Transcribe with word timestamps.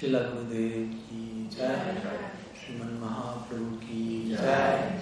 Srila 0.00 0.20
Gurudev 0.32 0.92
ki 1.04 1.46
jai, 1.54 1.92
Sriman 2.56 2.92
Mahaprabhu 3.00 3.78
ki 3.80 4.34
jai, 4.34 4.98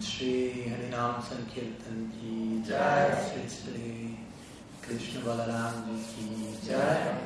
Shri 0.00 0.64
Harinam 0.64 1.20
Sankirtan 1.20 2.08
ki 2.08 2.62
jai, 2.66 3.12
Shri 3.20 3.44
Shri 3.46 4.16
Krishna 4.80 5.20
Balaram 5.20 5.84
ji 5.84 5.96
ki 6.08 6.56
jai, 6.66 7.18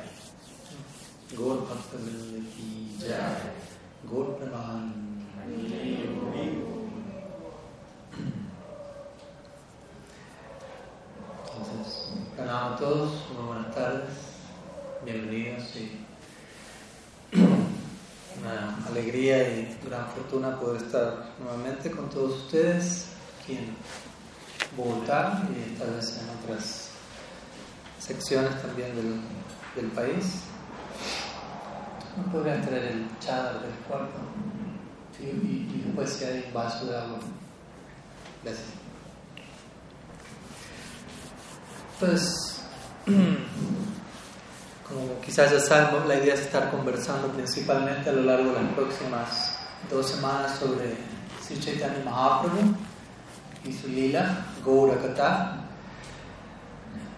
Gaur 1.37 1.55
Bhakta 1.69 1.95
Vrinda 2.03 2.41
ki 2.51 2.67
jai, 2.99 3.39
Gaur 4.11 4.35
Praman 4.35 4.91
Entonces, 11.47 12.11
pranam 12.35 12.73
a 12.73 12.77
todos, 12.77 13.11
muy 13.31 13.47
buenas 13.47 13.73
tardes, 13.73 14.19
bienvenidos 15.05 15.75
y 15.77 16.04
una 18.45 18.77
alegría 18.87 19.49
y 19.49 19.77
gran 19.85 20.07
fortuna 20.09 20.59
poder 20.59 20.83
estar 20.83 21.31
nuevamente 21.39 21.89
con 21.89 22.09
todos 22.09 22.43
ustedes 22.43 23.07
aquí 23.41 23.53
en 23.57 23.75
Bogotá 24.77 25.47
y 25.49 25.77
tal 25.79 25.91
vez 25.91 26.19
en 26.21 26.29
otras 26.43 26.89
secciones 27.99 28.61
también 28.61 28.95
del, 28.95 29.19
del 29.75 29.91
país. 29.91 30.41
¿No 32.17 32.31
podrían 32.31 32.61
traer 32.61 32.83
el 32.83 33.07
chadar 33.19 33.61
del 33.61 33.71
cuarto? 33.87 34.19
Sí, 35.17 35.23
y, 35.25 35.75
y 35.75 35.83
después 35.85 36.11
si 36.11 36.25
hay 36.25 36.45
un 36.47 36.53
vaso 36.53 36.85
de 36.85 36.97
agua. 36.97 37.19
Gracias. 38.43 38.67
Pues, 41.99 42.61
como 44.87 45.19
quizás 45.19 45.51
ya 45.51 45.59
saben, 45.59 46.07
la 46.07 46.15
idea 46.15 46.35
es 46.35 46.41
estar 46.41 46.69
conversando 46.69 47.27
principalmente 47.29 48.09
a 48.09 48.13
lo 48.13 48.21
largo 48.21 48.51
de 48.51 48.61
las 48.61 48.73
próximas 48.73 49.57
dos 49.89 50.09
semanas 50.09 50.59
sobre 50.59 50.95
Sri 51.43 51.59
Chaitanya 51.59 52.03
Mahaprabhu 52.05 52.75
y 53.63 53.73
su 53.73 53.87
lila, 53.87 54.45
Gaura 54.63 54.95
Kata. 55.01 55.57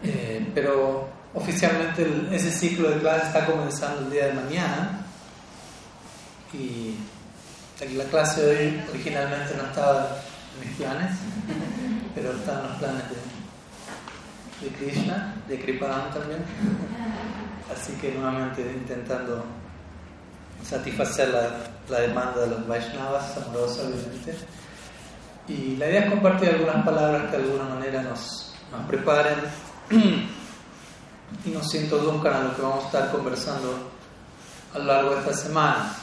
Eh, 0.03 0.49
pero 0.53 1.09
oficialmente 1.33 2.07
ese 2.31 2.51
ciclo 2.51 2.89
de 2.89 2.99
clases 2.99 3.27
está 3.27 3.45
comenzando 3.45 4.01
el 4.01 4.11
día 4.11 4.27
de 4.27 4.33
mañana 4.33 5.05
y 6.53 6.95
la 7.95 8.05
clase 8.05 8.41
de 8.41 8.49
hoy 8.49 8.83
originalmente 8.89 9.55
no 9.55 9.63
estaba 9.63 10.17
en 10.53 10.67
mis 10.67 10.77
planes, 10.77 11.11
pero 12.15 12.31
están 12.31 12.63
los 12.63 12.77
planes 12.77 13.03
de, 13.09 14.67
de 14.67 14.75
Krishna, 14.75 15.35
de 15.47 15.59
Kriparan 15.59 16.11
también. 16.11 16.43
Así 17.73 17.93
que 17.93 18.13
nuevamente 18.13 18.61
intentando 18.61 19.43
satisfacer 20.63 21.29
la, 21.29 21.99
demanda 21.99 22.41
de 22.41 22.47
los 22.47 22.67
Vaishnavas, 22.67 23.37
amorosa 23.37 23.83
obviamente. 23.83 24.35
Y 25.47 25.77
la 25.77 25.89
idea 25.89 26.05
es 26.05 26.11
compartir 26.11 26.49
algunas 26.49 26.83
palabras 26.85 27.31
que 27.31 27.37
de 27.37 27.43
alguna 27.43 27.75
manera 27.75 28.01
nos, 28.01 28.53
preparen 28.87 29.39
y 31.45 31.49
nos 31.49 31.73
introduzcan 31.73 32.33
a 32.33 32.43
lo 32.43 32.55
que 32.55 32.61
vamos 32.61 32.83
a 32.83 32.87
estar 32.87 33.11
conversando 33.11 33.91
a 34.73 34.79
lo 34.79 34.85
largo 34.85 35.09
de 35.11 35.19
esta 35.19 35.33
semana, 35.33 35.95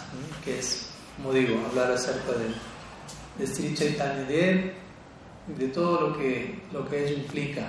que 0.43 0.59
es, 0.59 0.89
como 1.17 1.33
digo, 1.33 1.61
hablar 1.71 1.93
acerca 1.93 2.33
de, 2.33 2.55
de 3.39 3.47
Sri 3.47 3.75
Chaitanya 3.75 4.25
de 5.47 5.69
todo 5.69 6.09
lo 6.09 6.19
que, 6.19 6.63
lo 6.73 6.89
que 6.89 7.07
ello 7.07 7.17
implica, 7.19 7.69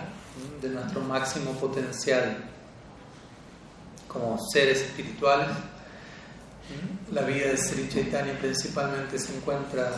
de 0.62 0.70
nuestro 0.70 1.02
máximo 1.02 1.52
potencial 1.54 2.55
como 4.16 4.40
seres 4.50 4.82
espirituales. 4.82 5.48
La 7.12 7.22
vida 7.22 7.48
de 7.50 7.58
Sri 7.58 7.90
Chaitanya 7.90 8.34
principalmente 8.40 9.20
se 9.20 9.36
encuentra 9.36 9.92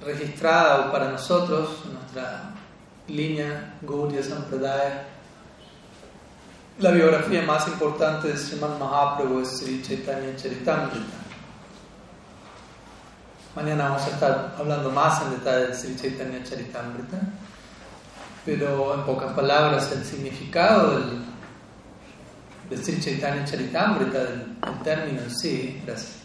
registrada 0.00 0.92
para 0.92 1.10
nosotros, 1.10 1.84
nuestra 1.90 2.52
línea 3.08 3.74
Gaudiya 3.82 4.22
Sampradaya. 4.22 5.06
La 6.78 6.90
biografía 6.90 7.42
más 7.42 7.66
importante 7.66 8.28
de 8.28 8.36
Sriman 8.36 8.78
Mahaprabhu 8.78 9.40
es 9.40 9.58
Sri 9.58 9.82
Chaitanya 9.82 10.36
Charitamrita. 10.36 11.16
Mañana 13.56 13.88
vamos 13.88 14.02
a 14.02 14.10
estar 14.10 14.54
hablando 14.58 14.90
más 14.90 15.22
en 15.22 15.30
detalle 15.30 15.68
de 15.68 15.74
Sri 15.74 15.96
Chaitanya 15.96 16.44
Charitamrita, 16.44 17.18
pero 18.44 18.94
en 18.94 19.02
pocas 19.04 19.32
palabras 19.32 19.90
el 19.92 20.04
significado 20.04 20.98
del, 20.98 21.33
de 22.70 22.76
Sri 22.76 23.00
Chaitanya 23.00 23.44
Charitamrita, 23.44 24.24
del, 24.24 24.56
término 24.82 25.22
en 25.22 25.30
sí, 25.30 25.80
gracias. 25.84 26.20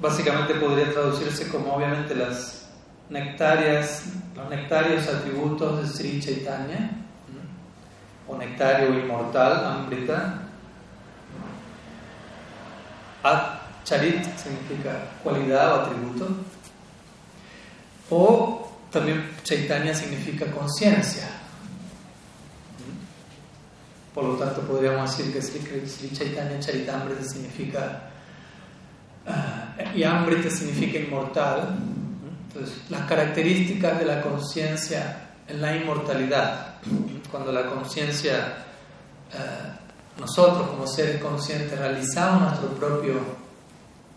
Básicamente 0.00 0.54
podría 0.54 0.92
traducirse 0.92 1.48
como 1.48 1.74
obviamente 1.74 2.14
las 2.14 2.68
nectarias, 3.08 4.04
los 4.34 4.50
nectarios 4.50 5.08
atributos 5.08 5.82
de 5.82 5.88
Sri 5.88 6.20
Chaitanya, 6.20 6.90
o 8.28 8.36
nectario 8.36 8.88
inmortal, 8.98 9.64
Amrita. 9.64 10.42
At 13.22 13.84
Charit 13.84 14.24
significa 14.36 14.98
cualidad 15.22 15.72
o 15.72 15.80
atributo. 15.82 16.28
O 18.10 18.68
también 18.90 19.30
Chaitanya 19.44 19.94
significa 19.94 20.46
conciencia. 20.46 21.28
Por 24.16 24.24
lo 24.24 24.34
tanto, 24.36 24.62
podríamos 24.62 25.14
decir 25.14 25.30
que 25.30 25.42
Sri, 25.42 26.10
Chaitanya 26.10 26.58
Charitamrita 26.58 27.22
significa. 27.22 28.00
Uh, 29.26 29.94
y 29.94 30.04
Amrita 30.04 30.48
significa 30.48 30.98
inmortal. 30.98 31.76
Entonces, 32.48 32.78
las 32.88 33.02
características 33.02 33.98
de 33.98 34.06
la 34.06 34.22
conciencia 34.22 35.32
en 35.46 35.60
la 35.60 35.76
inmortalidad. 35.76 36.76
Cuando 37.30 37.52
la 37.52 37.66
conciencia, 37.66 38.64
uh, 39.34 40.18
nosotros 40.18 40.66
como 40.66 40.86
seres 40.86 41.20
conscientes, 41.20 41.78
realizamos 41.78 42.40
nuestro 42.40 42.70
propio, 42.70 43.20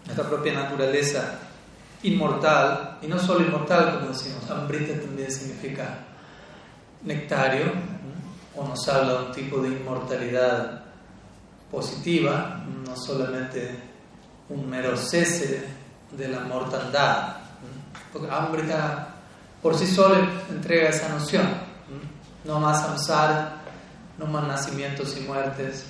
nuestra 0.05 0.29
propia 0.29 0.53
naturaleza 0.53 1.39
inmortal, 2.03 2.99
y 3.01 3.07
no 3.07 3.19
solo 3.19 3.45
inmortal, 3.45 3.99
como 3.99 4.13
decimos, 4.13 4.49
Amrita 4.49 4.97
también 4.97 5.29
significa 5.29 6.05
nectario 7.03 7.98
o 8.59 8.67
nos 8.67 8.87
habla 8.89 9.13
de 9.13 9.25
un 9.27 9.31
tipo 9.31 9.61
de 9.61 9.69
inmortalidad 9.69 10.81
positiva, 11.71 12.61
no 12.85 12.95
solamente 12.95 13.79
un 14.49 14.69
mero 14.69 14.97
cese 14.97 15.65
de 16.11 16.27
la 16.27 16.41
mortandad. 16.41 17.37
Porque 18.11 18.29
Amrita 18.29 19.15
por 19.61 19.77
sí 19.77 19.87
solo 19.87 20.15
entrega 20.49 20.89
esa 20.89 21.09
noción. 21.09 21.47
No 22.43 22.59
más 22.59 22.81
samsara, 22.81 23.61
no 24.17 24.25
más 24.25 24.47
nacimientos 24.47 25.15
y 25.17 25.21
muertes, 25.21 25.85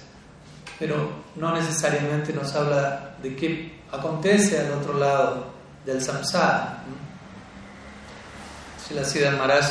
pero 0.78 1.10
no 1.36 1.54
necesariamente 1.54 2.34
nos 2.34 2.54
habla 2.56 3.16
de 3.22 3.36
qué 3.36 3.82
acontece 3.92 4.60
al 4.60 4.74
otro 4.74 4.94
lado 4.94 5.46
del 5.86 6.02
samsara. 6.02 6.84
Si 8.86 8.94
la 8.94 9.04
Siddha 9.04 9.32
Maharaj 9.32 9.66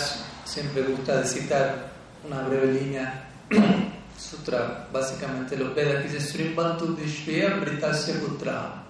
siempre 0.44 0.82
gusta 0.82 1.16
de 1.16 1.26
citar 1.26 1.88
una 2.28 2.43
breve 2.43 2.72
línea 2.72 3.25
sutra, 4.19 4.89
básicamente 4.93 5.56
los 5.56 5.75
Vedas 5.75 6.05
dice 6.05 6.21
Srimbantu 6.21 6.94
Vishve 6.94 7.47
Amritasya 7.47 8.15
Putra. 8.21 8.84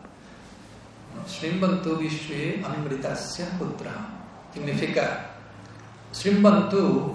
Srimbantu 1.26 1.96
Vishve 1.96 2.62
Amritasya 2.64 3.46
Putra. 3.58 3.92
Significa 4.52 5.30
Srimbantu, 6.12 7.14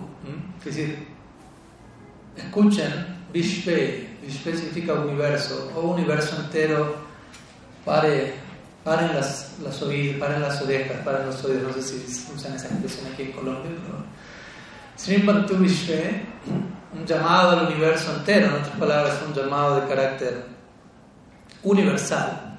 es 0.60 0.66
decir, 0.66 1.08
escuchen 2.38 3.24
Vishve, 3.34 4.18
Vishve 4.22 4.56
significa 4.56 4.94
universo, 4.94 5.72
o 5.76 5.94
universo 5.94 6.38
entero, 6.40 6.96
pare, 7.84 8.36
paren 8.84 9.14
las, 9.16 9.58
las 9.62 9.82
oídas, 9.82 10.18
paren 10.18 10.42
las 10.42 10.62
orejas, 10.62 10.98
paren 11.04 11.26
los 11.26 11.44
oídos, 11.44 11.64
no 11.64 11.74
sé 11.74 11.82
si 11.82 12.34
usan 12.34 12.54
esa 12.54 12.68
expresión 12.68 13.12
aquí 13.12 13.24
en 13.24 13.32
Colombia, 13.32 13.72
pero 13.84 14.06
Srimbantu 14.96 15.58
Vishve, 15.58 16.26
un 16.94 17.06
llamado 17.06 17.52
al 17.52 17.68
universo 17.68 18.16
entero, 18.16 18.48
en 18.48 18.54
otras 18.54 18.78
palabras, 18.78 19.20
un 19.28 19.34
llamado 19.34 19.82
de 19.82 19.88
carácter 19.88 20.46
universal. 21.64 22.58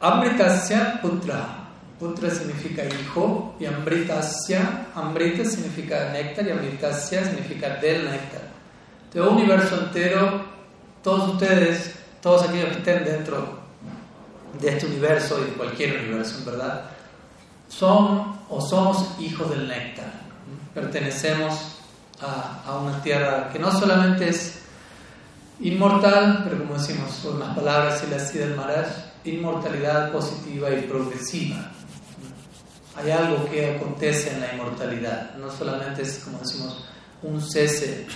Amritasya 0.00 1.00
Putra. 1.00 1.60
Putra 1.98 2.28
significa 2.28 2.82
hijo 2.84 3.54
y 3.58 3.66
Amritasya, 3.66 4.88
Amrita 4.94 5.44
significa 5.44 6.10
néctar 6.12 6.46
y 6.46 6.50
Amritasya 6.50 7.24
significa 7.24 7.76
del 7.76 8.10
néctar. 8.10 8.42
Entonces, 9.04 9.32
un 9.32 9.38
universo 9.38 9.80
entero, 9.80 10.44
todos 11.02 11.34
ustedes, 11.34 11.94
todos 12.20 12.42
aquellos 12.42 12.70
que 12.70 12.78
estén 12.78 13.04
dentro 13.04 13.60
de 14.60 14.68
este 14.68 14.86
universo 14.86 15.40
y 15.40 15.50
de 15.50 15.56
cualquier 15.56 16.00
universo, 16.00 16.44
verdad, 16.44 16.82
son 17.68 18.36
o 18.50 18.60
somos 18.60 19.18
hijos 19.20 19.48
del 19.50 19.68
néctar. 19.68 20.23
Pertenecemos 20.74 21.78
a, 22.20 22.62
a 22.66 22.78
una 22.78 23.02
tierra 23.02 23.50
que 23.52 23.58
no 23.58 23.70
solamente 23.70 24.28
es 24.28 24.64
Inmortal, 25.60 26.42
pero 26.44 26.58
como 26.58 26.74
decimos 26.74 27.20
con 27.22 27.38
las 27.38 27.56
palabras 27.56 28.02
y 28.04 28.10
las 28.10 28.34
del 28.34 28.56
Maharaj, 28.56 28.88
inmortalidad 29.24 30.10
positiva 30.10 30.68
y 30.70 30.82
progresiva. 30.82 31.70
Hay 32.96 33.10
algo 33.12 33.48
que 33.48 33.76
acontece 33.76 34.32
en 34.32 34.40
la 34.40 34.52
inmortalidad, 34.52 35.34
no 35.36 35.50
solamente 35.50 36.02
es, 36.02 36.18
como 36.24 36.38
decimos, 36.38 36.84
un 37.22 37.40
cese 37.40 38.06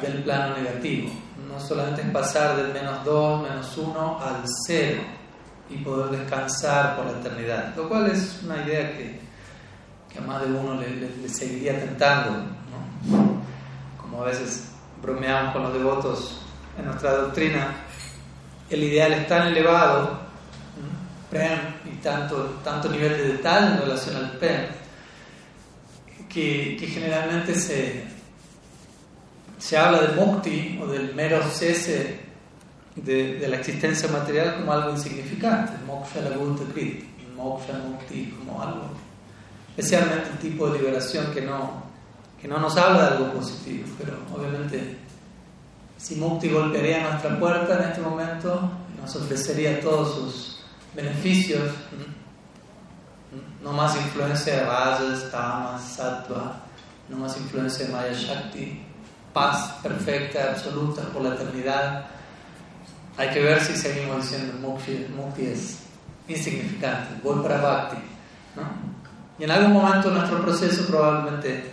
del 0.00 0.24
plano 0.24 0.56
negativo, 0.56 1.10
no 1.48 1.60
solamente 1.60 2.02
es 2.02 2.08
pasar 2.08 2.56
del 2.56 2.72
menos 2.72 3.04
2, 3.04 3.42
menos 3.42 3.78
1 3.78 4.20
al 4.20 4.42
0 4.66 5.02
y 5.70 5.76
poder 5.78 6.18
descansar 6.18 6.96
por 6.96 7.06
la 7.06 7.12
eternidad, 7.12 7.76
lo 7.76 7.88
cual 7.88 8.10
es 8.10 8.40
una 8.44 8.56
idea 8.66 8.92
que, 8.96 9.20
que 10.12 10.18
a 10.18 10.22
más 10.22 10.42
de 10.42 10.52
uno 10.52 10.80
le, 10.80 11.28
seguiría 11.28 11.78
tentando, 11.78 12.44
como 14.00 14.22
a 14.22 14.26
veces 14.26 14.68
bromeamos 15.00 15.52
con 15.52 15.62
los 15.62 15.72
devotos 15.72 16.42
en 16.78 16.86
nuestra 16.86 17.12
doctrina, 17.12 17.74
el 18.70 18.82
ideal 18.84 19.12
es 19.12 19.26
tan 19.26 19.48
elevado, 19.48 20.20
Prem, 21.30 21.58
y 21.86 21.96
tanto, 22.02 22.60
tanto 22.62 22.90
nivel 22.90 23.16
de 23.16 23.28
detalle 23.28 23.68
en 23.68 23.78
relación 23.78 24.16
al 24.16 24.32
Prem, 24.32 24.66
que, 26.28 26.76
que 26.78 26.86
generalmente 26.86 27.54
se, 27.54 28.04
se 29.58 29.78
habla 29.78 30.02
de 30.02 30.14
mukti 30.14 30.78
o 30.82 30.86
del 30.86 31.14
mero 31.14 31.42
cese 31.50 32.20
de, 32.96 33.38
de 33.38 33.48
la 33.48 33.56
existencia 33.56 34.08
material 34.08 34.56
como 34.56 34.72
algo 34.72 34.90
insignificante, 34.90 35.72
moksha 35.86 36.20
la 36.20 36.36
moksha 37.36 37.72
mukti 37.78 38.34
como 38.38 38.62
algo, 38.62 38.90
especialmente 39.76 40.30
el 40.30 40.38
tipo 40.38 40.68
de 40.68 40.78
liberación 40.78 41.32
que 41.32 41.40
no, 41.40 41.82
que 42.40 42.46
no 42.46 42.58
nos 42.58 42.76
habla 42.76 43.10
de 43.10 43.16
algo 43.16 43.32
positivo, 43.32 43.86
pero 43.98 44.18
obviamente 44.34 44.98
si 45.96 46.16
Mukti 46.16 46.50
golpearía 46.50 47.08
nuestra 47.08 47.38
puerta 47.38 47.78
en 47.78 47.90
este 47.90 48.00
momento, 48.00 48.70
nos 49.00 49.16
ofrecería 49.16 49.80
todos 49.80 50.14
sus 50.14 50.64
beneficios, 50.94 51.70
no 53.62 53.72
más 53.72 53.96
influencia 53.96 54.56
de 54.56 54.64
Rajas, 54.64 55.30
Tamas, 55.30 55.82
Sattva, 55.94 56.60
no 57.08 57.18
más 57.18 57.36
influencia 57.36 57.86
de 57.86 57.92
Maya 57.92 58.12
Shakti, 58.12 58.82
paz 59.32 59.74
perfecta, 59.82 60.50
absoluta 60.50 61.02
por 61.12 61.22
la 61.22 61.34
eternidad. 61.34 62.06
Hay 63.16 63.30
que 63.30 63.40
ver 63.40 63.60
si 63.60 63.76
seguimos 63.76 64.22
diciendo 64.22 64.54
Mukti, 64.60 65.06
Mukti 65.14 65.46
es 65.46 65.78
insignificante, 66.26 67.20
voy 67.22 67.40
para 67.42 67.60
Bhakti. 67.60 67.96
Y 69.38 69.44
en 69.44 69.50
algún 69.50 69.72
momento 69.72 70.10
de 70.10 70.16
nuestro 70.16 70.42
proceso 70.42 70.86
probablemente 70.86 71.72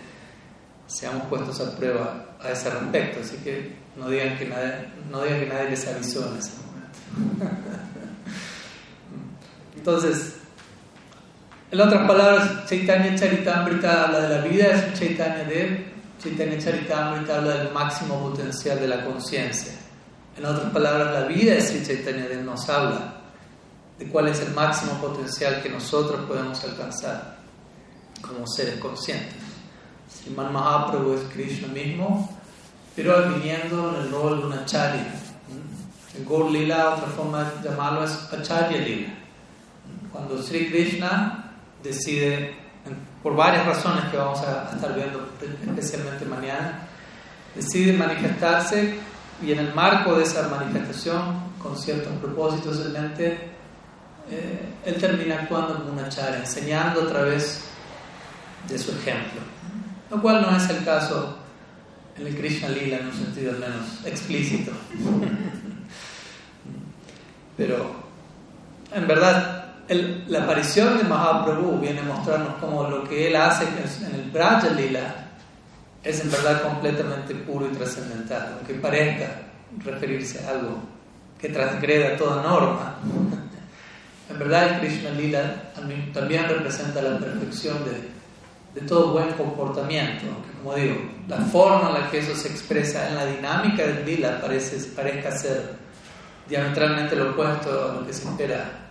seamos 0.88 1.28
puestos 1.28 1.60
a 1.62 1.76
prueba 1.76 2.26
a 2.42 2.50
ese 2.50 2.70
respecto, 2.70 3.20
así 3.22 3.38
que 3.38 3.76
no 3.96 4.10
digan 4.10 4.38
que 4.38 4.46
nadie, 4.46 4.88
no 5.12 5.22
digan 5.24 5.40
que 5.42 5.46
nadie 5.48 5.70
les 5.70 5.88
avisó 5.88 6.32
en 6.32 6.40
ese 6.40 6.52
momento. 6.66 7.58
Entonces, 9.78 10.36
en 11.72 11.82
otras 11.82 12.08
palabras, 12.08 12.66
Chaitanya 12.68 13.16
Charitamrita 13.16 14.06
habla 14.06 14.22
de 14.22 14.30
la 14.30 14.42
vida 14.44 14.70
de 14.70 14.94
Chaitanya 14.94 15.44
Dev, 15.44 15.86
Chaitanya 16.22 16.58
Charitamrita 16.58 17.38
habla 17.38 17.56
del 17.56 17.72
máximo 17.72 18.30
potencial 18.30 18.80
de 18.80 18.88
la 18.88 19.06
conciencia. 19.06 19.74
En 20.38 20.46
otras 20.46 20.72
palabras, 20.72 21.14
la 21.14 21.28
vida 21.28 21.54
de 21.54 21.62
Sri 21.62 21.86
Chaitanya 21.86 22.28
Dev 22.28 22.44
nos 22.44 22.68
habla 22.70 23.16
de 24.00 24.08
cuál 24.08 24.30
es 24.30 24.40
el 24.40 24.54
máximo 24.54 24.94
potencial 24.94 25.62
que 25.62 25.70
nosotros 25.70 26.26
podemos 26.26 26.64
alcanzar 26.64 27.39
como 28.22 28.46
seres 28.48 28.80
conscientes. 28.80 29.36
Sriman 30.12 30.52
Mahaprabhu 30.52 31.14
es 31.14 31.22
Krishna 31.34 31.68
mismo, 31.68 32.30
pero 32.96 33.30
viniendo 33.34 33.96
en 33.96 34.02
el 34.02 34.12
rol 34.12 34.42
de 34.42 34.48
una 34.48 34.62
acharya. 34.62 35.14
El 36.18 36.26
Gaur 36.26 36.52
Lila, 36.52 36.96
otra 36.96 37.08
forma 37.08 37.44
de 37.44 37.70
llamarlo 37.70 38.04
es 38.04 38.12
Acharya 38.34 38.80
Lila. 38.80 39.10
Cuando 40.12 40.42
Sri 40.42 40.70
Krishna 40.70 41.54
decide, 41.84 42.56
por 43.22 43.36
varias 43.36 43.66
razones 43.66 44.06
que 44.06 44.18
vamos 44.18 44.40
a 44.42 44.72
estar 44.74 44.94
viendo 44.96 45.30
especialmente 45.68 46.26
mañana, 46.26 46.88
decide 47.56 47.94
manifestarse 47.94 48.96
y 49.42 49.52
en 49.52 49.60
el 49.60 49.74
marco 49.74 50.16
de 50.16 50.24
esa 50.24 50.48
manifestación, 50.50 51.50
con 51.62 51.78
ciertos 51.78 52.12
propósitos 52.18 52.86
en 52.86 52.94
mente, 52.94 53.50
eh, 54.32 54.74
él 54.86 54.96
termina 54.96 55.36
actuando 55.36 55.76
como 55.76 55.94
una 55.94 56.06
acharya, 56.06 56.40
enseñando 56.40 57.04
a 57.04 57.08
través 57.08 57.69
de 58.68 58.78
su 58.78 58.92
ejemplo. 58.92 59.42
Lo 60.10 60.22
cual 60.22 60.42
no 60.42 60.56
es 60.56 60.70
el 60.70 60.84
caso 60.84 61.38
en 62.18 62.28
el 62.28 62.36
Krishna 62.36 62.70
Lila 62.70 62.98
en 62.98 63.08
un 63.08 63.14
sentido 63.14 63.52
al 63.52 63.60
menos 63.60 64.06
explícito. 64.06 64.72
Pero 67.58 67.96
en 68.94 69.08
verdad 69.08 69.66
la 70.28 70.44
aparición 70.44 70.98
de 70.98 71.04
Mahaprabhu 71.04 71.80
viene 71.80 72.02
a 72.02 72.04
mostrarnos 72.04 72.56
cómo 72.60 72.84
lo 72.84 73.08
que 73.08 73.28
él 73.28 73.36
hace 73.36 73.66
en 73.66 74.16
el 74.16 74.32
Braja 74.32 74.70
Lila 74.70 75.28
es 76.04 76.22
en 76.22 76.32
verdad 76.32 76.62
completamente 76.62 77.36
puro 77.36 77.68
y 77.68 77.76
trascendental, 77.76 78.56
aunque 78.58 78.76
parezca 78.76 79.28
referirse 79.84 80.46
a 80.46 80.52
algo 80.52 80.80
que 81.40 81.50
transgreda 81.50 82.18
toda 82.18 82.44
norma. 82.44 82.96
En 84.30 84.38
verdad 84.38 84.76
el 84.76 84.82
Krishna 84.82 85.10
Lila 85.10 85.72
también 85.74 86.48
representa 86.48 87.02
la 87.02 87.18
perfección 87.18 87.84
de 87.84 88.19
de 88.80 88.88
todo 88.88 89.14
buen 89.14 89.32
comportamiento. 89.34 90.26
como 90.62 90.76
digo, 90.76 90.96
la 91.28 91.38
forma 91.38 91.90
en 91.90 92.02
la 92.02 92.12
que 92.12 92.20
eso 92.20 92.36
se 92.36 92.48
expresa 92.48 93.10
en 93.10 93.16
la 93.16 93.26
dinámica 93.26 93.84
del 93.84 94.06
lila 94.06 94.40
parece, 94.42 94.78
parezca 94.96 95.32
ser 95.32 95.76
diametralmente 96.48 97.16
lo 97.16 97.32
opuesto 97.32 97.70
a 97.70 97.94
lo 97.94 98.08
que 98.08 98.14
se 98.14 98.28
espera 98.28 98.90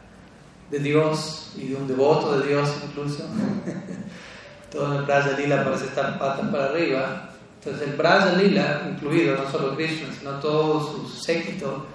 de 0.70 0.79
Dios 0.79 1.52
y 1.56 1.69
de 1.69 1.76
un 1.76 1.88
devoto 1.88 2.38
de 2.38 2.49
Dios 2.49 2.70
incluso. 2.87 3.25
todo 4.70 4.93
en 4.93 4.99
el 4.99 5.05
Braja 5.06 5.31
Lila 5.32 5.64
parece 5.64 5.87
estar 5.87 6.19
patas 6.19 6.46
para 6.49 6.67
arriba. 6.67 7.31
Entonces 7.58 7.88
el 7.88 7.96
Braja 7.96 8.32
Lila, 8.32 8.82
incluido 8.90 9.37
no 9.37 9.50
solo 9.50 9.75
Krishna, 9.75 10.08
sino 10.17 10.32
todo 10.32 10.81
su 10.81 11.08
séquito, 11.08 11.87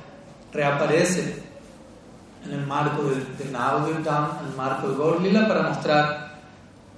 reaparece 0.51 1.43
en 2.45 2.51
el 2.51 2.65
marco 2.65 3.03
de, 3.03 3.15
de 3.15 3.49
en 3.49 3.55
el 3.55 4.55
marco 4.57 4.89
de 4.89 4.97
Gaur 4.97 5.21
Lila, 5.21 5.47
para 5.47 5.61
mostrar 5.63 6.22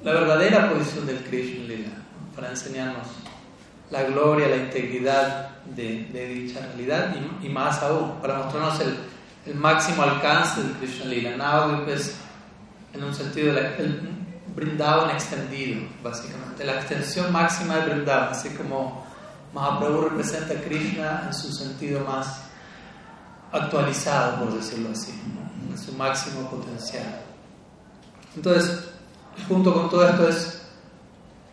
la 0.06 0.14
verdadera 0.14 0.70
posición 0.72 1.08
del 1.08 1.24
Krishna 1.24 1.66
Lila, 1.66 1.90
para 2.36 2.52
enseñarnos 2.52 3.08
la 3.90 4.04
gloria, 4.04 4.48
la 4.48 4.58
integridad 4.58 5.64
de, 5.66 6.06
dicha 6.32 6.60
realidad 6.60 7.16
y, 7.42 7.50
más 7.50 7.82
aún, 7.82 8.22
para 8.22 8.38
mostrarnos 8.38 8.80
el, 8.82 8.98
el 9.48 9.56
máximo 9.56 10.04
alcance 10.04 10.62
del 10.62 10.74
Krishna 10.74 11.06
Lila. 11.06 11.36
Navadvip 11.36 11.90
es, 11.90 12.18
en 12.94 13.04
un 13.04 13.16
sentido, 13.16 13.58
el 13.58 14.12
Brindavan 14.56 15.10
extendido, 15.10 15.88
básicamente, 16.04 16.64
la 16.64 16.76
extensión 16.76 17.32
máxima 17.32 17.78
de 17.78 17.96
Brindavan, 17.96 18.30
así 18.30 18.50
como 18.50 19.08
Mahaprabhu 19.56 20.02
representa 20.02 20.54
a 20.54 20.62
Krishna 20.62 21.24
en 21.26 21.34
su 21.34 21.52
sentido 21.52 22.02
más 22.02 22.44
actualizado, 23.52 24.46
por 24.46 24.54
decirlo 24.54 24.90
así, 24.92 25.20
en 25.68 25.78
su 25.80 25.94
máximo 25.94 26.48
potencial. 26.48 27.22
Entonces, 28.36 28.95
junto 29.48 29.74
con 29.74 29.90
todo 29.90 30.08
esto 30.08 30.30
es 30.30 30.62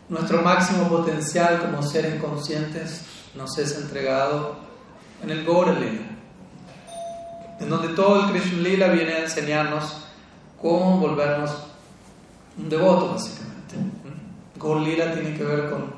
nuestro 0.08 0.42
máximo 0.42 0.88
potencial 0.88 1.60
como 1.60 1.82
seres 1.82 2.20
conscientes 2.20 3.02
nos 3.34 3.56
es 3.58 3.76
entregado 3.78 4.56
en 5.22 5.30
el 5.30 5.44
Gaura 5.44 5.72
Lila, 5.72 6.06
en 7.60 7.68
donde 7.68 7.88
todo 7.94 8.24
el 8.24 8.30
Krishna 8.30 8.58
Lila 8.62 8.88
viene 8.88 9.12
a 9.12 9.18
enseñarnos 9.20 10.04
cómo 10.60 10.98
volvernos 10.98 11.50
un 12.58 12.68
devoto, 12.68 13.12
básicamente. 13.12 13.76
Lila 14.84 15.14
tiene 15.14 15.36
que 15.36 15.44
ver 15.44 15.70
con 15.70 15.94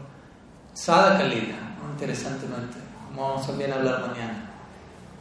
Sadhaka 0.72 1.24
Lila, 1.24 1.56
interesantemente, 1.92 2.78
como 3.08 3.28
vamos 3.28 3.46
también 3.46 3.72
a 3.72 3.76
hablar 3.76 4.08
mañana. 4.08 4.50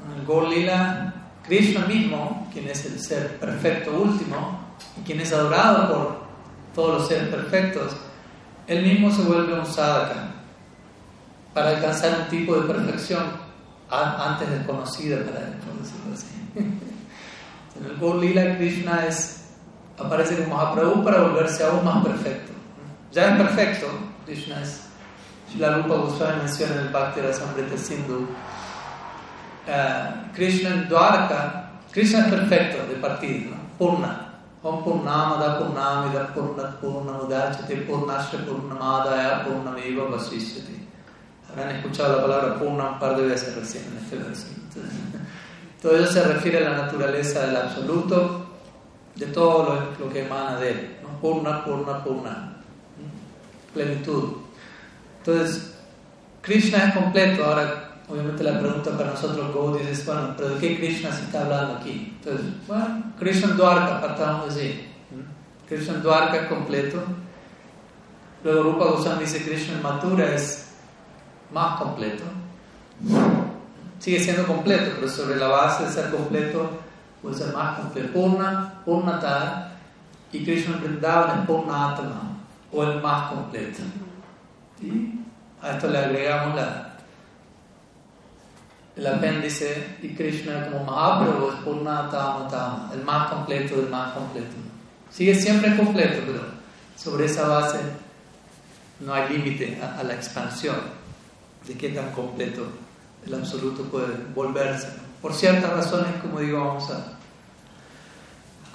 En 0.06 0.20
el 0.20 0.26
Krishna 1.48 1.86
mismo, 1.86 2.48
quien 2.54 2.68
es 2.68 2.86
el 2.86 3.00
ser 3.00 3.40
perfecto 3.40 3.92
último, 3.92 4.60
y 5.00 5.04
quien 5.04 5.20
es 5.20 5.34
adorado 5.34 5.94
por 5.94 6.23
todos 6.74 7.00
los 7.00 7.08
seres 7.08 7.28
perfectos, 7.30 7.92
él 8.68 8.84
mismo 8.84 9.12
se 9.12 9.22
vuelve 9.24 9.60
un 9.60 9.66
sadhaka 9.66 10.32
para 11.54 11.70
alcanzar 11.70 12.22
un 12.22 12.28
tipo 12.30 12.56
de 12.56 12.74
perfección 12.74 13.24
antes 13.90 14.50
desconocida 14.50 15.24
para 15.24 15.40
él, 15.40 15.54
por 15.66 15.80
decirlo 15.82 16.14
así. 16.14 16.28
En 17.76 17.86
el 17.86 17.98
Gaur 17.98 18.20
Krishna 18.58 19.08
es, 19.08 19.46
aparece 19.98 20.44
como 20.44 20.56
Mahaprabhu 20.56 21.04
para 21.04 21.22
volverse 21.22 21.64
aún 21.64 21.84
más 21.84 22.06
perfecto. 22.06 22.52
Ya 23.12 23.32
es 23.32 23.42
perfecto, 23.42 23.88
Krishna 24.26 24.62
es. 24.62 24.84
la 25.58 25.78
Rupa 25.78 25.96
Goswami 25.96 26.38
menciona 26.44 26.74
en 26.74 26.80
el 26.82 26.90
Bhakti 26.90 27.22
Rasamrita 27.22 27.78
Sindhu. 27.78 28.28
Uh, 29.66 30.34
Krishna 30.34 30.70
en 30.70 30.88
Krishna 31.92 32.20
es 32.20 32.26
perfecto 32.26 32.86
de 32.88 32.96
partida. 33.00 33.56
Purna. 33.80 34.23
Om 34.64 34.82
Purnamada 34.84 35.60
Purnamida 35.60 36.34
Purnat 36.34 36.80
Purnamudachati 36.80 37.86
Purnasya 37.86 38.46
Purnamadaya 38.46 39.44
Purnameva 39.44 40.10
Vasisyati. 40.10 40.88
habrán 41.50 41.76
escuchado 41.76 42.16
la 42.16 42.22
palabra 42.22 42.60
Purna 42.60 42.92
un 42.92 43.00
par 43.00 43.18
de 43.18 43.28
veces 43.28 43.56
recién 43.56 43.84
en 43.92 43.98
este 43.98 44.16
verso. 44.16 44.48
todo 45.82 45.98
eso 45.98 46.14
se 46.14 46.24
refiere 46.24 46.66
a 46.66 46.70
la 46.70 46.78
naturaleza 46.84 47.46
del 47.46 47.58
absoluto, 47.58 48.48
de 49.16 49.26
todo 49.28 49.96
lo, 50.00 50.10
que 50.10 50.26
emana 50.26 50.58
de 50.60 50.72
él. 50.72 50.98
¿no? 51.04 51.20
Purna, 51.20 51.64
Purna, 51.66 52.04
Purna. 52.04 52.54
Plenitud. 53.74 54.38
Entonces, 55.20 55.76
Krishna 56.42 56.86
es 56.86 56.94
completo. 56.94 57.44
Ahora, 57.44 57.93
obviamente 58.14 58.44
la 58.44 58.60
pregunta 58.60 58.92
para 58.96 59.12
nosotros, 59.12 59.54
Gaudí 59.54 59.88
es, 59.88 60.06
bueno, 60.06 60.36
¿pero 60.38 60.50
de 60.50 60.60
qué 60.60 60.78
Krishna 60.78 61.12
se 61.12 61.24
está 61.24 61.42
hablando 61.42 61.78
aquí? 61.78 62.16
Entonces, 62.20 62.46
bueno, 62.68 63.04
Krishna 63.18 63.48
Dwarka, 63.56 64.02
partamos 64.02 64.54
de 64.54 64.62
allí. 64.62 64.88
Krishna 65.68 65.96
Dwarka 65.96 66.44
es 66.44 66.48
completo. 66.48 67.02
Luego 68.44 68.64
Rupa 68.64 68.86
Goswami 68.86 69.22
dice 69.22 69.44
Krishna 69.44 69.80
Mathura 69.82 70.36
es 70.36 70.68
más 71.52 71.80
completo. 71.80 72.24
Sigue 73.98 74.20
siendo 74.20 74.46
completo, 74.46 74.92
pero 74.96 75.10
sobre 75.10 75.38
la 75.38 75.48
base 75.48 75.86
de 75.86 75.92
ser 75.92 76.12
completo 76.12 76.70
puede 77.22 77.36
ser 77.36 77.54
más 77.54 77.80
completo. 77.80 78.14
Purna, 78.14 78.82
Purnatar 78.86 79.72
y 80.32 80.44
Krishna 80.44 80.78
Vrindavan 80.78 81.40
es 81.40 81.46
Purnatama 81.48 82.38
o 82.72 82.84
el 82.84 83.02
más 83.02 83.32
completo. 83.32 83.82
Y 84.82 85.20
a 85.62 85.72
esto 85.72 85.88
le 85.88 85.98
agregamos 85.98 86.56
la, 86.56 86.93
el 88.96 89.08
apéndice 89.08 89.98
y 90.02 90.10
Krishna 90.10 90.70
como 90.70 90.86
Mahaprabhu 90.86 91.50
es 91.50 91.56
Purnatama 91.64 92.48
Tama, 92.48 92.92
el 92.94 93.04
más 93.04 93.32
completo 93.32 93.78
del 93.78 93.90
más 93.90 94.14
completo. 94.14 94.54
Sigue 95.10 95.36
siempre 95.36 95.76
completo, 95.76 96.22
pero 96.26 96.42
sobre 96.96 97.26
esa 97.26 97.48
base 97.48 97.80
no 99.00 99.14
hay 99.14 99.30
límite 99.30 99.80
a, 99.82 100.04
la 100.04 100.14
expansión 100.14 100.76
de 101.68 101.74
qué 101.76 101.90
tan 101.90 102.12
completo 102.12 102.68
el 103.26 103.34
absoluto 103.34 103.84
puede 103.84 104.16
volverse. 104.36 104.90
Por 105.22 105.34
ciertas 105.34 105.72
razones, 105.72 106.22
como 106.22 106.40
digo, 106.40 106.60
vamos 106.60 106.90
a 106.92 107.14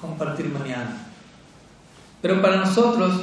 compartir 0.01 0.47
mañana. 0.47 0.97
Pero 2.21 2.41
para 2.43 2.57
nosotros, 2.57 3.21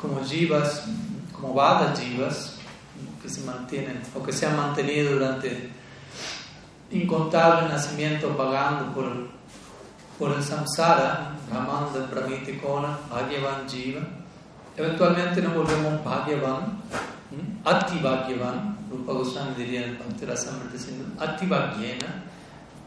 como 0.00 0.24
jivas, 0.24 0.84
como 1.32 1.54
vadas 1.54 2.00
jivas, 2.00 2.56
que 3.22 3.28
se 3.28 3.40
mantienen 3.42 4.00
o 4.14 4.22
que 4.22 4.32
se 4.32 4.46
han 4.46 4.56
mantenido 4.56 5.12
durante 5.12 5.70
incontables 6.94 7.70
nacimientos 7.70 8.36
vagando 8.36 8.92
por, 8.94 9.04
por 10.18 10.36
el 10.36 10.42
samsara, 10.42 11.32
Ramanda, 11.52 12.06
Brahmitikona, 12.10 12.98
Bhagavan 13.10 13.68
Jiva, 13.68 14.00
eventualmente 14.76 15.42
nos 15.42 15.54
volvemos 15.54 16.04
Bhagavan, 16.04 16.82
Ati 17.64 17.98
Bhagavan, 17.98 18.78
Rupa 18.90 19.12
Goswami 19.12 19.54
diría 19.56 19.84
en 19.84 19.90
el 19.90 19.96
Bhaktirasamrita 19.96 21.24
Ati 21.24 21.46
Bhagyena, 21.46 22.24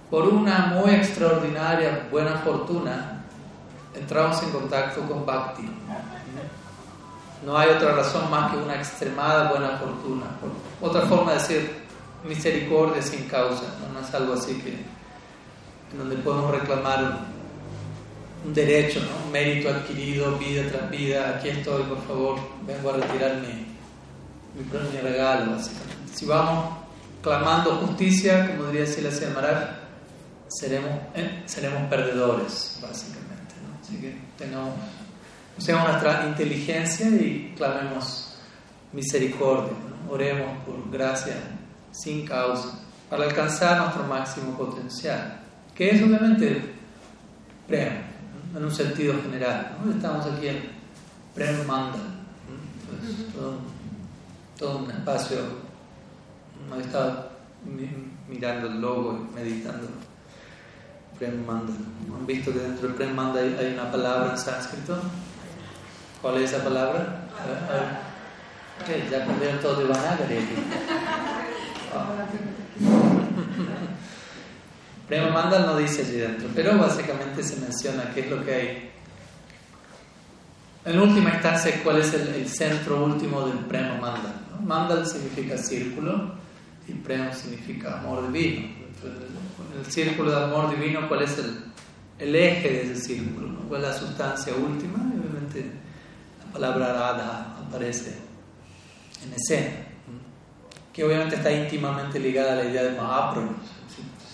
por 0.09 0.25
una 0.27 0.67
muy 0.67 0.91
extraordinaria 0.91 2.07
buena 2.09 2.37
fortuna, 2.37 3.23
entramos 3.93 4.41
en 4.41 4.51
contacto 4.51 5.01
con 5.01 5.25
Bhakti. 5.25 5.69
No 7.45 7.57
hay 7.57 7.69
otra 7.71 7.93
razón 7.93 8.31
más 8.31 8.51
que 8.51 8.57
una 8.57 8.75
extremada 8.75 9.49
buena 9.49 9.77
fortuna. 9.77 10.25
Otra 10.81 11.01
forma 11.01 11.33
de 11.33 11.37
decir 11.37 11.86
misericordia 12.27 13.01
sin 13.01 13.23
causa, 13.27 13.63
no, 13.93 13.99
es 13.99 14.13
algo 14.13 14.33
así 14.33 14.55
que 14.55 14.69
en 15.91 15.97
donde 15.97 16.17
podemos 16.17 16.51
reclamar 16.51 17.19
un 18.45 18.53
derecho, 18.53 19.01
un 19.25 19.31
mérito 19.31 19.69
adquirido 19.69 20.37
vida 20.37 20.63
tras 20.69 20.89
vida. 20.89 21.37
Aquí 21.37 21.49
estoy, 21.49 21.83
por 21.83 22.05
favor, 22.05 22.39
vengo 22.65 22.89
a 22.89 22.97
retirar 22.97 23.37
mi, 23.37 23.65
mi, 24.55 25.01
regalo. 25.01 25.57
Si 26.13 26.25
vamos 26.25 26.77
clamando 27.21 27.77
justicia, 27.77 28.55
como 28.55 28.69
diría 28.69 28.85
Silas 28.85 29.21
Maharaj, 29.33 29.69
seremos, 30.47 30.91
eh, 31.15 31.43
seremos 31.45 31.89
perdedores, 31.89 32.79
básicamente. 32.81 33.55
Así 33.81 33.97
que 33.97 34.17
tengamos, 34.37 34.73
usemos 35.57 35.87
nuestra 35.89 36.25
inteligencia 36.27 37.07
y 37.07 37.53
clamemos 37.57 38.37
misericordia. 38.93 39.73
Oremos 40.09 40.63
por 40.65 40.89
gracia 40.89 41.35
sin 41.97 42.25
causa 42.25 42.79
para 43.09 43.23
alcanzar 43.23 43.81
nuestro 43.81 44.03
máximo 44.03 44.57
potencial, 44.57 45.39
que 45.73 45.89
es 45.91 46.01
obviamente 46.01 46.73
prema, 47.67 48.01
en 48.55 48.63
un 48.63 48.73
sentido 48.73 49.15
general. 49.21 49.77
Estamos 49.95 50.25
aquí 50.25 50.47
en 50.47 50.69
Prem 51.33 51.65
Manda, 51.65 51.99
todo, 53.33 53.57
todo, 54.57 54.77
un 54.79 54.91
espacio, 54.91 55.37
no 56.69 56.75
estaba 56.75 57.29
mirando 58.27 58.67
el 58.67 58.81
logo 58.81 59.27
y 59.31 59.35
meditando 59.35 59.87
Prem 61.17 61.45
Manda. 61.45 61.73
¿Han 62.13 62.25
visto 62.25 62.51
que 62.51 62.59
dentro 62.59 62.87
del 62.87 62.97
Prem 62.97 63.15
Manda 63.15 63.39
hay, 63.39 63.73
una 63.73 63.89
palabra 63.91 64.31
en 64.31 64.37
sánscrito? 64.37 64.99
¿Cuál 66.21 66.37
es 66.37 66.51
esa 66.51 66.63
palabra? 66.63 67.23
ya 69.09 69.25
cambiaron 69.25 69.59
todo 69.59 69.75
de 69.75 69.85
Vanagari. 69.85 70.37
Prema 75.07 75.29
Mandal 75.29 75.65
no 75.65 75.77
dice 75.77 76.01
allí 76.01 76.17
dentro, 76.17 76.49
pero 76.53 76.77
básicamente 76.77 77.41
se 77.41 77.55
menciona 77.57 78.11
qué 78.13 78.21
es 78.21 78.29
lo 78.29 78.43
que 78.43 78.53
hay. 78.53 78.91
En 80.83 80.99
última 80.99 81.31
instancia, 81.31 81.81
cuál 81.83 81.97
es 82.01 82.13
el, 82.13 82.47
centro 82.47 83.05
último 83.05 83.47
del 83.47 83.59
Prema 83.59 83.95
Mandal. 83.95 84.35
Mandal 84.63 85.05
significa 85.05 85.57
círculo 85.57 86.33
y 86.87 86.93
Prema 86.93 87.33
significa 87.33 87.99
amor 87.99 88.31
divino. 88.31 88.67
El 89.77 89.91
círculo 89.91 90.31
de 90.31 90.43
amor 90.43 90.69
divino, 90.77 91.07
¿cuál 91.07 91.21
es 91.23 91.37
el, 92.19 92.35
eje 92.35 92.69
de 92.69 92.81
ese 92.83 92.95
círculo? 92.95 93.47
¿Cuál 93.69 93.83
es 93.83 93.87
la 93.89 93.93
sustancia 93.93 94.53
última? 94.55 94.97
Y 95.13 95.19
obviamente 95.19 95.71
la 96.43 96.51
palabra 96.51 96.93
Radha 96.93 97.57
aparece 97.65 98.13
en 99.23 99.33
escena, 99.33 99.86
que 100.97 101.03
obviamente 101.03 101.35
está 101.35 101.51
íntimamente 101.51 102.19
ligada 102.19 102.53
a 102.53 102.55
la 102.55 102.65
idea 102.65 102.81
de 102.81 102.99
Mahaprabhu 102.99 103.55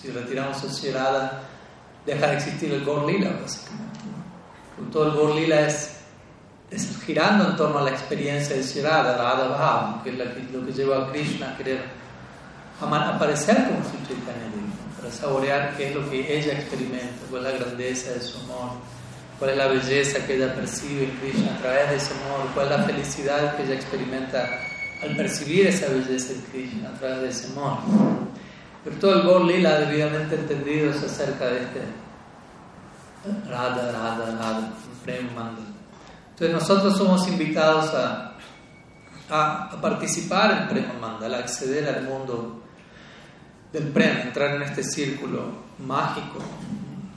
si 0.02 0.12
retiramos 0.12 0.58
sociedad, 0.58 1.42
deja 2.06 2.28
de 2.28 2.36
existir 2.36 2.74
el 2.74 2.86
Gorlila, 2.86 3.32
básicamente. 3.42 4.00
Todo 4.92 5.08
el 5.08 5.12
Gorlila 5.12 5.68
es, 5.68 5.98
es 6.72 7.02
girando 7.06 7.50
en 7.50 7.58
torno 7.58 7.80
a 7.80 7.82
la 7.84 7.92
experiencia 7.92 8.56
de 8.56 8.64
Shirada, 8.64 9.18
Radha 9.18 9.48
Bhav, 9.48 10.04
que 10.04 10.12
es 10.12 10.54
lo 10.54 10.66
que 10.66 10.72
lleva 10.72 11.04
a 11.04 11.12
Krishna 11.12 11.52
a 11.52 11.58
querer 11.58 11.84
aparecer 12.82 13.56
como 13.56 13.84
su 13.84 13.98
Chaitanya 14.08 14.52
para 14.98 15.12
saborear 15.12 15.76
qué 15.76 15.90
es 15.90 15.96
lo 15.96 16.10
que 16.10 16.38
ella 16.38 16.54
experimenta, 16.54 17.26
cuál 17.30 17.46
es 17.46 17.54
la 17.54 17.60
grandeza 17.60 18.12
de 18.12 18.22
su 18.22 18.40
amor, 18.40 18.72
cuál 19.38 19.52
es 19.52 19.58
la 19.58 19.68
belleza 19.68 20.26
que 20.26 20.36
ella 20.36 20.56
percibe 20.56 21.06
en 21.06 21.12
Krishna 21.18 21.56
a 21.56 21.58
través 21.60 21.90
de 21.90 21.96
ese 21.98 22.14
amor, 22.14 22.48
cuál 22.54 22.72
es 22.72 22.78
la 22.78 22.84
felicidad 22.86 23.56
que 23.58 23.64
ella 23.64 23.76
experimenta 23.76 24.73
al 25.04 25.16
percibir 25.16 25.68
esa 25.68 25.88
belleza 25.88 26.34
en 26.34 26.42
Krishna 26.52 26.90
a 26.90 26.94
través 26.94 27.22
de 27.22 27.30
ese 27.30 27.52
amor. 27.52 27.78
Pero 28.84 28.96
todo 28.98 29.14
el 29.16 29.28
Gol 29.28 29.48
Lila 29.48 29.80
debidamente 29.80 30.36
entendido 30.36 30.92
acerca 30.92 31.48
de 31.48 31.64
este 31.64 31.82
Radha, 33.50 33.92
Radha, 33.92 34.26
Radha, 34.38 34.74
Prem. 35.04 35.30
Entonces 35.30 36.52
nosotros 36.52 36.98
somos 36.98 37.28
invitados 37.28 37.94
a, 37.94 38.34
a, 39.30 39.82
participar 39.82 40.52
en 40.52 40.68
Prem 40.68 41.00
Mandal, 41.00 41.34
a 41.34 41.38
acceder 41.40 41.88
al 41.88 42.04
mundo 42.04 42.62
del 43.72 43.88
Prem, 43.90 44.28
entrar 44.28 44.56
en 44.56 44.64
este 44.64 44.84
círculo 44.84 45.64
mágico, 45.80 46.40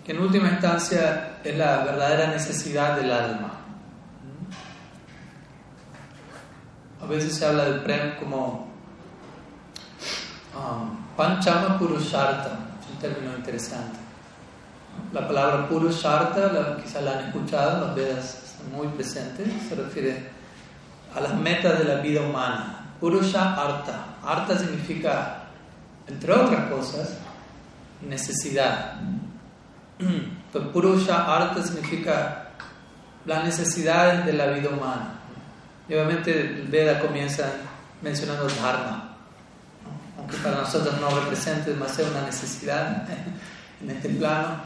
que 0.05 0.13
en 0.13 0.21
última 0.21 0.49
instancia 0.49 1.39
es 1.43 1.57
la 1.57 1.85
verdadera 1.85 2.29
necesidad 2.29 2.97
del 2.97 3.11
alma. 3.11 3.66
A 7.07 7.09
veces 7.09 7.37
se 7.37 7.47
habla 7.47 7.67
del 7.67 7.83
Prem 7.83 8.17
como 8.17 8.67
um, 10.57 11.17
Panchama 11.17 11.79
Purusharta, 11.79 12.59
es 12.81 12.91
un 12.91 12.99
término 12.99 13.37
interesante. 13.37 13.97
La 15.13 15.25
palabra 15.25 15.69
Purusharta, 15.69 16.53
la, 16.53 16.77
quizá 16.83 17.01
la 17.03 17.13
han 17.13 17.27
escuchado, 17.27 17.87
los 17.87 17.95
Vedas 17.95 18.43
están 18.45 18.73
muy 18.73 18.89
presentes, 18.89 19.47
se 19.69 19.77
refiere 19.77 20.31
a 21.15 21.21
las 21.21 21.35
metas 21.35 21.79
de 21.79 21.85
la 21.85 22.01
vida 22.01 22.23
humana. 22.23 22.87
Purusha 22.99 23.55
Arta. 23.55 24.17
Arta 24.25 24.59
significa, 24.59 25.45
entre 26.09 26.33
otras 26.33 26.69
cosas, 26.69 27.19
necesidad. 28.03 28.95
Entonces, 30.01 30.73
Purusha 30.73 31.37
Arta 31.37 31.63
significa 31.63 32.49
las 33.25 33.45
necesidades 33.45 34.27
de 34.27 34.33
la 34.33 34.47
vida 34.47 34.71
humana. 34.71 35.16
Y 35.89 35.95
obviamente 35.95 36.41
el 36.41 36.69
Veda 36.69 37.01
comienza 37.01 37.53
mencionando 38.03 38.47
Dharma 38.49 39.17
aunque 40.19 40.37
para 40.39 40.63
nosotros 40.63 41.01
no 41.01 41.09
represente 41.21 41.71
demasiado 41.71 42.11
una 42.11 42.23
necesidad 42.23 43.07
en 43.81 43.91
este 43.91 44.09
plano, 44.09 44.57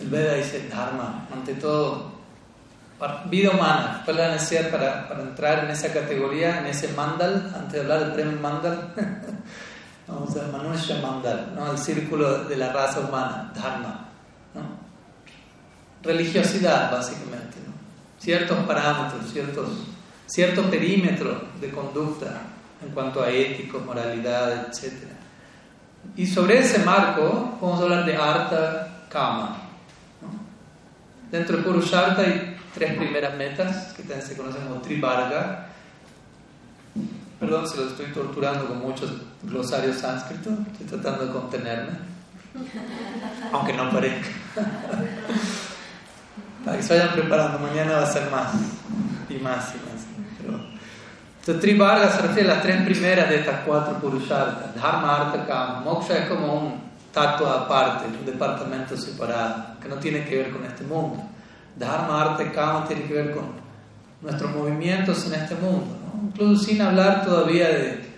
el 0.00 0.08
Veda 0.08 0.34
dice 0.34 0.68
Dharma, 0.68 1.26
ante 1.32 1.54
todo 1.54 2.14
vida 3.26 3.50
humana, 3.50 4.00
¿cuál 4.04 4.16
la 4.16 4.32
necesidad 4.32 4.70
para, 4.70 5.08
para, 5.08 5.22
entrar 5.22 5.64
en 5.64 5.70
esa 5.70 5.92
categoría, 5.92 6.60
en 6.60 6.66
ese 6.66 6.88
mandal? 6.94 7.52
Antes 7.54 7.72
de 7.72 7.80
hablar 7.80 8.00
del 8.00 8.12
premio 8.12 8.40
mandal, 8.40 8.94
vamos 10.08 10.34
a 10.36 10.56
Manusha 10.56 11.00
mandal, 11.02 11.52
¿no? 11.54 11.72
el 11.72 11.78
círculo 11.78 12.44
de 12.44 12.56
la 12.56 12.72
raza 12.72 13.00
humana, 13.00 13.52
dharma. 13.54 14.08
¿no? 14.54 14.62
Religiosidad, 16.02 16.90
básicamente. 16.90 17.58
Ciertos 18.18 18.58
parámetros, 18.60 19.30
ciertos, 19.30 19.68
cierto 20.26 20.68
perímetro 20.70 21.48
de 21.60 21.70
conducta 21.70 22.42
en 22.84 22.90
cuanto 22.92 23.22
a 23.22 23.30
ético, 23.30 23.80
moralidad, 23.80 24.68
etc. 24.68 24.92
Y 26.16 26.26
sobre 26.26 26.58
ese 26.58 26.80
marco, 26.80 27.58
vamos 27.60 27.80
a 27.80 27.82
hablar 27.84 28.04
de 28.04 28.16
Arta 28.16 29.06
Kama. 29.08 29.58
Dentro 31.30 31.56
de 31.56 31.62
Purusharta 31.62 32.22
hay 32.22 32.56
tres 32.74 32.96
primeras 32.96 33.36
metas 33.36 33.92
que 33.94 34.02
también 34.02 34.22
se 34.22 34.36
conocen 34.36 34.62
como 34.62 34.80
Trivarga. 34.80 35.66
Perdón 37.40 37.68
si 37.68 37.76
lo 37.76 37.88
estoy 37.88 38.06
torturando 38.06 38.66
con 38.66 38.80
muchos 38.80 39.10
glosarios 39.42 39.98
sánscritos, 39.98 40.52
estoy 40.72 40.86
tratando 40.86 41.26
de 41.26 41.32
contenerme, 41.32 41.92
aunque 43.52 43.72
no 43.72 43.90
parezca. 43.90 44.28
Para 46.64 46.76
que 46.76 46.82
se 46.82 46.96
vayan 46.96 47.14
preparando, 47.14 47.58
mañana 47.58 47.96
va 47.96 48.02
a 48.02 48.06
ser 48.06 48.30
más 48.30 48.52
y 49.28 49.34
más 49.34 49.74
y 49.74 49.78
más. 49.78 50.06
Pero, 50.40 50.60
entonces, 51.40 51.60
Trivarga 51.60 52.10
se 52.10 52.22
refiere 52.22 52.50
a 52.50 52.54
las 52.54 52.62
tres 52.62 52.82
primeras 52.82 53.28
de 53.28 53.40
estas 53.40 53.60
cuatro 53.66 53.98
Purushartas: 53.98 54.74
Dharma, 54.74 55.16
Artha, 55.16 55.46
Kama. 55.46 55.80
Moksha 55.80 56.18
es 56.18 56.28
como 56.28 56.54
un 56.54 56.84
tacto 57.14 57.48
aparte, 57.48 58.06
un 58.06 58.26
departamento 58.26 58.96
separado, 58.96 59.78
que 59.80 59.88
no 59.88 59.96
tiene 59.96 60.24
que 60.24 60.36
ver 60.36 60.50
con 60.50 60.64
este 60.64 60.84
mundo. 60.84 61.22
Dharma, 61.76 62.22
arte, 62.22 62.50
kama 62.52 62.86
tiene 62.86 63.04
que 63.04 63.14
ver 63.14 63.34
con 63.34 63.44
nuestros 64.20 64.54
movimientos 64.54 65.26
en 65.26 65.34
este 65.34 65.54
mundo, 65.56 65.96
incluso 66.22 66.64
sin 66.64 66.80
hablar 66.80 67.24
todavía 67.24 67.68
de, 67.68 68.08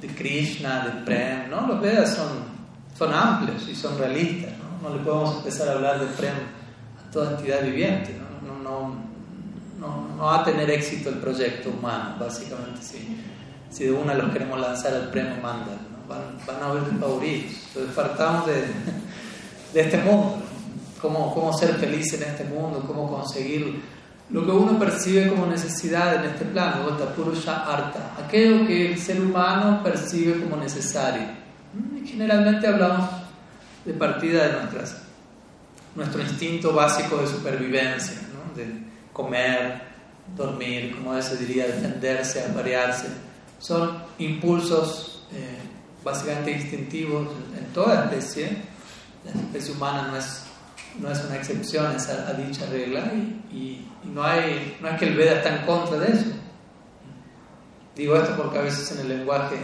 de 0.00 0.08
Krishna, 0.14 0.84
de 0.84 1.04
Prem. 1.04 1.50
¿no? 1.50 1.66
Los 1.66 1.80
Vedas 1.80 2.14
son, 2.14 2.28
son 2.96 3.12
amplios 3.12 3.68
y 3.68 3.74
son 3.74 3.98
realistas. 3.98 4.52
¿no? 4.58 4.88
no 4.88 4.96
le 4.96 5.02
podemos 5.02 5.38
empezar 5.38 5.68
a 5.68 5.72
hablar 5.72 6.00
de 6.00 6.06
Prem 6.06 6.34
toda 7.12 7.32
entidad 7.32 7.62
viviente. 7.62 8.16
No, 8.44 8.58
no, 8.62 8.94
no, 9.78 10.16
no 10.16 10.24
va 10.24 10.42
a 10.42 10.44
tener 10.44 10.70
éxito 10.70 11.08
el 11.08 11.16
proyecto 11.16 11.70
humano, 11.70 12.16
básicamente, 12.18 12.82
si, 12.82 13.18
si 13.70 13.84
de 13.84 13.92
una 13.92 14.14
los 14.14 14.32
queremos 14.32 14.60
lanzar 14.60 14.94
al 14.94 15.10
Prem 15.10 15.40
Mandal. 15.40 15.78
Van, 16.08 16.22
van, 16.46 16.62
a 16.62 16.70
haber 16.70 16.82
favoritos. 16.98 17.56
Entonces, 17.68 17.94
partamos 17.94 18.46
de, 18.46 18.64
de 19.74 19.80
este 19.80 19.98
mundo 19.98 20.50
cómo, 21.00 21.34
cómo 21.34 21.52
ser 21.52 21.74
feliz 21.74 22.12
en 22.14 22.22
este 22.22 22.44
mundo, 22.44 22.84
cómo 22.86 23.10
conseguir 23.10 23.82
lo 24.30 24.44
que 24.44 24.50
uno 24.52 24.78
percibe 24.78 25.28
como 25.28 25.46
necesidad 25.46 26.16
en 26.16 26.30
este 26.30 26.44
plano, 26.44 26.86
Purusha 27.16 27.64
Arta, 27.66 28.12
aquello 28.24 28.66
que 28.66 28.92
el 28.92 28.98
ser 28.98 29.20
humano 29.20 29.82
percibe 29.82 30.40
como 30.40 30.56
necesario. 30.56 31.22
Y 31.96 32.06
generalmente 32.06 32.66
hablamos 32.66 33.08
de 33.84 33.92
partida 33.94 34.46
de 34.46 34.52
nuestras, 34.52 35.02
nuestro 35.94 36.22
instinto 36.22 36.72
básico 36.72 37.18
de 37.18 37.26
supervivencia, 37.26 38.16
de 38.54 38.66
comer, 39.12 39.82
dormir, 40.36 40.96
como 40.96 41.20
se 41.20 41.36
diría, 41.36 41.66
defenderse, 41.66 42.44
aparearse. 42.44 43.08
Son 43.58 44.02
impulsos 44.18 45.26
eh, 45.32 45.58
básicamente 46.04 46.52
instintivos 46.52 47.28
en 47.58 47.64
toda 47.72 48.04
especie. 48.04 48.70
La 49.24 49.32
especie 49.32 49.74
humana 49.74 50.08
no 50.08 50.16
es 50.16 50.44
no 50.98 51.10
es 51.10 51.24
una 51.24 51.36
excepción 51.36 51.86
a, 51.86 52.32
dicha 52.32 52.66
regla 52.66 53.12
y, 53.52 53.86
no, 54.04 54.24
hay, 54.24 54.76
no 54.80 54.88
es 54.88 54.98
que 54.98 55.06
el 55.06 55.16
Veda 55.16 55.34
está 55.34 55.56
en 55.56 55.66
contra 55.66 55.98
de 55.98 56.12
eso. 56.12 56.26
Digo 57.94 58.16
esto 58.16 58.34
porque 58.36 58.58
a 58.58 58.62
veces 58.62 58.90
en 58.92 59.00
el 59.00 59.18
lenguaje 59.18 59.56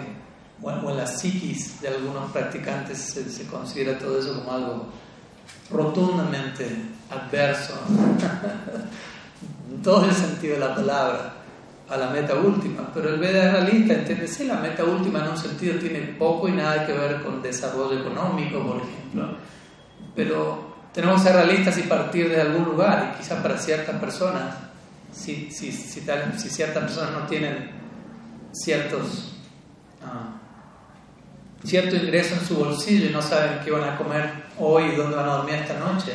o 0.62 0.70
en, 0.70 0.96
la 0.96 1.06
psiquis 1.06 1.80
de 1.80 1.88
algunos 1.88 2.30
practicantes 2.32 2.98
se, 2.98 3.46
considera 3.46 3.98
todo 3.98 4.18
eso 4.18 4.38
como 4.38 4.52
algo 4.52 4.88
rotundamente 5.70 6.66
adverso, 7.10 7.74
en 9.70 9.82
todo 9.82 10.04
el 10.04 10.14
sentido 10.14 10.54
de 10.54 10.60
la 10.60 10.74
palabra, 10.74 11.34
a 11.88 11.96
la 11.96 12.10
meta 12.10 12.34
última. 12.34 12.90
Pero 12.92 13.10
el 13.10 13.20
Veda 13.20 13.46
es 13.46 13.52
realista, 13.52 13.94
entiende, 13.94 14.28
sí, 14.28 14.44
la 14.44 14.56
meta 14.56 14.84
última 14.84 15.20
en 15.24 15.30
un 15.30 15.38
sentido 15.38 15.78
tiene 15.78 16.00
poco 16.18 16.48
y 16.48 16.52
nada 16.52 16.86
que 16.86 16.92
ver 16.92 17.22
con 17.22 17.42
desarrollo 17.42 18.00
económico, 18.00 18.64
por 18.64 18.76
ejemplo, 18.76 19.36
pero 20.14 20.76
tenemos 20.92 21.22
que 21.22 21.28
ser 21.28 21.36
realistas 21.36 21.78
y 21.78 21.82
partir 21.82 22.28
de 22.28 22.40
algún 22.40 22.64
lugar, 22.64 23.14
y 23.14 23.18
quizás 23.18 23.42
para 23.42 23.58
ciertas 23.58 24.00
personas, 24.00 24.56
si, 25.12 25.50
ciertas 25.50 26.84
personas 26.84 27.12
no 27.12 27.26
tienen 27.26 27.70
ciertos, 28.52 29.34
uh, 30.02 31.66
cierto 31.66 31.96
ingreso 31.96 32.34
en 32.34 32.46
su 32.46 32.56
bolsillo 32.56 33.06
y 33.06 33.12
no 33.12 33.22
saben 33.22 33.60
qué 33.64 33.70
van 33.70 33.84
a 33.84 33.96
comer 33.96 34.45
hoy 34.58 34.84
y 34.92 34.96
dónde 34.96 35.16
van 35.16 35.28
a 35.28 35.36
dormir 35.36 35.54
esta 35.56 35.78
noche, 35.78 36.12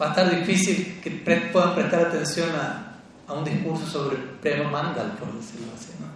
va 0.00 0.06
a 0.06 0.08
estar 0.10 0.30
difícil 0.30 1.00
que 1.02 1.10
puedan 1.52 1.74
prestar 1.74 2.06
atención 2.06 2.50
a, 2.50 2.98
a, 3.26 3.32
un 3.32 3.44
discurso 3.44 3.86
sobre 3.86 4.16
Prema 4.40 4.70
Mandal, 4.70 5.12
por 5.12 5.32
decirlo 5.32 5.68
así. 5.74 5.92
¿no? 6.00 6.06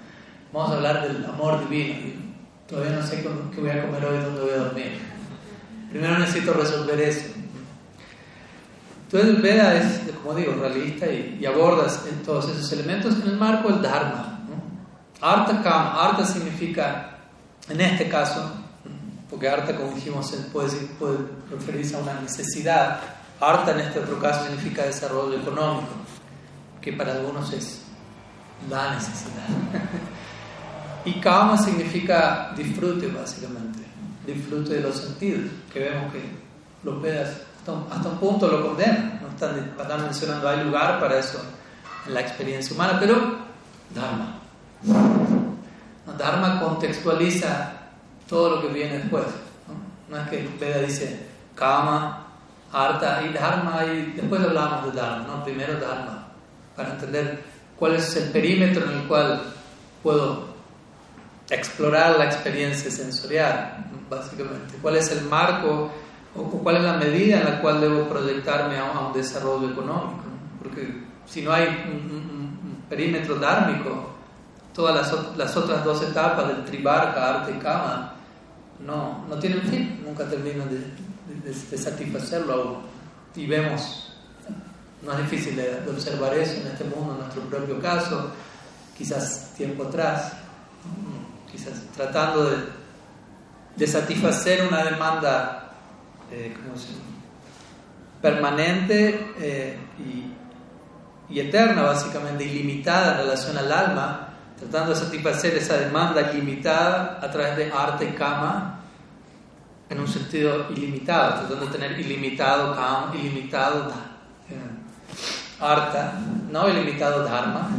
Vamos 0.52 0.72
a 0.72 0.76
hablar 0.76 1.06
del 1.06 1.24
amor 1.24 1.68
divino. 1.68 1.94
Y 1.94 2.34
todavía 2.68 2.96
no 2.96 3.06
sé 3.06 3.22
qué 3.22 3.60
voy 3.60 3.70
a 3.70 3.86
comer 3.86 4.04
hoy 4.04 4.16
y 4.16 4.22
dónde 4.22 4.40
voy 4.40 4.50
a 4.50 4.56
dormir. 4.56 4.98
Primero 5.90 6.18
necesito 6.18 6.52
resolver 6.52 7.00
eso. 7.00 7.26
Entonces 9.04 9.40
Veda 9.40 9.74
es, 9.76 10.00
como 10.22 10.36
digo, 10.36 10.54
realista 10.54 11.06
y, 11.06 11.44
aborda 11.46 11.86
todos 12.24 12.48
esos 12.48 12.72
elementos 12.72 13.14
en 13.22 13.30
el 13.30 13.36
marco 13.36 13.68
del 13.68 13.82
Dharma. 13.82 14.40
¿no? 14.48 15.26
Artha 15.26 15.62
Kam, 15.62 15.96
Artha 15.96 16.24
significa, 16.24 17.18
en 17.68 17.80
este 17.80 18.08
caso, 18.08 18.52
porque 19.30 19.48
Artha, 19.48 19.76
como 19.76 19.92
dijimos, 19.92 20.32
puede, 20.52 20.70
puede 20.98 21.18
referirse 21.50 21.96
a 21.96 21.98
una 21.98 22.20
necesidad. 22.20 23.00
Artha 23.40 23.72
en 23.72 23.80
este 23.80 24.00
otro 24.00 24.18
caso 24.18 24.44
significa 24.44 24.84
desarrollo 24.84 25.38
económico, 25.38 25.88
que 26.80 26.92
para 26.92 27.12
algunos 27.12 27.52
es 27.52 27.82
la 28.70 28.94
necesidad. 28.94 29.48
y 31.04 31.20
Kama 31.20 31.58
significa 31.58 32.52
disfrute, 32.56 33.08
básicamente, 33.08 33.80
disfrute 34.26 34.74
de 34.74 34.80
los 34.80 34.96
sentidos, 34.96 35.50
que 35.72 35.80
vemos 35.80 36.12
que 36.12 36.22
los 36.84 37.02
Vedas 37.02 37.46
hasta 37.90 38.08
un 38.08 38.18
punto 38.18 38.46
lo 38.46 38.64
condenan, 38.68 39.20
no 39.20 39.28
están, 39.28 40.02
mencionando, 40.02 40.48
hay 40.48 40.62
lugar 40.62 41.00
para 41.00 41.18
eso 41.18 41.40
en 42.06 42.14
la 42.14 42.20
experiencia 42.20 42.74
humana, 42.74 42.96
pero 43.00 43.46
Dharma. 43.94 44.38
Dharma 46.16 46.60
contextualiza 46.60 47.75
todo 48.28 48.56
lo 48.56 48.62
que 48.62 48.68
viene 48.68 48.98
después. 48.98 49.24
No, 50.08 50.16
es 50.18 50.28
que 50.28 50.40
el 50.40 50.48
Veda 50.48 50.80
dice 50.80 51.26
Kama, 51.54 52.26
Arta 52.72 53.22
y 53.28 53.32
Dharma, 53.32 53.84
y 53.84 54.12
después 54.12 54.40
hablamos 54.42 54.86
de 54.86 55.00
Dharma, 55.00 55.26
¿no? 55.26 55.44
primero 55.44 55.80
Dharma, 55.80 56.28
para 56.76 56.90
entender 56.92 57.42
cuál 57.76 57.94
es 57.94 58.16
el 58.16 58.30
perímetro 58.30 58.84
en 58.84 58.98
el 58.98 59.08
cual 59.08 59.42
puedo 60.02 60.56
explorar 61.50 62.18
la 62.18 62.26
experiencia 62.26 62.90
sensorial, 62.90 63.84
básicamente, 64.08 64.76
cuál 64.80 64.96
es 64.96 65.10
el 65.12 65.24
marco 65.26 65.90
o 66.36 66.42
cuál 66.42 66.76
es 66.76 66.82
la 66.82 66.94
medida 66.94 67.38
en 67.38 67.44
la 67.44 67.60
cual 67.60 67.80
debo 67.80 68.08
proyectarme 68.08 68.78
a, 68.78 69.06
un 69.06 69.12
desarrollo 69.12 69.70
económico. 69.70 70.24
Porque 70.62 71.02
si 71.26 71.42
no 71.42 71.52
hay 71.52 71.66
un, 71.66 72.84
perímetro 72.88 73.34
dármico, 73.34 74.10
todas 74.72 74.94
las, 74.94 75.36
las, 75.36 75.56
otras 75.56 75.84
dos 75.84 76.00
etapas 76.02 76.46
del 76.46 76.64
tribarca, 76.64 77.40
arte 77.40 77.50
y 77.50 77.58
kama, 77.58 78.14
no, 78.80 79.26
no 79.28 79.38
tienen 79.38 79.62
fin, 79.62 80.02
nunca 80.04 80.28
terminan 80.28 80.68
de, 80.68 81.76
satisfacerlo 81.78 82.82
Y 83.34 83.46
vemos, 83.46 84.12
no 85.02 85.12
es 85.12 85.18
difícil 85.18 85.56
de, 85.56 85.82
observar 85.90 86.34
eso 86.34 86.60
en 86.60 86.66
este 86.68 86.84
mundo, 86.84 87.12
en 87.14 87.20
nuestro 87.20 87.42
propio 87.42 87.80
caso, 87.80 88.32
quizás 88.96 89.52
tiempo 89.56 89.84
atrás, 89.84 90.32
quizás 91.50 91.74
tratando 91.94 92.50
de, 93.76 93.86
satisfacer 93.86 94.66
una 94.66 94.84
demanda 94.84 95.70
eh, 96.30 96.54
permanente 98.20 99.34
eh, 99.38 99.78
y, 101.28 101.40
eterna, 101.40 101.82
básicamente, 101.82 102.44
ilimitada 102.44 103.12
en 103.12 103.18
relación 103.18 103.58
al 103.58 103.70
alma, 103.70 104.25
tratando 104.58 104.94
de 104.94 105.00
satisfacer 105.00 105.54
esa 105.54 105.76
demanda 105.76 106.32
ilimitada 106.32 107.18
a 107.22 107.30
través 107.30 107.56
de 107.56 107.70
arte 107.70 108.14
kama, 108.14 108.80
en 109.88 110.00
un 110.00 110.08
sentido 110.08 110.66
ilimitado, 110.70 111.46
tratando 111.46 111.66
de 111.66 111.72
tener 111.72 112.00
ilimitado 112.00 112.74
kama, 112.74 113.12
ilimitado 113.14 113.92
arta, 115.60 116.14
no 116.50 116.68
ilimitado 116.68 117.24
dharma. 117.24 117.70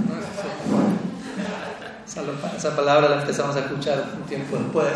Esa, 2.55 2.75
palabra 2.75 3.09
la 3.09 3.21
empezamos 3.21 3.55
a 3.55 3.59
escuchar 3.59 4.05
un 4.15 4.23
tiempo 4.23 4.57
después 4.57 4.93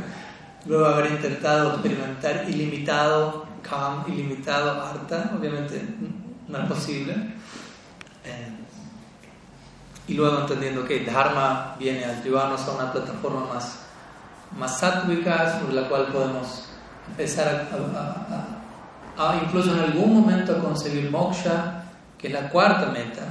luego 0.66 0.86
haber 0.86 1.10
intentado 1.12 1.74
experimentar 1.74 2.48
ilimitado 2.48 3.44
calm, 3.60 4.04
ilimitado 4.06 4.80
arta, 4.82 5.32
obviamente 5.36 5.82
no 6.48 6.58
es 6.58 6.68
posible. 6.68 7.12
Eh, 8.24 8.63
y 10.06 10.14
luego 10.14 10.40
entendiendo 10.40 10.84
que 10.84 11.04
Dharma 11.04 11.76
viene 11.78 12.04
a 12.04 12.22
llevarnos 12.22 12.60
a 12.68 12.72
una 12.72 12.92
plataforma 12.92 13.46
más, 13.52 13.80
más 14.58 14.78
sátvica 14.78 15.60
sobre 15.60 15.74
la 15.74 15.88
cual 15.88 16.06
podemos 16.06 16.68
empezar 17.08 17.68
a, 19.16 19.40
incluso 19.42 19.72
en 19.72 19.80
algún 19.80 20.20
momento 20.20 20.52
a 20.52 20.58
conseguir 20.58 21.10
moksha, 21.10 21.84
que 22.18 22.28
es 22.28 22.32
la 22.32 22.48
cuarta 22.50 22.86
meta, 22.86 23.22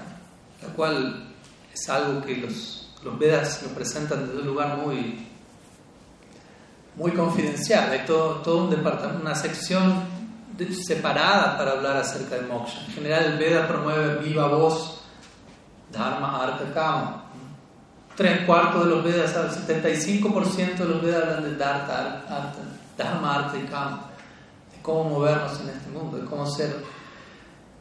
la 0.61 0.69
cual 0.73 1.33
es 1.73 1.89
algo 1.89 2.21
que 2.21 2.37
los, 2.37 2.91
los 3.03 3.19
Vedas 3.19 3.61
lo 3.63 3.69
presentan 3.69 4.27
desde 4.27 4.39
un 4.39 4.47
lugar 4.47 4.77
muy, 4.77 5.27
muy 6.95 7.11
confidencial. 7.11 7.91
Hay 7.91 8.05
todo, 8.05 8.35
todo 8.41 8.65
un 8.65 8.69
departamento, 8.69 9.21
una 9.21 9.35
sección 9.35 10.13
separada 10.85 11.57
para 11.57 11.71
hablar 11.71 11.97
acerca 11.97 12.35
de 12.35 12.43
moksha. 12.43 12.79
En 12.87 12.93
general, 12.93 13.23
el 13.25 13.37
Veda 13.37 13.67
promueve 13.67 14.23
viva 14.23 14.47
voz, 14.47 15.02
Dharma, 15.93 16.43
Artha, 16.43 16.73
Kama. 16.73 17.23
Tres 18.15 18.41
cuartos 18.45 18.83
de 18.85 18.89
los 18.89 19.03
Vedas, 19.03 19.35
el 19.35 19.77
75% 19.79 20.77
de 20.77 20.85
los 20.85 21.01
Vedas 21.01 21.23
hablan 21.23 21.43
de 21.43 21.55
Dharma, 21.55 21.93
Artha, 22.29 22.59
Dharma, 22.97 23.35
Artha 23.35 23.57
y 23.57 23.65
Kama. 23.67 24.09
De 24.71 24.81
cómo 24.81 25.05
movernos 25.05 25.61
en 25.61 25.69
este 25.69 25.89
mundo, 25.89 26.17
de 26.17 26.25
cómo 26.25 26.45
ser. 26.45 26.75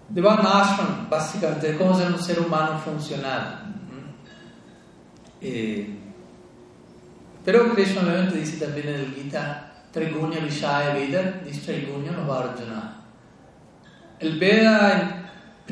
De 0.09 0.21
Varnashram, 0.21 1.09
básicamente, 1.09 1.73
de 1.73 1.79
cómo 1.79 1.97
ser 1.97 2.13
un 2.13 2.23
ser 2.23 2.39
humano 2.41 2.79
funcional. 2.79 3.75
Eh, 5.41 5.99
pero 7.45 7.75
Krishna 7.75 8.03
obviamente 8.03 8.39
dice 8.39 8.65
también 8.65 8.89
en 8.89 8.95
el 8.95 9.15
Gita 9.15 9.73
Trigunya 9.93 10.39
Vishaya 10.39 10.95
Veda, 10.95 11.41
Nishtraigunya 11.45 12.13
Arjuna. 12.13 12.97
El 14.21 14.39
Veda 14.39 15.22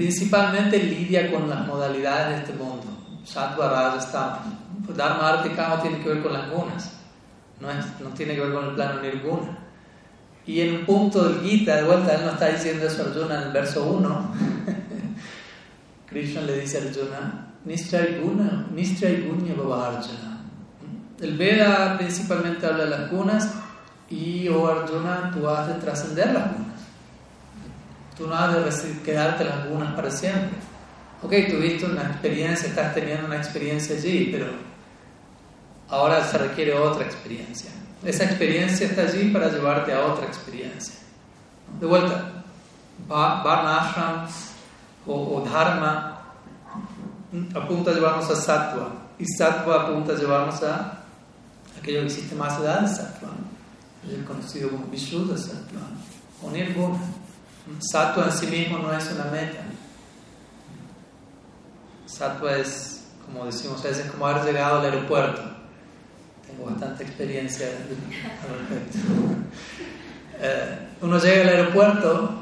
principalmente 0.00 0.82
lidia 0.82 1.30
con 1.30 1.46
las 1.50 1.66
modalidades 1.66 2.30
de 2.30 2.36
este 2.36 2.52
mundo. 2.54 2.86
Sattva, 3.22 3.68
Raja, 3.68 4.42
pues 4.86 4.96
Dharma, 4.96 5.28
Arte 5.28 5.52
Kama 5.52 5.82
tiene 5.82 5.98
que 5.98 6.08
ver 6.08 6.22
con 6.22 6.32
las 6.32 6.50
gunas, 6.50 6.90
no, 7.60 7.70
es, 7.70 7.84
no 8.00 8.08
tiene 8.14 8.34
que 8.34 8.40
ver 8.40 8.54
con 8.54 8.64
el 8.64 8.74
plano 8.74 9.02
nirguna. 9.02 9.58
Y 10.46 10.62
en 10.62 10.76
un 10.76 10.86
punto 10.86 11.28
del 11.28 11.42
Gita, 11.42 11.76
de 11.76 11.82
vuelta, 11.82 12.14
él 12.14 12.22
no 12.24 12.30
está 12.30 12.48
diciendo 12.48 12.86
eso 12.86 13.02
a 13.02 13.06
Arjuna 13.08 13.42
en 13.42 13.42
el 13.48 13.52
verso 13.52 13.84
1. 13.84 14.34
Krishna 16.08 16.40
le 16.40 16.60
dice 16.60 16.78
a 16.78 16.80
Arjuna, 16.80 17.48
Nishtraigunya, 17.66 18.68
Nishtraigunya 18.72 19.52
Arjuna. 19.52 20.40
El 21.20 21.36
Veda 21.36 21.98
principalmente 21.98 22.66
habla 22.66 22.84
de 22.84 22.90
las 22.90 23.10
gunas 23.10 23.52
y, 24.08 24.48
oh 24.48 24.66
Arjuna, 24.66 25.30
tú 25.30 25.46
has 25.46 25.68
de 25.68 25.74
trascender 25.74 26.32
las 26.32 26.56
gunas. 26.56 26.69
Tú 28.16 28.26
no 28.26 28.34
has 28.34 28.82
de 28.82 29.02
quedarte 29.02 29.44
las 29.44 29.68
gunas 29.68 29.94
para 29.94 30.10
siempre. 30.10 30.58
Ok, 31.22 31.32
tuviste 31.50 31.86
una 31.86 32.02
experiencia, 32.02 32.68
estás 32.68 32.94
teniendo 32.94 33.26
una 33.26 33.36
experiencia 33.36 33.96
allí, 33.96 34.28
pero 34.32 34.46
ahora 35.88 36.24
se 36.24 36.38
requiere 36.38 36.74
otra 36.74 37.04
experiencia. 37.04 37.70
Esa 38.04 38.24
experiencia 38.24 38.86
está 38.86 39.02
allí 39.02 39.30
para 39.30 39.50
llevarte 39.50 39.92
a 39.92 40.06
otra 40.06 40.26
experiencia. 40.26 40.94
De 41.78 41.86
vuelta, 41.86 42.44
Varna 43.06 43.80
Ashram 43.80 44.26
o, 45.06 45.42
Dharma 45.42 46.18
apunta 47.54 47.90
a 47.90 47.94
llevarnos 47.94 48.30
a 48.30 48.36
Sattva 48.36 48.92
y 49.18 49.24
Sattva 49.26 49.82
apunta 49.82 50.12
a 50.12 50.16
llevarnos 50.16 50.62
a 50.62 51.04
aquello 51.78 52.00
que 52.00 52.06
existe 52.06 52.34
más 52.34 52.58
allá 52.58 52.80
de 52.80 52.88
Sattva 52.88 53.28
el 54.08 54.24
conocido 54.24 54.70
como 54.70 54.86
Vishuddha 54.86 55.36
Sattva 55.36 55.80
o 56.42 56.50
Nirguna. 56.50 56.98
Sattva 57.78 58.26
en 58.26 58.32
sí 58.32 58.46
mismo 58.46 58.78
no 58.78 58.92
es 58.92 59.10
una 59.12 59.24
meta. 59.24 59.62
Sattva 62.06 62.56
es, 62.56 63.04
como 63.24 63.46
decimos 63.46 63.84
a 63.84 63.88
veces, 63.88 64.10
como 64.10 64.26
haber 64.26 64.44
llegado 64.44 64.80
al 64.80 64.86
aeropuerto. 64.86 65.42
Tengo 66.46 66.70
bastante 66.70 67.04
experiencia 67.04 67.68
al 67.68 68.68
respecto. 68.68 68.98
Eh, 70.42 70.78
uno 71.02 71.18
llega 71.18 71.42
al 71.42 71.48
aeropuerto 71.50 72.32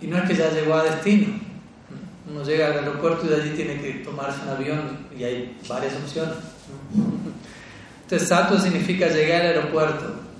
y 0.00 0.06
no 0.06 0.16
es 0.16 0.24
que 0.26 0.34
ya 0.34 0.50
llegó 0.52 0.72
a 0.72 0.84
destino. 0.84 1.38
Uno 2.30 2.42
llega 2.42 2.68
al 2.68 2.78
aeropuerto 2.78 3.26
y 3.26 3.28
de 3.28 3.42
allí 3.42 3.50
tiene 3.50 3.78
que 3.78 3.92
tomarse 4.02 4.40
un 4.42 4.48
avión 4.48 5.06
y 5.14 5.24
hay 5.24 5.60
varias 5.68 5.92
opciones. 5.96 6.36
Entonces, 8.04 8.26
Sattva 8.26 8.58
significa 8.58 9.08
llegar 9.08 9.42
al 9.42 9.48
aeropuerto 9.48 10.30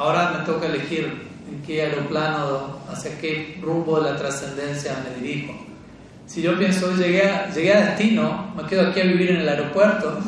ahora 0.00 0.38
me 0.38 0.44
toca 0.46 0.66
elegir 0.66 1.29
en 1.50 1.62
qué 1.62 1.82
aeroplano, 1.82 2.78
hacia 2.90 3.18
qué 3.18 3.58
rumbo 3.60 4.00
de 4.00 4.12
la 4.12 4.16
trascendencia 4.16 4.96
me 5.04 5.20
dirijo. 5.20 5.54
Si 6.26 6.42
yo 6.42 6.56
pienso, 6.56 6.94
llegué 6.94 7.28
a, 7.28 7.50
llegué 7.50 7.74
a 7.74 7.86
destino, 7.86 8.54
me 8.56 8.62
quedo 8.64 8.88
aquí 8.88 9.00
a 9.00 9.04
vivir 9.04 9.30
en 9.30 9.36
el 9.38 9.48
aeropuerto, 9.48 10.20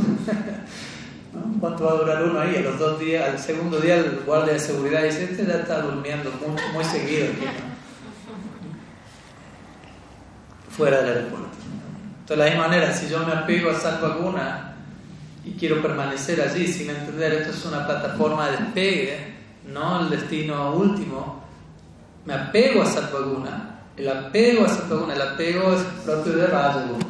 ¿cuánto 1.61 1.85
va 1.85 1.92
a 1.92 1.94
durar 1.94 2.22
uno 2.24 2.40
ahí? 2.40 2.56
A 2.56 2.61
los 2.61 2.78
dos 2.78 2.98
días, 2.98 3.28
al 3.28 3.38
segundo 3.38 3.78
día 3.78 3.96
el 3.96 4.22
guardia 4.26 4.54
de 4.54 4.58
seguridad 4.58 5.04
dice, 5.04 5.24
este 5.24 5.46
ya 5.46 5.54
está 5.54 5.80
durmiendo 5.80 6.32
muy, 6.74 6.85
seguido 6.85 7.26
aquí. 7.26 7.46
Fuera 10.70 11.02
del 11.02 11.18
aeropuerto. 11.18 11.48
Entonces, 12.20 12.28
de 12.28 12.37
la 12.37 12.44
misma 12.46 12.68
manera, 12.68 12.92
si 12.92 13.08
yo 13.08 13.20
me 13.24 13.32
apego 13.32 13.70
a 13.70 13.74
Salvaguna 13.74 14.74
y 15.44 15.52
quiero 15.52 15.80
permanecer 15.80 16.40
allí 16.40 16.66
sin 16.66 16.90
entender, 16.90 17.32
esto 17.35 17.52
es 17.52 17.64
una 17.64 17.87
plataforma 17.87 18.50
de 18.50 18.56
despegue, 18.56 19.32
no 19.68 20.01
el 20.01 20.11
destino 20.11 20.72
último, 20.75 21.42
me 22.25 22.35
apego 22.35 22.83
a 22.83 22.87
Satvaguna. 22.87 23.68
El 23.96 24.09
apego 24.09 24.64
a 24.64 24.68
Satvaguna, 24.68 25.14
el 25.14 25.22
apego 25.22 25.75
es 25.75 25.83
propio 26.05 26.33
de 26.33 26.46
Rajaguna. 26.46 27.07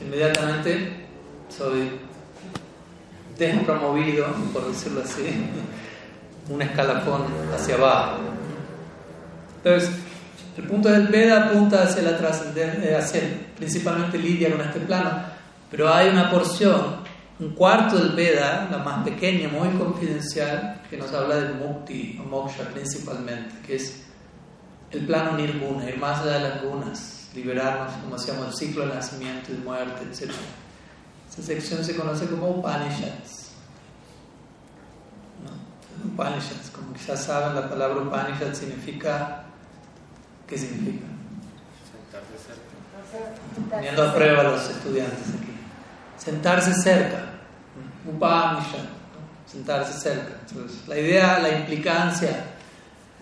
Inmediatamente 0.00 1.06
soy 1.48 1.90
despromovido, 3.38 4.26
por 4.52 4.66
decirlo 4.68 5.02
así, 5.02 5.22
un 6.48 6.62
escalafón 6.62 7.22
hacia 7.54 7.74
abajo. 7.74 8.18
Entonces, 9.58 9.90
el 10.56 10.64
punto 10.64 10.88
del 10.88 11.06
Veda 11.08 11.46
apunta 11.46 11.82
hacia 11.82 12.02
la 12.02 12.18
trascendencia, 12.18 12.98
eh, 13.14 13.46
principalmente 13.56 14.18
lidia 14.18 14.50
con 14.50 14.60
este 14.60 14.80
plano, 14.80 15.10
pero 15.70 15.92
hay 15.92 16.08
una 16.08 16.30
porción 16.30 17.01
un 17.42 17.54
cuarto 17.54 17.98
del 17.98 18.14
Veda, 18.14 18.68
la 18.70 18.78
más 18.78 19.04
pequeña, 19.04 19.48
muy 19.48 19.68
confidencial, 19.70 20.80
que 20.88 20.96
nos 20.96 21.12
habla 21.12 21.36
del 21.36 21.54
mukti 21.56 22.18
o 22.20 22.28
moksha 22.28 22.68
principalmente, 22.68 23.54
que 23.66 23.76
es 23.76 24.04
el 24.92 25.06
plano 25.06 25.36
nirguna, 25.36 25.88
ir 25.88 25.98
más 25.98 26.20
allá 26.20 26.34
de 26.34 26.40
las 26.40 26.62
gunas, 26.62 27.30
liberarnos, 27.34 27.92
como 27.94 28.16
decíamos, 28.16 28.46
el 28.48 28.54
ciclo 28.54 28.86
de 28.86 28.94
nacimiento 28.94 29.52
y 29.52 29.56
muerte, 29.56 30.02
etc. 30.08 30.30
Esa 31.30 31.42
sección 31.42 31.84
se 31.84 31.96
conoce 31.96 32.26
como 32.26 32.48
Upanishads. 32.50 33.50
¿No? 35.42 36.12
Upanishads, 36.12 36.70
como 36.70 36.92
quizás 36.92 37.24
saben, 37.24 37.56
la 37.56 37.68
palabra 37.68 38.02
Upanishad 38.02 38.52
significa. 38.52 39.44
¿Qué 40.46 40.58
significa? 40.58 41.06
Poniendo 43.70 44.02
a 44.02 44.14
prueba 44.14 44.40
a 44.40 44.44
los 44.44 44.70
estudiantes 44.70 45.28
aquí. 45.28 45.56
Sentarse 46.18 46.74
cerca. 46.74 47.31
Upanishad, 48.06 48.84
sentarse 49.46 49.98
cerca. 49.98 50.34
Entonces, 50.48 50.86
la 50.88 50.98
idea, 50.98 51.38
la 51.38 51.58
implicancia 51.58 52.44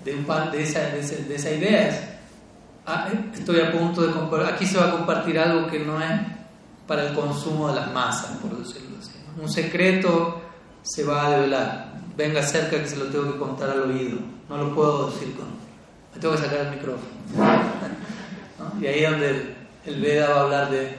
de, 0.04 0.14
un, 0.14 0.26
de, 0.26 0.62
esa, 0.62 0.80
de, 0.80 1.34
esa, 1.34 1.50
idea 1.50 1.88
es, 1.88 2.00
ah, 2.86 3.08
eh, 3.12 3.30
estoy 3.34 3.60
a 3.60 3.70
punto 3.72 4.02
de 4.02 4.12
compartir, 4.12 4.54
aquí 4.54 4.66
se 4.66 4.78
va 4.78 4.88
a 4.88 4.90
compartir 4.92 5.38
algo 5.38 5.68
que 5.68 5.80
no 5.80 6.00
es 6.00 6.20
para 6.86 7.08
el 7.08 7.14
consumo 7.14 7.68
de 7.68 7.76
las 7.76 7.92
masas, 7.92 8.36
por 8.38 8.56
decirlo 8.58 8.96
así. 9.00 9.12
Un 9.40 9.48
secreto 9.48 10.40
se 10.82 11.04
va 11.04 11.26
a 11.26 11.30
develar. 11.30 11.92
Venga 12.16 12.42
cerca 12.42 12.78
que 12.78 12.86
se 12.86 12.96
lo 12.96 13.06
tengo 13.06 13.32
que 13.32 13.38
contar 13.38 13.70
al 13.70 13.82
oído. 13.82 14.18
No 14.48 14.56
lo 14.56 14.74
puedo 14.74 15.10
decir 15.10 15.34
con... 15.36 15.46
Me 16.12 16.20
tengo 16.20 16.34
que 16.34 16.40
sacar 16.40 16.66
el 16.66 16.70
micrófono. 16.70 17.08
Y 18.80 18.86
ahí 18.86 19.04
es 19.04 19.10
donde 19.10 19.30
el, 19.30 19.56
el 19.86 20.00
Veda 20.00 20.30
va 20.30 20.36
a 20.36 20.40
hablar 20.42 20.70
de 20.70 20.96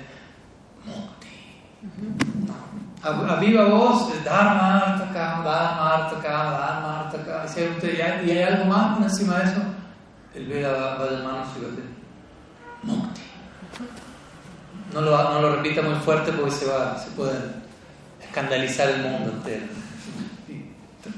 a, 3.03 3.35
viva 3.39 3.65
voz, 3.65 4.23
Dharma, 4.23 4.77
Artaka, 4.77 5.41
Dharma, 5.43 5.95
Artaka, 5.95 6.29
Dharma, 6.29 6.99
Artaka. 7.01 7.45
Y 8.23 8.31
hay 8.31 8.43
algo 8.43 8.65
más 8.65 8.97
por 8.97 9.03
encima 9.03 9.39
de 9.39 9.43
eso, 9.45 9.61
el 10.35 10.45
Veda 10.47 10.71
va, 10.71 10.95
va 10.95 11.05
de 11.07 11.23
manos 11.23 11.47
y 11.57 11.63
va 11.63 11.69
a 11.69 11.91
Mukti. 12.83 13.21
No 14.93 15.01
lo, 15.01 15.31
no 15.33 15.41
lo 15.41 15.55
repita 15.55 15.81
muy 15.81 15.95
fuerte 15.95 16.31
porque 16.33 16.51
se, 16.51 16.65
va, 16.65 16.97
se 16.97 17.11
puede 17.11 17.37
escandalizar 18.21 18.89
el 18.89 19.01
mundo 19.03 19.31
entero. 19.31 19.65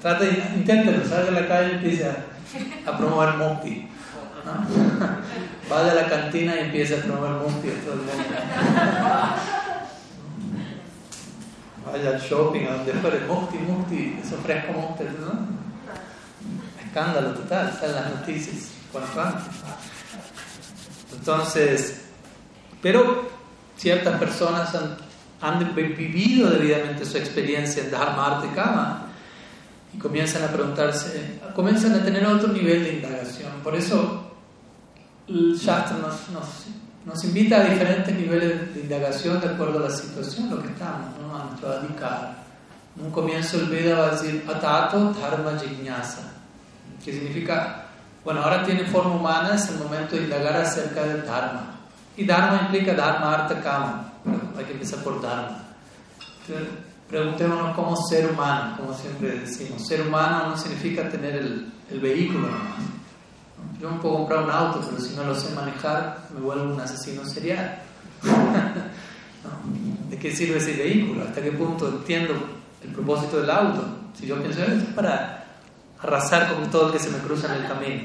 Trata, 0.01 0.25
inténtelo, 0.55 1.05
salga 1.05 1.29
a 1.29 1.41
la 1.41 1.47
calle 1.47 1.69
y 1.69 1.75
empieza 1.75 2.15
a 2.85 2.97
promover 2.97 3.35
Mukti. 3.35 3.89
Vaya 5.69 5.91
a 5.91 5.95
la 5.95 6.07
cantina 6.07 6.55
y 6.55 6.59
empieza 6.59 6.95
a 6.95 6.97
promover 6.99 7.31
Mukti 7.31 7.69
a 7.69 7.83
todo 7.83 7.93
el 7.93 7.99
mundo 7.99 9.62
vaya 11.85 12.09
al 12.11 12.21
shopping, 12.21 12.65
a 12.65 12.77
donde 12.77 12.93
fuere, 12.93 13.19
Mukti, 13.27 13.57
Mukti, 13.57 14.19
eso 14.23 14.37
fresco 14.37 14.73
Mukti, 14.73 15.03
¿no? 15.03 15.47
Escándalo 16.85 17.33
total, 17.33 17.77
en 17.81 17.95
las 17.95 18.09
noticias, 18.15 18.71
cuanto. 18.91 19.39
Entonces, 21.13 22.05
pero 22.81 23.29
ciertas 23.77 24.19
personas 24.19 24.75
han, 25.41 25.75
vivido 25.75 26.49
debidamente 26.49 27.05
su 27.05 27.17
experiencia 27.17 27.83
en 27.83 27.91
Dharma, 27.91 28.41
Kama 28.55 29.07
y 29.93 29.97
comienzan 29.97 30.43
a 30.43 30.47
preguntarse, 30.47 31.39
comienzan 31.55 31.93
a 31.93 32.03
tener 32.03 32.25
otro 32.25 32.51
nivel 32.51 32.83
de 32.83 32.93
indagación. 32.93 33.51
Por 33.63 33.75
eso 33.75 34.31
el 35.27 35.55
Shastra 35.55 35.97
nos, 35.97 36.29
nos, 36.29 36.65
nos 37.05 37.23
invita 37.25 37.57
a 37.57 37.63
diferentes 37.65 38.15
niveles 38.15 38.73
de 38.73 38.81
indagación 38.81 39.41
de 39.41 39.47
acuerdo 39.47 39.79
a 39.79 39.89
la 39.89 39.95
situación 39.95 40.45
en 40.45 40.55
lo 40.55 40.61
que 40.61 40.69
estamos, 40.69 41.09
¿no? 41.19 41.35
a 41.35 41.45
nuestro 41.45 41.69
adhikar. 41.69 42.43
En 42.97 43.05
un 43.05 43.11
comienzo 43.11 43.57
el 43.59 43.65
Veda 43.67 43.99
va 43.99 44.07
a 44.07 44.11
decir 44.11 44.45
Atato 44.47 45.13
Dharma 45.13 45.59
Jignasa, 45.59 46.31
que 47.03 47.11
significa, 47.11 47.87
bueno, 48.23 48.41
ahora 48.41 48.63
tiene 48.63 48.85
forma 48.85 49.15
humana, 49.15 49.55
es 49.55 49.67
el 49.69 49.79
momento 49.79 50.15
de 50.15 50.23
indagar 50.23 50.55
acerca 50.57 51.03
del 51.03 51.25
Dharma. 51.25 51.79
Y 52.15 52.25
Dharma 52.25 52.61
implica 52.65 52.93
Dharma, 52.93 53.33
Artha, 53.33 53.59
Kama. 53.61 54.13
hay 54.57 54.63
que 54.63 54.73
empezar 54.73 54.99
por 54.99 55.21
Dharma. 55.21 55.59
Entonces, 56.41 56.69
preguntémonos 57.09 57.75
como 57.75 57.95
ser 57.95 58.29
humano, 58.29 58.77
como 58.77 58.93
siempre 58.93 59.39
decimos. 59.39 59.85
Ser 59.85 60.07
humano 60.07 60.49
no 60.49 60.57
significa 60.57 61.09
tener 61.09 61.35
el, 61.35 61.71
el 61.89 61.99
vehículo 61.99 62.47
nomás. 62.47 63.02
Yo 63.79 63.91
me 63.91 63.99
puedo 63.99 64.15
comprar 64.15 64.43
un 64.43 64.51
auto, 64.51 64.81
pero 64.89 65.01
si 65.01 65.15
no 65.15 65.23
lo 65.23 65.35
sé 65.35 65.53
manejar, 65.53 66.19
me 66.33 66.39
vuelvo 66.39 66.73
un 66.73 66.79
asesino 66.79 67.25
serial. 67.25 67.79
¿De 70.09 70.17
qué 70.17 70.35
sirve 70.35 70.57
ese 70.57 70.73
vehículo? 70.73 71.23
¿Hasta 71.23 71.41
qué 71.41 71.51
punto 71.51 71.89
entiendo 71.89 72.33
el 72.81 72.89
propósito 72.89 73.41
del 73.41 73.49
auto? 73.49 73.85
Si 74.17 74.27
yo 74.27 74.41
pienso, 74.41 74.63
es 74.63 74.83
para 74.95 75.45
arrasar 76.01 76.53
con 76.53 76.69
todo 76.69 76.87
el 76.87 76.93
que 76.93 76.99
se 76.99 77.09
me 77.09 77.17
cruza 77.19 77.53
en 77.53 77.63
el 77.63 77.67
camino. 77.67 78.03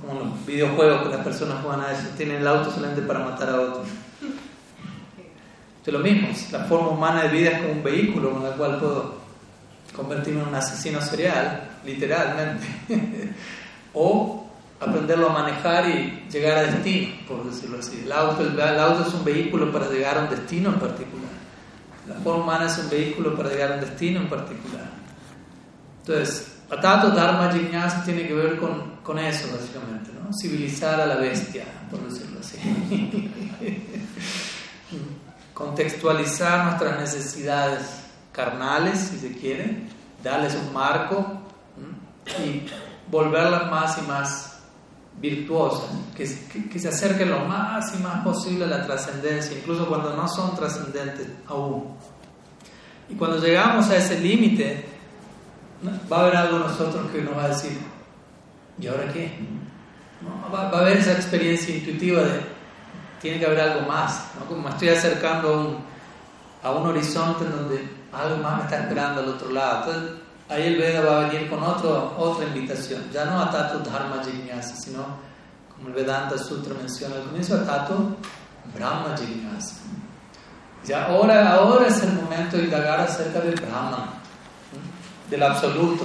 como 0.00 0.20
los 0.20 0.46
videojuegos 0.46 1.02
que 1.02 1.16
las 1.16 1.24
personas 1.24 1.62
juegan 1.62 1.80
a 1.82 1.92
eso, 1.92 2.08
tienen 2.16 2.36
el 2.36 2.46
auto 2.46 2.70
solamente 2.70 3.02
para 3.02 3.20
matar 3.20 3.50
a 3.50 3.60
otros. 3.60 3.86
Es 5.86 5.92
lo 5.92 6.00
mismo, 6.00 6.28
la 6.50 6.64
forma 6.64 6.88
humana 6.88 7.22
de 7.22 7.28
vida 7.28 7.50
es 7.50 7.60
como 7.60 7.74
un 7.74 7.84
vehículo 7.84 8.32
con 8.32 8.44
el 8.44 8.52
cual 8.54 8.80
puedo 8.80 9.14
convertirme 9.94 10.42
en 10.42 10.48
un 10.48 10.54
asesino 10.56 11.00
serial, 11.00 11.70
literalmente. 11.84 12.66
o 13.96 14.44
aprenderlo 14.78 15.30
a 15.30 15.32
manejar 15.32 15.88
y 15.88 16.28
llegar 16.30 16.58
a 16.58 16.62
destino, 16.64 17.14
por 17.26 17.44
decirlo 17.44 17.78
así. 17.78 18.02
El 18.04 18.12
auto, 18.12 18.42
el, 18.42 18.60
auto 18.60 19.08
es 19.08 19.14
un 19.14 19.24
vehículo 19.24 19.72
para 19.72 19.88
llegar 19.88 20.18
a 20.18 20.22
un 20.24 20.30
destino 20.30 20.68
en 20.68 20.78
particular. 20.78 21.30
La 22.06 22.14
forma 22.16 22.44
humana 22.44 22.66
es 22.66 22.76
un 22.78 22.90
vehículo 22.90 23.34
para 23.34 23.48
llegar 23.48 23.72
a 23.72 23.74
un 23.76 23.80
destino 23.80 24.20
en 24.20 24.28
particular. 24.28 24.90
Entonces, 26.00 26.52
Atato 26.70 27.10
Dharma 27.10 27.50
Jignasa 27.52 28.04
tiene 28.04 28.28
que 28.28 28.34
ver 28.34 28.58
con, 28.58 28.96
con 29.02 29.18
eso, 29.18 29.48
básicamente, 29.50 30.10
¿no? 30.12 30.30
Civilizar 30.38 31.00
a 31.00 31.06
la 31.06 31.16
bestia, 31.16 31.64
por 31.90 32.00
decirlo 32.00 32.40
así. 32.40 32.58
Contextualizar 35.54 36.66
nuestras 36.66 37.00
necesidades 37.00 37.82
carnales, 38.30 38.98
si 38.98 39.18
se 39.18 39.32
quiere, 39.32 39.84
darles 40.22 40.54
un 40.54 40.72
marco 40.74 41.40
y 42.44 42.66
volverlas 43.10 43.70
más 43.70 43.98
y 43.98 44.02
más 44.02 44.56
virtuosas, 45.20 45.88
que, 46.14 46.78
se 46.78 46.88
acerquen 46.88 47.30
lo 47.30 47.40
más 47.40 47.94
y 47.94 48.02
más 48.02 48.22
posible 48.22 48.64
a 48.64 48.68
la 48.68 48.86
trascendencia, 48.86 49.56
incluso 49.56 49.88
cuando 49.88 50.14
no 50.14 50.28
son 50.28 50.54
trascendentes 50.54 51.28
aún. 51.48 51.96
Y 53.08 53.14
cuando 53.14 53.38
llegamos 53.38 53.88
a 53.88 53.96
ese 53.96 54.20
límite, 54.20 54.84
va 56.10 56.18
a 56.18 56.20
haber 56.22 56.36
algo 56.36 56.58
nosotros 56.58 57.10
que 57.10 57.22
nos 57.22 57.36
va 57.36 57.44
a 57.44 57.48
decir, 57.48 57.78
¿y 58.78 58.86
ahora 58.86 59.12
qué? 59.12 59.38
Va, 60.52 60.68
a 60.68 60.78
haber 60.80 60.98
esa 60.98 61.12
experiencia 61.12 61.74
intuitiva 61.74 62.22
de, 62.22 62.40
tiene 63.20 63.38
que 63.38 63.46
haber 63.46 63.60
algo 63.60 63.88
más, 63.88 64.28
como 64.48 64.62
me 64.62 64.70
estoy 64.70 64.88
acercando 64.88 65.80
a 66.62 66.72
un, 66.72 66.86
horizonte 66.86 67.44
en 67.44 67.52
donde 67.52 67.88
algo 68.12 68.42
más 68.42 68.58
me 68.58 68.64
está 68.64 68.80
esperando 68.80 69.20
al 69.20 69.28
otro 69.28 69.50
lado. 69.50 70.15
Ahí 70.48 70.66
el 70.68 70.76
Veda 70.76 71.00
va 71.00 71.20
a 71.20 71.28
venir 71.28 71.48
con 71.48 71.62
otro, 71.62 72.14
otra 72.18 72.46
invitación, 72.46 73.10
ya 73.12 73.24
no 73.24 73.40
a 73.40 73.50
Tato 73.50 73.78
Dharma 73.80 74.22
Jignasa, 74.24 74.76
sino 74.76 75.04
como 75.74 75.88
el 75.88 75.94
Vedanta 75.94 76.38
Sutra 76.38 76.74
menciona 76.74 77.16
al 77.16 77.24
comienzo, 77.24 77.56
a 77.56 77.88
Brahma 78.74 79.16
Jignasa. 79.16 79.76
Ya 80.84 81.06
ahora, 81.06 81.52
ahora 81.54 81.88
es 81.88 82.02
el 82.02 82.12
momento 82.12 82.56
de 82.56 82.64
indagar 82.64 83.00
acerca 83.00 83.40
del 83.40 83.56
Brahman, 83.56 84.08
del 85.28 85.42
absoluto, 85.42 86.04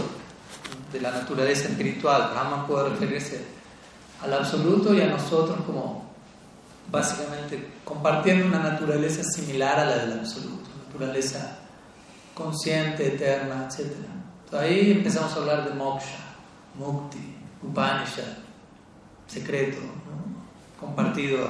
de 0.91 0.99
la 0.99 1.11
naturaleza 1.11 1.67
espiritual. 1.67 2.31
Brahman 2.33 2.65
puede 2.65 2.89
referirse 2.89 3.45
al 4.23 4.33
absoluto 4.33 4.93
y 4.93 5.01
a 5.01 5.07
nosotros 5.07 5.59
como 5.65 6.11
básicamente 6.91 7.73
compartiendo 7.85 8.47
una 8.47 8.59
naturaleza 8.59 9.23
similar 9.23 9.79
a 9.79 9.85
la 9.85 9.97
del 9.97 10.19
absoluto, 10.19 10.69
naturaleza 10.87 11.59
consciente, 12.33 13.15
eterna, 13.15 13.67
etcétera. 13.69 14.20
Ahí 14.51 14.91
empezamos 14.91 15.31
a 15.31 15.35
hablar 15.37 15.69
de 15.69 15.75
moksha, 15.75 16.17
mukti, 16.75 17.35
upanishad, 17.63 18.37
secreto, 19.25 19.79
compartido 20.77 21.47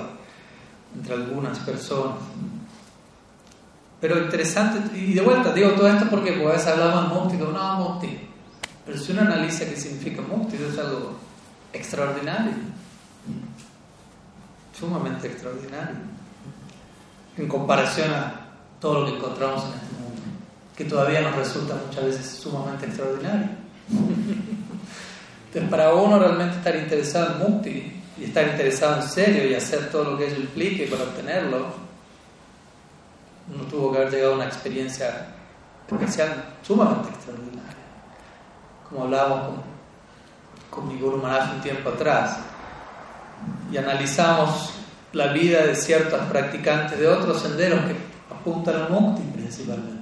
entre 0.95 1.15
algunas 1.15 1.57
personas. 1.59 2.17
Pero 3.99 4.19
interesante, 4.23 4.97
y 4.97 5.13
de 5.13 5.21
vuelta 5.21 5.51
digo 5.51 5.71
todo 5.71 5.87
esto 5.87 6.07
porque 6.09 6.29
a 6.33 6.51
veces 6.51 6.67
hablamos 6.67 7.09
de 7.09 7.15
mukti, 7.15 7.37
digo, 7.37 7.51
no, 7.51 7.75
mukti. 7.77 8.19
Pero 8.85 8.97
si 8.97 9.11
uno 9.13 9.21
analiza 9.21 9.65
qué 9.65 9.75
significa 9.75 10.21
mukti, 10.21 10.57
es 10.57 10.77
algo 10.77 11.13
extraordinario, 11.73 12.53
sumamente 14.77 15.27
extraordinario, 15.27 15.95
en 17.35 17.47
comparación 17.47 18.13
a 18.13 18.47
todo 18.79 19.01
lo 19.01 19.05
que 19.07 19.15
encontramos 19.17 19.63
en 19.63 19.73
este 19.73 19.93
mundo 19.93 20.10
que 20.81 20.89
todavía 20.89 21.21
nos 21.21 21.35
resulta 21.35 21.75
muchas 21.75 22.05
veces 22.05 22.25
sumamente 22.41 22.87
extraordinario. 22.87 23.49
Entonces, 25.47 25.69
para 25.69 25.93
uno 25.93 26.17
realmente 26.17 26.57
estar 26.57 26.75
interesado 26.75 27.33
en 27.33 27.39
Mukti 27.39 28.01
y 28.17 28.23
estar 28.23 28.47
interesado 28.47 29.01
en 29.01 29.07
serio 29.07 29.47
y 29.47 29.53
hacer 29.53 29.91
todo 29.91 30.11
lo 30.11 30.17
que 30.17 30.27
ello 30.27 30.37
implique 30.37 30.87
para 30.87 31.03
obtenerlo, 31.03 31.67
uno 33.53 33.63
tuvo 33.65 33.91
que 33.91 33.97
haber 33.99 34.11
llegado 34.11 34.33
a 34.33 34.35
una 34.37 34.45
experiencia 34.45 35.27
especial 35.87 36.55
sumamente 36.63 37.09
extraordinaria. 37.09 37.61
Como 38.89 39.03
hablábamos 39.03 39.49
con, 40.69 40.83
con 40.85 40.87
mi 40.87 41.01
un 41.01 41.61
tiempo 41.61 41.89
atrás, 41.89 42.39
y 43.71 43.77
analizamos 43.77 44.71
la 45.13 45.27
vida 45.27 45.65
de 45.65 45.75
ciertos 45.75 46.21
practicantes 46.21 46.97
de 46.97 47.07
otros 47.07 47.41
senderos 47.41 47.81
que 47.81 47.95
apuntan 48.33 48.75
al 48.75 48.89
Mukti 48.89 49.21
principalmente 49.33 50.00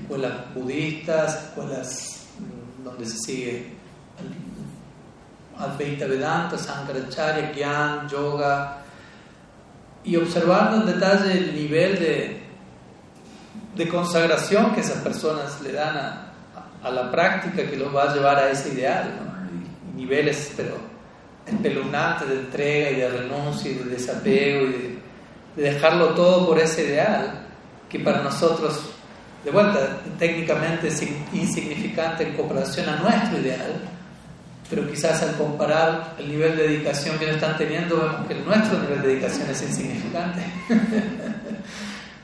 escuelas 0.00 0.54
budistas, 0.54 1.44
escuelas 1.44 2.26
mm, 2.38 2.84
donde 2.84 3.06
se 3.06 3.18
sigue 3.18 3.74
Advaita 5.58 6.06
Vedanta, 6.06 6.58
Sankaracharya, 6.58 7.52
Gyan, 7.52 8.08
Yoga, 8.08 8.78
y 10.04 10.16
observando 10.16 10.80
en 10.80 10.86
detalle 10.86 11.32
el 11.32 11.54
nivel 11.54 11.98
de, 11.98 12.42
de 13.74 13.88
consagración 13.88 14.74
que 14.74 14.80
esas 14.80 14.98
personas 14.98 15.60
le 15.62 15.72
dan 15.72 15.96
a, 15.96 16.32
a, 16.82 16.90
la 16.90 17.10
práctica 17.10 17.68
que 17.68 17.76
los 17.76 17.94
va 17.94 18.10
a 18.10 18.14
llevar 18.14 18.36
a 18.38 18.50
ese 18.50 18.74
ideal, 18.74 19.10
niveles 19.96 20.52
pero 20.56 20.76
espeluznantes 21.46 22.28
de 22.28 22.34
entrega 22.34 22.90
y 22.90 22.96
de 22.96 23.08
renuncia 23.08 23.70
y 23.70 23.74
de 23.74 23.84
desapego 23.84 24.66
y 24.66 24.72
de, 24.72 24.98
de 25.56 25.62
dejarlo 25.72 26.08
todo 26.08 26.48
por 26.48 26.58
ese 26.58 26.84
ideal 26.84 27.46
que 27.88 28.00
para 28.00 28.22
nosotros 28.22 28.93
de 29.44 29.50
vuelta, 29.50 30.00
técnicamente 30.18 30.88
es 30.88 31.02
insignificante 31.32 32.26
en 32.26 32.34
comparación 32.34 32.88
a 32.88 32.96
nuestro 32.96 33.38
ideal, 33.38 33.74
pero 34.70 34.88
quizás 34.88 35.22
al 35.22 35.36
comparar 35.36 36.14
el 36.18 36.28
nivel 36.28 36.56
de 36.56 36.68
dedicación 36.68 37.18
que 37.18 37.24
ellos 37.24 37.36
están 37.36 37.58
teniendo, 37.58 37.96
vemos 37.96 38.26
que 38.26 38.34
nuestro 38.36 38.78
nivel 38.80 39.02
de 39.02 39.08
dedicación 39.08 39.50
es 39.50 39.62
insignificante. 39.62 40.40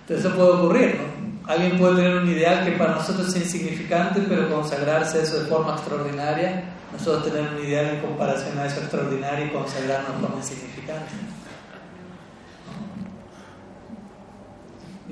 Entonces 0.00 0.26
eso 0.26 0.34
puede 0.34 0.50
ocurrir, 0.50 0.96
¿no? 0.96 1.20
Alguien 1.52 1.78
puede 1.78 1.96
tener 1.96 2.16
un 2.16 2.28
ideal 2.28 2.64
que 2.64 2.72
para 2.72 2.94
nosotros 2.94 3.28
es 3.28 3.36
insignificante, 3.36 4.20
pero 4.28 4.48
consagrarse 4.48 5.18
a 5.18 5.22
eso 5.22 5.40
de 5.40 5.46
forma 5.46 5.74
extraordinaria, 5.74 6.64
nosotros 6.92 7.24
tener 7.24 7.52
un 7.52 7.64
ideal 7.64 7.86
en 7.86 8.00
comparación 8.00 8.58
a 8.58 8.66
eso 8.66 8.80
extraordinario 8.80 9.46
y 9.46 9.50
consagrarnos 9.50 10.14
de 10.14 10.20
forma 10.20 10.36
insignificante. 10.36 11.10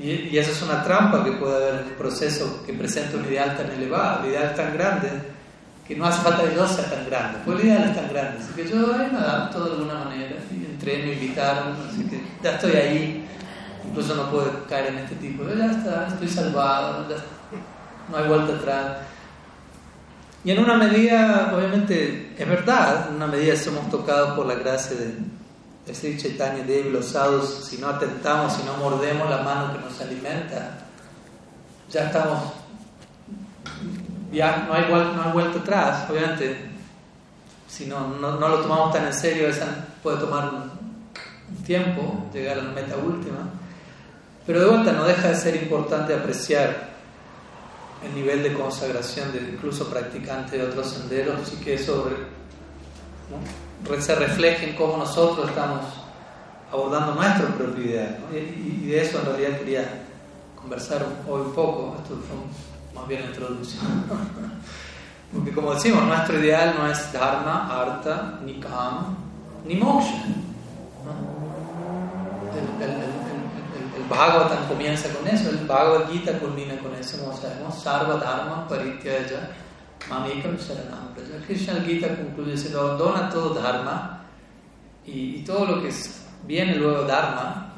Y, 0.01 0.29
y, 0.31 0.39
esa 0.39 0.53
es 0.53 0.63
una 0.63 0.85
trampa 0.85 1.25
que 1.25 1.33
puede 1.33 1.57
haber 1.57 1.81
en 1.81 1.89
el 1.89 1.95
proceso 1.95 2.63
que 2.65 2.73
presenta 2.73 3.17
un 3.17 3.25
ideal 3.25 3.57
tan 3.57 3.71
elevado, 3.71 4.21
un 4.21 4.31
ideal 4.31 4.55
tan 4.55 4.73
grande, 4.75 5.09
que 5.89 5.97
no 5.97 6.07
hace 6.07 6.23
falta 6.23 6.45
que 6.45 6.55
yo 6.55 6.69
sea 6.69 6.85
tan 6.85 7.07
grande, 7.07 7.39
pues 7.45 7.59
el 7.59 7.67
ideal 7.67 7.85
es 7.89 7.97
tan 7.97 8.09
grande, 8.11 8.39
así 8.39 8.53
que 8.55 8.69
yo 8.69 8.95
ahí 8.95 9.11
me 9.11 9.19
adapto 9.19 9.65
de 9.65 9.71
alguna 9.73 10.05
manera, 10.05 10.37
entré, 10.51 10.99
me 10.99 11.15
invitaron, 11.15 11.77
así 11.89 12.05
que 12.05 12.23
ya 12.43 12.53
estoy 12.53 12.73
ahí, 12.73 13.29
incluso 13.89 14.15
no 14.15 14.31
puedo 14.31 14.67
caer 14.69 14.89
en 14.89 14.99
este 14.99 15.17
tipo, 15.17 15.45
de, 15.45 15.57
ya 15.57 15.71
está, 15.71 16.09
estoy 16.09 16.29
salvado, 16.29 17.07
no 18.11 18.17
hay 18.17 18.29
vuelta 18.29 18.55
atrás. 18.55 18.99
Y 20.45 20.51
en 20.53 20.59
una 20.61 20.75
medida, 20.75 21.53
obviamente, 21.57 22.35
es 22.39 22.49
verdad, 22.49 23.07
en 23.09 23.17
una 23.17 23.27
medida 23.27 23.57
somos 23.57 23.91
tocados 23.91 24.37
por 24.37 24.47
la 24.47 24.55
gracia 24.55 24.97
de, 24.97 25.15
Sri 25.95 26.17
Chaitanya 26.17 26.65
Devi, 26.65 26.91
los 26.91 27.07
sadhus, 27.07 27.67
si 27.69 27.79
no 27.79 27.89
atentamos, 27.89 28.53
si 28.55 28.63
no 28.65 28.77
mordemos 28.77 29.29
la 29.29 29.43
mano 29.43 29.73
que 29.73 29.81
nos 29.81 30.01
alimenta, 30.01 30.79
ya 31.91 32.05
estamos, 32.07 32.53
ya 34.33 34.67
no 34.69 34.75
hay, 34.75 34.85
no 34.91 35.23
hay 35.23 35.33
vuelta 35.33 35.59
atrás, 35.59 36.11
obviamente. 36.11 36.69
Si 37.67 37.87
no, 37.87 38.09
no, 38.09 38.39
no, 38.39 38.49
lo 38.49 38.61
tomamos 38.61 38.93
tan 38.93 39.07
en 39.07 39.13
serio, 39.13 39.49
esa 39.49 39.67
puede 40.03 40.19
tomar 40.19 40.51
un 40.53 41.65
tiempo 41.65 42.29
llegar 42.33 42.59
a 42.59 42.63
la 42.63 42.71
meta 42.71 42.97
última. 42.97 43.51
Pero 44.47 44.61
de 44.61 44.67
vuelta 44.67 44.93
no 44.93 45.05
deja 45.05 45.29
de 45.29 45.37
ser 45.37 45.57
importante 45.57 46.15
apreciar 46.15 46.89
el 48.03 48.15
nivel 48.15 48.43
de 48.43 48.55
consagración 48.55 49.33
de 49.33 49.39
incluso 49.39 49.89
practicantes 49.89 50.53
de 50.53 50.63
otros 50.63 50.91
senderos 50.91 51.53
y 51.53 51.57
que 51.57 51.75
eso 51.75 52.09
se 54.01 54.15
refleje 54.15 54.71
en 54.71 54.77
cómo 54.77 54.97
nosotros 54.97 55.49
estamos 55.49 55.81
abordando 56.73 57.15
nuestro 57.15 57.49
propio 57.49 57.85
ideal. 57.85 58.19
Y, 58.33 58.87
de 58.87 59.03
eso 59.03 59.19
en 59.21 59.27
realidad 59.27 59.59
quería 59.59 60.05
conversar 60.57 61.07
hoy 61.29 61.43
un 61.43 61.53
poco. 61.53 61.97
Esto 62.03 62.17
fue 62.17 62.99
más 62.99 63.09
bien 63.09 63.23
la 63.23 63.29
introducción. 63.29 63.83
Porque 65.33 65.53
como 65.53 65.75
decimos, 65.75 66.05
nuestro 66.05 66.39
ideal 66.39 66.75
no 66.79 66.91
es 66.91 67.13
dharma, 67.13 67.69
arta, 67.71 68.39
ni 68.45 68.55
kama, 68.61 69.15
ni 69.67 69.75
moksha. 69.75 70.25
Bhagavatam 74.09 74.69
comienza 74.69 75.11
con 75.11 75.29
eso, 75.29 75.51
el 75.51 75.67
Bhagavad 75.67 76.09
Gita 76.11 76.39
culmina 76.39 76.79
con 76.79 76.95
eso, 76.95 77.19
como 77.19 77.37
sabemos, 77.37 77.75
Sarva 77.83 78.15
Dharma 78.15 78.67
Parityaya 78.67 79.51
Mamekam 80.09 80.57
Sharanam 80.57 81.15
Praja. 81.15 81.45
Krishna 81.47 81.75
el 81.75 81.85
Gita 81.85 82.09
concluye 82.17 82.53
diciendo, 82.53 82.81
abandona 82.81 83.29
todo 83.29 83.55
Dharma 83.55 84.21
y, 85.07 85.37
y, 85.37 85.45
todo 85.45 85.67
lo 85.67 85.83
que 85.83 85.91
viene 86.47 86.77
luego 86.77 87.03
Dharma, 87.03 87.73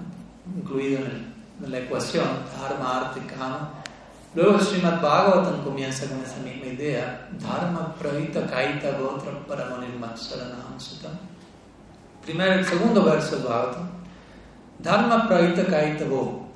incluido 0.56 0.98
en, 0.98 1.34
en 1.64 1.70
la 1.70 1.78
ecuación, 1.78 2.26
Dharma, 2.58 3.00
arte, 3.00 3.20
kama. 3.26 3.70
Luego 4.34 4.60
Srimad 4.60 5.00
Bhagavatam 5.00 5.64
comienza 5.64 6.06
con 6.06 6.22
esa 6.22 6.36
misma 6.38 6.66
idea, 6.66 7.28
Dharma 7.40 7.94
Pravita 7.98 8.46
Kaita 8.46 8.92
Gotra 8.92 9.32
Paramanirmat 9.46 10.16
Sharanam 10.16 10.78
Sutam. 10.78 11.18
Primero, 12.22 12.52
el 12.52 12.64
segundo 12.64 13.02
verso 13.02 13.36
del 13.36 13.44
Bhagavatam. 13.46 13.88
Dharma 14.78 15.26
Pravita 15.26 15.66
Kaitavo. 15.66 16.48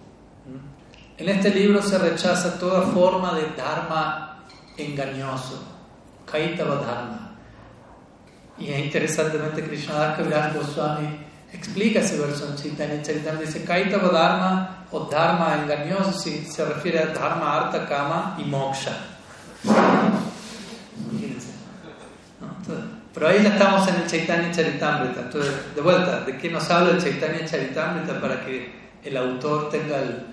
En 1.17 1.29
este 1.29 1.51
libro 1.51 1.83
se 1.83 1.99
rechaza 1.99 2.59
toda 2.59 2.83
forma 2.83 3.35
de 3.35 3.43
Dharma 3.57 4.34
engañoso, 4.77 5.63
Kaitava 6.31 6.77
Dharma. 6.77 7.31
Y 8.59 8.71
interesantemente 8.73 9.65
Krishnadas 9.65 10.17
Kaviraj 10.17 10.55
Goswami 10.55 11.09
explica 11.53 12.01
ese 12.01 12.19
verso 12.19 12.49
en 12.49 12.57
Chaitanya 12.57 13.03
Charitamrita. 13.03 13.51
Dice 13.51 13.65
Kaitava 13.65 14.09
Dharma 14.09 14.87
o 14.91 15.01
Dharma 15.01 15.57
engañoso 15.63 16.13
si 16.13 16.45
se 16.45 16.65
refiere 16.65 17.01
a 17.01 17.07
Dharma, 17.07 17.57
Artha, 17.57 17.87
Kama 17.87 18.37
y 18.39 18.45
Moksha. 18.45 18.93
Imagínense. 21.11 21.49
Pero 23.13 23.29
ahí 23.29 23.43
ya 23.43 23.51
estamos 23.51 23.87
en 23.89 23.97
el 23.97 24.07
Chaitanya 24.07 24.51
Charitamrita. 24.51 25.21
Entonces, 25.21 25.75
de 25.75 25.81
vuelta, 25.81 26.21
¿de 26.21 26.37
qué 26.37 26.51
nos 26.51 26.69
habla 26.71 26.91
el 26.91 27.03
Chaitanya 27.03 27.45
Charitamrita 27.45 28.21
para 28.21 28.45
que 28.45 28.73
el 29.05 29.17
autor 29.17 29.71
tenga 29.71 29.99
el, 29.99 30.27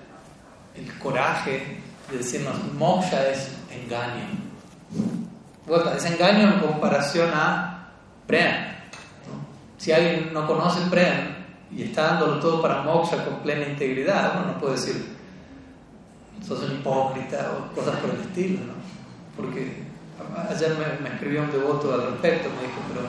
el 0.75 0.97
coraje 0.97 1.77
de 2.09 2.17
decirnos 2.17 2.55
moksha 2.73 3.29
es 3.29 3.49
engaño? 3.71 4.27
Es 5.95 6.05
engaño 6.05 6.53
en 6.53 6.59
comparación 6.59 7.29
a 7.33 7.89
prem. 8.27 8.71
Si 9.77 9.91
alguien 9.91 10.31
no 10.33 10.45
conoce 10.45 10.81
prem 10.89 11.35
y 11.71 11.83
está 11.83 12.03
dándolo 12.03 12.39
todo 12.39 12.61
para 12.61 12.81
moksha 12.83 13.23
con 13.23 13.39
plena 13.39 13.67
integridad, 13.67 14.33
uno 14.35 14.53
no 14.53 14.59
puede 14.59 14.75
decir 14.75 15.17
sos 16.45 16.63
un 16.63 16.71
hipócrita 16.71 17.51
o 17.57 17.73
cosas 17.75 17.97
por 17.97 18.09
el 18.09 18.21
estilo, 18.21 18.59
¿no? 18.65 18.73
Porque 19.37 19.91
Ayer 20.49 20.75
me, 21.01 21.09
escribió 21.09 21.41
un 21.41 21.51
devoto 21.51 21.93
al 21.93 22.11
respecto, 22.11 22.49
me 22.49 22.67
dijo, 22.67 22.81
pero. 22.87 23.07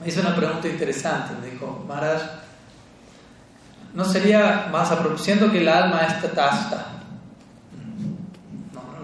Me 0.00 0.08
hizo 0.08 0.20
una 0.20 0.34
pregunta 0.34 0.68
interesante. 0.68 1.34
Me 1.40 1.50
dijo, 1.50 1.84
Maharaj, 1.86 2.22
¿no 3.94 4.04
sería 4.04 4.68
más 4.70 4.90
apropiado 4.90 5.50
que 5.50 5.58
el 5.58 5.68
alma 5.68 6.02
es 6.02 6.22
tatasta? 6.22 6.86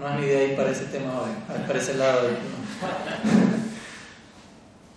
Es 0.07 0.19
mi 0.19 0.25
idea 0.25 0.43
ir 0.43 0.55
para 0.55 0.69
ese 0.69 0.85
tema 0.85 1.21
hoy, 1.21 1.31
para 1.65 1.79
ese 1.79 1.95
lado. 1.95 2.21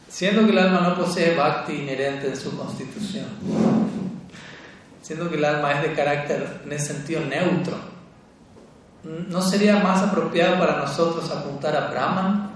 Siendo 0.09 0.45
que 0.45 0.53
el 0.53 0.59
alma 0.59 0.81
no 0.81 0.97
posee 0.97 1.35
bhakti 1.35 1.75
inherente 1.75 2.29
en 2.29 2.37
su 2.37 2.57
constitución, 2.57 3.27
siendo 5.03 5.31
que 5.31 5.37
el 5.37 5.45
alma 5.45 5.73
es 5.73 5.83
de 5.83 5.93
carácter 5.95 6.61
en 6.65 6.73
ese 6.73 6.95
sentido 6.95 7.21
neutro, 7.25 7.77
¿No 9.05 9.41
sería 9.41 9.79
más 9.79 10.03
apropiado 10.03 10.59
para 10.59 10.79
nosotros 10.79 11.31
apuntar 11.31 11.75
a 11.77 11.89
Brahman 11.89 12.51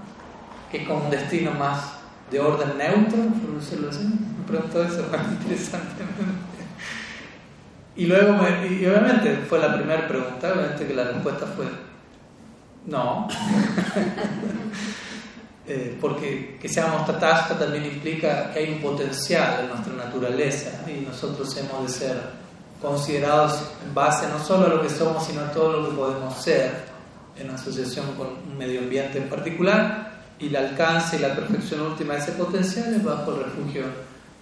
que 0.71 0.85
con 0.85 1.03
un 1.03 1.09
destino 1.09 1.51
más 1.51 1.93
de 2.29 2.39
orden 2.39 2.77
neutro, 2.77 3.17
por 3.41 3.59
decirlo 3.59 3.89
así? 3.89 4.03
Me 4.03 4.45
preguntó 4.45 4.83
eso 4.83 5.05
interesantemente. 5.41 6.63
Y 7.95 8.07
luego, 8.07 8.37
y 8.69 8.85
obviamente 8.85 9.37
fue 9.47 9.59
la 9.59 9.73
primera 9.73 10.07
pregunta, 10.07 10.51
obviamente 10.53 10.85
que 10.85 10.93
la 10.93 11.05
respuesta 11.05 11.45
fue 11.47 11.65
no. 12.85 13.27
eh, 15.67 15.97
porque 15.99 16.57
que 16.61 16.67
seamos 16.67 17.05
tatasta 17.05 17.57
también 17.57 17.85
implica 17.85 18.51
que 18.51 18.59
hay 18.59 18.73
un 18.73 18.81
potencial 18.81 19.61
en 19.61 19.69
nuestra 19.69 19.93
naturaleza 19.93 20.81
y 20.87 21.05
nosotros 21.05 21.55
hemos 21.57 21.83
de 21.83 21.89
ser 21.89 22.43
considerados 22.81 23.63
en 23.85 23.93
base 23.93 24.27
no 24.27 24.43
solo 24.43 24.65
a 24.65 24.69
lo 24.69 24.81
que 24.81 24.89
somos, 24.89 25.25
sino 25.25 25.41
a 25.41 25.51
todo 25.51 25.79
lo 25.79 25.89
que 25.89 25.95
podemos 25.95 26.35
ser 26.35 26.91
en 27.37 27.49
asociación 27.49 28.07
con 28.17 28.27
un 28.27 28.57
medio 28.57 28.81
ambiente 28.81 29.17
en 29.17 29.29
particular, 29.29 30.11
y 30.37 30.47
el 30.47 30.55
alcance 30.55 31.15
y 31.15 31.19
la 31.19 31.33
perfección 31.33 31.81
última 31.81 32.15
de 32.15 32.19
ese 32.19 32.33
potencial 32.33 32.93
es 32.93 33.03
bajo 33.03 33.31
el 33.31 33.45
refugio 33.45 33.83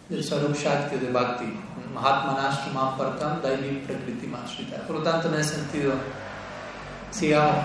del 0.10 0.24
Sarup 0.24 0.56
Shakti 0.56 0.98
de 0.98 1.12
Bhakti, 1.12 1.46
Mahatmanashtamam 1.94 2.98
Partam 2.98 3.42
Daivim 3.42 3.82
Prakriti 3.82 4.28
Por 4.88 4.98
lo 4.98 5.04
tanto, 5.04 5.28
en 5.28 5.40
ese 5.40 5.56
sentido, 5.56 5.94
sigamos 7.12 7.56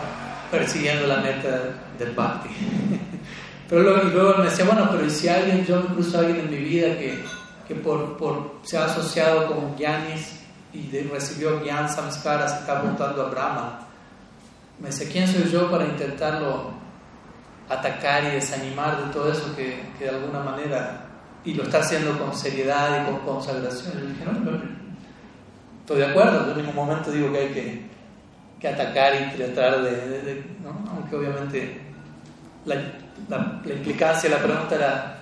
persiguiendo 0.50 1.06
la 1.06 1.18
meta 1.18 1.74
del 1.98 2.12
Bhakti. 2.12 2.48
Pero 3.68 3.82
luego, 3.82 4.08
y 4.08 4.10
luego 4.12 4.38
me 4.38 4.44
decía, 4.44 4.64
bueno, 4.64 4.88
pero 4.92 5.04
¿y 5.04 5.10
si 5.10 5.26
alguien, 5.28 5.66
yo 5.66 5.80
incluso 5.80 6.20
alguien 6.20 6.38
en 6.38 6.50
mi 6.50 6.58
vida 6.58 6.96
que, 6.96 7.18
que 7.66 7.74
por, 7.74 8.16
por, 8.16 8.60
se 8.62 8.78
ha 8.78 8.84
asociado 8.84 9.48
con 9.48 9.76
Gyanis 9.76 10.40
y 10.72 10.88
recibió 11.10 11.60
Gyan 11.62 11.88
Samskara, 11.88 12.48
se 12.48 12.60
está 12.60 12.78
apuntando 12.78 13.26
a 13.26 13.30
Brahma. 13.30 13.80
Me 14.78 14.88
dice, 14.88 15.08
¿quién 15.08 15.26
soy 15.26 15.50
yo 15.50 15.70
para 15.70 15.84
intentarlo 15.84 16.74
atacar 17.68 18.24
y 18.24 18.36
desanimar 18.36 19.04
de 19.04 19.12
todo 19.12 19.32
eso 19.32 19.56
que, 19.56 19.80
que 19.98 20.04
de 20.04 20.10
alguna 20.10 20.40
manera, 20.40 21.06
y 21.44 21.54
lo 21.54 21.64
está 21.64 21.78
haciendo 21.78 22.16
con 22.18 22.36
seriedad 22.36 23.02
y 23.02 23.10
con 23.10 23.20
consagración? 23.20 23.94
Y 23.96 24.00
le 24.02 24.12
dije, 24.12 24.24
no, 24.26 24.32
no, 24.32 24.62
estoy 25.80 25.98
de 25.98 26.06
acuerdo, 26.06 26.50
en 26.50 26.58
ningún 26.58 26.74
momento 26.74 27.10
digo 27.10 27.32
que 27.32 27.38
hay 27.38 27.48
que, 27.48 27.95
que 28.60 28.68
atacar 28.68 29.14
y 29.14 29.36
tratar 29.36 29.82
de, 29.82 30.44
¿no? 30.62 30.90
aunque 30.90 31.16
obviamente 31.16 31.80
la, 32.64 32.74
la, 33.28 33.60
la 33.64 33.72
implicancia 33.72 34.30
la 34.30 34.38
pregunta 34.38 34.74
era 34.74 35.16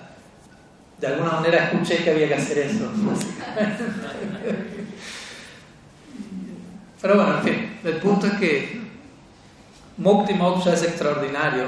de 0.99 1.07
alguna 1.07 1.31
manera 1.31 1.65
escuché 1.65 1.97
que 2.03 2.11
había 2.11 2.27
que 2.27 2.35
hacer 2.35 2.59
eso. 2.59 2.89
Pero 7.01 7.15
bueno, 7.15 7.37
en 7.37 7.43
fin, 7.43 7.79
el 7.83 7.97
punto 7.97 8.27
es 8.27 8.33
que 8.33 8.81
Mukti 9.97 10.33
Moksha 10.33 10.73
es 10.73 10.83
extraordinario 10.83 11.65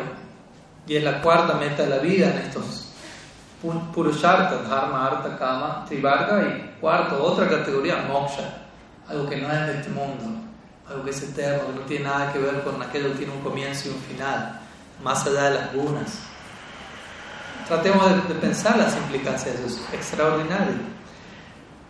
y 0.88 0.95
es 0.95 1.03
la 1.03 1.21
cuarta 1.21 1.56
meta 1.56 1.84
de 1.84 1.89
la 1.89 1.97
vida 1.99 2.32
en 2.32 2.38
estos 2.38 2.86
Purusharta, 3.93 4.63
Dharma, 4.63 5.08
Artha, 5.08 5.38
Kama, 5.38 5.86
Trivarga 5.88 6.41
y 6.43 6.80
cuarto, 6.80 7.21
otra 7.23 7.49
categoría, 7.49 8.06
Moksha, 8.08 8.65
algo 9.08 9.27
que 9.27 9.38
no 9.38 9.52
es 9.52 9.67
de 9.67 9.73
este 9.79 9.89
mundo, 9.89 10.23
algo 10.90 11.04
que 11.04 11.12
es 11.12 11.21
eterno, 11.21 11.67
que 11.67 11.79
no 11.79 11.85
tiene 11.85 12.06
nada 12.06 12.31
que 12.31 12.40
ver 12.40 12.63
con 12.63 12.81
aquello 12.81 13.12
que 13.12 13.19
tiene 13.19 13.33
un 13.33 13.42
comienzo 13.42 13.90
y 13.90 13.92
un 13.92 14.02
final, 14.02 14.60
más 15.04 15.25
allá 15.25 15.50
de 15.50 15.56
las 15.56 15.73
lunas. 15.73 16.19
Tratemos 17.67 18.27
de, 18.27 18.35
pensar 18.35 18.77
las 18.77 18.96
implicancias 18.96 19.60
de 19.60 19.65
eso, 19.65 19.81
es 19.90 19.94
extraordinario. 19.94 20.75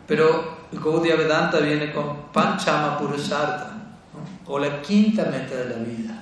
Pero 0.07 0.57
Gaudiya 0.71 1.15
Vedanta 1.15 1.59
viene 1.59 1.93
con 1.93 2.31
Panchama 2.31 2.97
Purusartha, 2.97 3.73
o 4.47 4.57
la 4.57 4.81
quinta 4.81 5.25
meta 5.25 5.55
de 5.55 5.69
la 5.69 5.75
vida, 5.75 6.13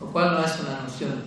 lo 0.00 0.06
cual 0.06 0.32
no 0.32 0.44
es 0.44 0.58
una 0.60 0.80
noción 0.80 1.22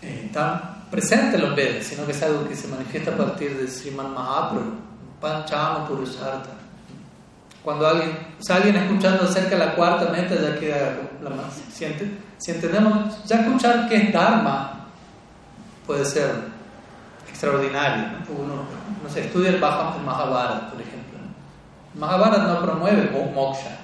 eh, 0.00 0.30
tan 0.32 0.86
presente 0.90 1.36
en 1.36 1.42
los 1.42 1.54
Vedas, 1.54 1.84
sino 1.84 2.06
que 2.06 2.12
es 2.12 2.22
algo 2.22 2.48
que 2.48 2.56
se 2.56 2.68
manifiesta 2.68 3.12
a 3.12 3.16
partir 3.16 3.56
de 3.56 3.68
Sriman 3.68 4.14
Mahaprabhu, 4.14 4.72
Panchama 5.20 5.86
Purusartha. 5.86 6.59
Cuando 7.64 7.86
alguien, 7.86 8.10
o 8.10 8.52
alguien 8.52 8.76
escuchando 8.76 9.24
acerca 9.24 9.50
de 9.50 9.66
la 9.66 9.74
cuarta 9.74 10.10
meta 10.10 10.34
ya 10.34 10.58
queda 10.58 10.98
la 11.22 11.30
más. 11.30 11.52
Si, 11.72 11.84
si 12.38 12.50
entendemos, 12.52 13.24
ya 13.26 13.40
escuchar 13.40 13.88
qué 13.88 13.96
es 13.96 14.12
Dharma 14.12 14.86
puede 15.86 16.04
ser 16.04 16.30
extraordinario. 17.28 18.04
¿no? 18.04 18.42
Uno, 18.42 18.54
no 19.02 19.10
sé, 19.10 19.26
estudia 19.26 19.50
el 19.50 19.60
Mahabharata, 19.60 20.70
por 20.70 20.80
ejemplo. 20.80 21.18
El 21.94 22.00
Mahabharata 22.00 22.44
no 22.44 22.62
promueve 22.62 23.10
moksha. 23.34 23.76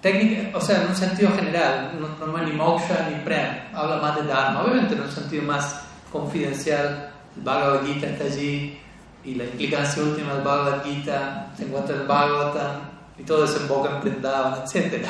Técnica, 0.00 0.56
o 0.56 0.60
sea, 0.60 0.82
en 0.82 0.88
un 0.88 0.96
sentido 0.96 1.30
general, 1.32 1.92
no 2.00 2.08
promueve 2.16 2.50
ni 2.50 2.52
moksha 2.56 3.08
ni 3.08 3.16
prem, 3.24 3.48
habla 3.74 3.96
más 3.96 4.16
de 4.16 4.24
dharma. 4.24 4.62
Obviamente 4.62 4.94
en 4.94 5.02
un 5.02 5.10
sentido 5.10 5.44
más 5.44 5.82
confidencial, 6.10 7.10
el 7.36 7.42
Bhagavad 7.42 7.84
Gita 7.84 8.06
está 8.06 8.24
allí 8.24 8.81
y 9.24 9.34
la 9.34 9.44
implicancia 9.44 10.02
última 10.02 10.34
del 10.34 10.42
Bhagavad 10.42 10.84
Gita 10.84 11.52
se 11.56 11.64
encuentra 11.64 11.94
en 11.94 12.02
el 12.02 12.06
Bhagavatam 12.06 12.80
y 13.18 13.22
todo 13.22 13.42
desemboca 13.42 13.90
en 13.90 14.00
Vrindavan, 14.00 14.62
etc. 14.74 15.06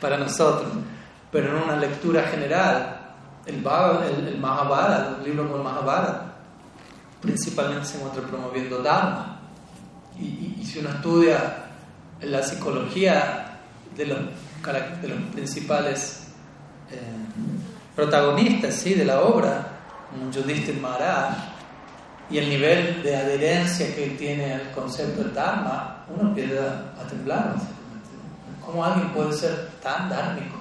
para 0.00 0.18
nosotros. 0.18 0.70
Pero 1.32 1.56
en 1.56 1.64
una 1.64 1.76
lectura 1.76 2.22
general, 2.24 3.14
el, 3.46 3.56
el, 3.56 4.28
el 4.28 4.38
Mahabharata, 4.38 5.16
el 5.18 5.24
libro 5.24 5.44
como 5.44 5.56
el 5.56 5.62
Mahabharata, 5.62 6.34
principalmente 7.20 7.86
se 7.86 7.96
encuentra 7.96 8.22
promoviendo 8.22 8.82
Dharma. 8.82 9.40
Y, 10.18 10.64
si 10.64 10.80
uno 10.80 10.90
estudia 10.90 11.64
la 12.22 12.42
psicología 12.42 13.58
de 13.96 14.06
los, 14.06 14.18
de 15.02 15.08
los 15.08 15.18
principales 15.32 16.28
eh, 16.90 16.98
protagonistas 17.94 18.74
¿sí? 18.74 18.94
de 18.94 19.04
la 19.04 19.20
obra, 19.20 19.66
Yudhishthir 20.32 20.80
Maharaj, 20.80 21.55
y 22.28 22.38
el 22.38 22.48
nivel 22.48 23.02
de 23.02 23.16
adherencia 23.16 23.94
que 23.94 24.08
tiene 24.18 24.54
al 24.54 24.72
concepto 24.72 25.22
del 25.22 25.32
Dharma, 25.32 26.04
uno 26.08 26.34
pierde 26.34 26.58
a 26.58 27.06
temblar. 27.08 27.54
¿Cómo 28.64 28.84
alguien 28.84 29.10
puede 29.10 29.32
ser 29.32 29.70
tan 29.82 30.08
dármico? 30.08 30.56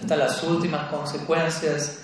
Hasta 0.00 0.16
las 0.16 0.42
últimas 0.42 0.88
consecuencias 0.88 2.02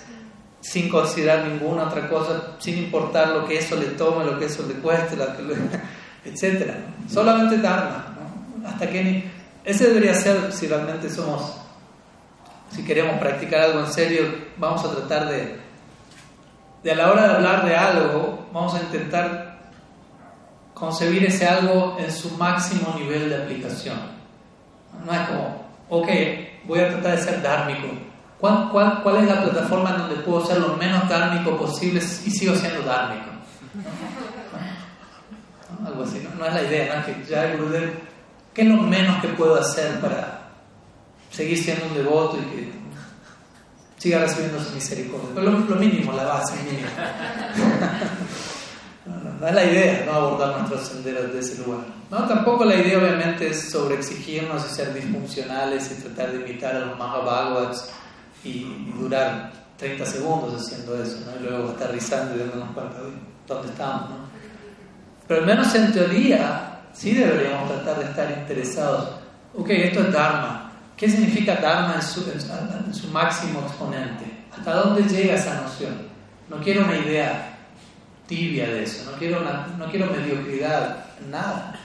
sin 0.61 0.89
considerar 0.89 1.45
ninguna 1.45 1.83
otra 1.83 2.07
cosa, 2.09 2.55
sin 2.57 2.77
importar 2.77 3.27
lo 3.29 3.45
que 3.45 3.59
eso 3.59 3.75
le 3.75 3.87
tome, 3.87 4.25
lo 4.25 4.39
que 4.39 4.45
eso 4.45 4.65
le 4.65 4.75
cueste, 4.75 5.15
etc. 6.25 6.73
Solamente 7.11 7.57
Dharma. 7.57 8.15
Hasta 8.65 8.89
que 8.89 9.29
ese 9.63 9.89
debería 9.89 10.13
ser, 10.13 10.51
si 10.51 10.67
realmente 10.67 11.09
somos, 11.09 11.57
si 12.71 12.83
queremos 12.83 13.19
practicar 13.19 13.61
algo 13.61 13.81
en 13.81 13.91
serio, 13.91 14.23
vamos 14.57 14.83
a 14.85 14.91
tratar 14.91 15.29
de, 15.29 15.57
de 16.81 16.91
a 16.91 16.95
la 16.95 17.11
hora 17.11 17.27
de 17.27 17.33
hablar 17.35 17.65
de 17.65 17.75
algo, 17.75 18.42
vamos 18.53 18.75
a 18.75 18.81
intentar 18.81 19.57
concebir 20.73 21.25
ese 21.25 21.45
algo 21.45 21.97
en 21.99 22.11
su 22.11 22.29
máximo 22.37 22.95
nivel 22.97 23.29
de 23.29 23.43
aplicación. 23.43 23.97
No 25.03 25.11
es 25.11 25.27
como, 25.27 25.65
ok, 25.89 26.07
voy 26.65 26.79
a 26.79 26.89
tratar 26.89 27.17
de 27.17 27.23
ser 27.23 27.41
dármico 27.41 27.87
¿Cuál, 28.43 29.01
cuál, 29.01 29.17
es 29.23 29.29
la 29.29 29.41
plataforma 29.41 29.91
en 29.91 29.97
donde 29.99 30.15
puedo 30.17 30.45
ser 30.45 30.57
lo 30.57 30.75
menos 30.75 31.07
dármico 31.07 31.55
posible 31.55 32.01
y 32.01 32.29
sigo 32.29 32.53
siendo 32.53 32.81
dármico? 32.81 33.27
Algo 35.85 36.03
así, 36.03 36.27
¿no? 36.37 36.45
es 36.45 36.53
la 36.53 36.61
idea, 36.61 36.93
¿no? 36.93 37.05
Que 37.05 37.23
ya 37.23 37.55
Gurudev, 37.55 37.93
¿qué 38.53 38.63
es 38.63 38.67
lo 38.67 38.81
menos 38.81 39.21
que 39.21 39.29
puedo 39.29 39.55
hacer 39.55 39.97
para 40.01 40.49
seguir 41.31 41.57
siendo 41.57 41.85
un 41.85 41.93
devoto 41.93 42.37
y 42.37 42.53
que 42.53 42.71
siga 44.03 44.19
recibiendo 44.19 44.61
su 44.61 44.73
misericordia? 44.75 45.29
Pero 45.33 45.49
lo, 45.49 45.59
lo 45.59 45.75
mínimo, 45.77 46.11
la 46.11 46.25
base 46.25 46.55
mínima. 46.63 46.89
No, 49.39 49.47
es 49.47 49.55
la 49.55 49.63
idea, 49.65 50.03
no 50.05 50.13
abordar 50.13 50.57
nuestros 50.57 50.87
senderos 50.87 51.33
de 51.33 51.39
ese 51.39 51.61
lugar. 51.63 51.85
No, 52.09 52.27
tampoco 52.27 52.65
la 52.65 52.75
idea 52.75 52.97
obviamente 52.97 53.49
es 53.49 53.71
sobreexigirnos 53.71 54.65
y 54.69 54.75
ser 54.75 54.93
disfuncionales 54.93 55.91
y 55.91 56.01
tratar 56.01 56.31
de 56.31 56.41
imitar 56.41 56.75
a 56.75 56.79
los 56.79 56.97
Mahabhagavats 56.97 57.89
y, 58.43 58.65
durar 58.97 59.51
30 59.77 60.05
segundos 60.05 60.61
haciendo 60.61 61.01
eso, 61.01 61.17
¿no? 61.25 61.39
y 61.39 61.49
luego 61.49 61.69
aterrizando 61.71 62.35
y 62.35 62.39
dándonos 62.39 62.71
cuenta 62.71 63.01
de 63.01 63.11
dónde 63.47 63.67
estamos. 63.69 64.09
¿no? 64.09 64.15
Pero 65.27 65.39
al 65.41 65.45
menos 65.45 65.75
en 65.75 65.91
teoría, 65.91 66.81
sí 66.93 67.13
deberíamos 67.13 67.69
tratar 67.69 67.99
de 67.99 68.05
estar 68.05 68.31
interesados. 68.31 69.09
Ok, 69.55 69.69
esto 69.69 70.01
es 70.01 70.11
Dharma. 70.13 70.62
¿Qué 71.03 71.09
significa 71.09 71.55
Dharma 71.55 71.95
en 71.95 72.01
su, 72.01 72.23
en 72.31 72.93
su 72.93 73.09
máximo 73.09 73.59
exponente? 73.59 74.23
¿Hasta 74.57 74.73
dónde 74.73 75.03
llega 75.03 75.35
esa 75.35 75.59
noción? 75.59 75.93
No 76.47 76.61
quiero 76.61 76.85
una 76.85 76.95
idea 76.95 77.57
tibia 78.25 78.67
de 78.67 78.83
eso, 78.83 79.11
no 79.11 79.17
quiero, 79.17 79.41
una, 79.41 79.67
no 79.77 79.85
quiero 79.87 80.05
mediocridad, 80.05 81.03
nada. 81.29 81.77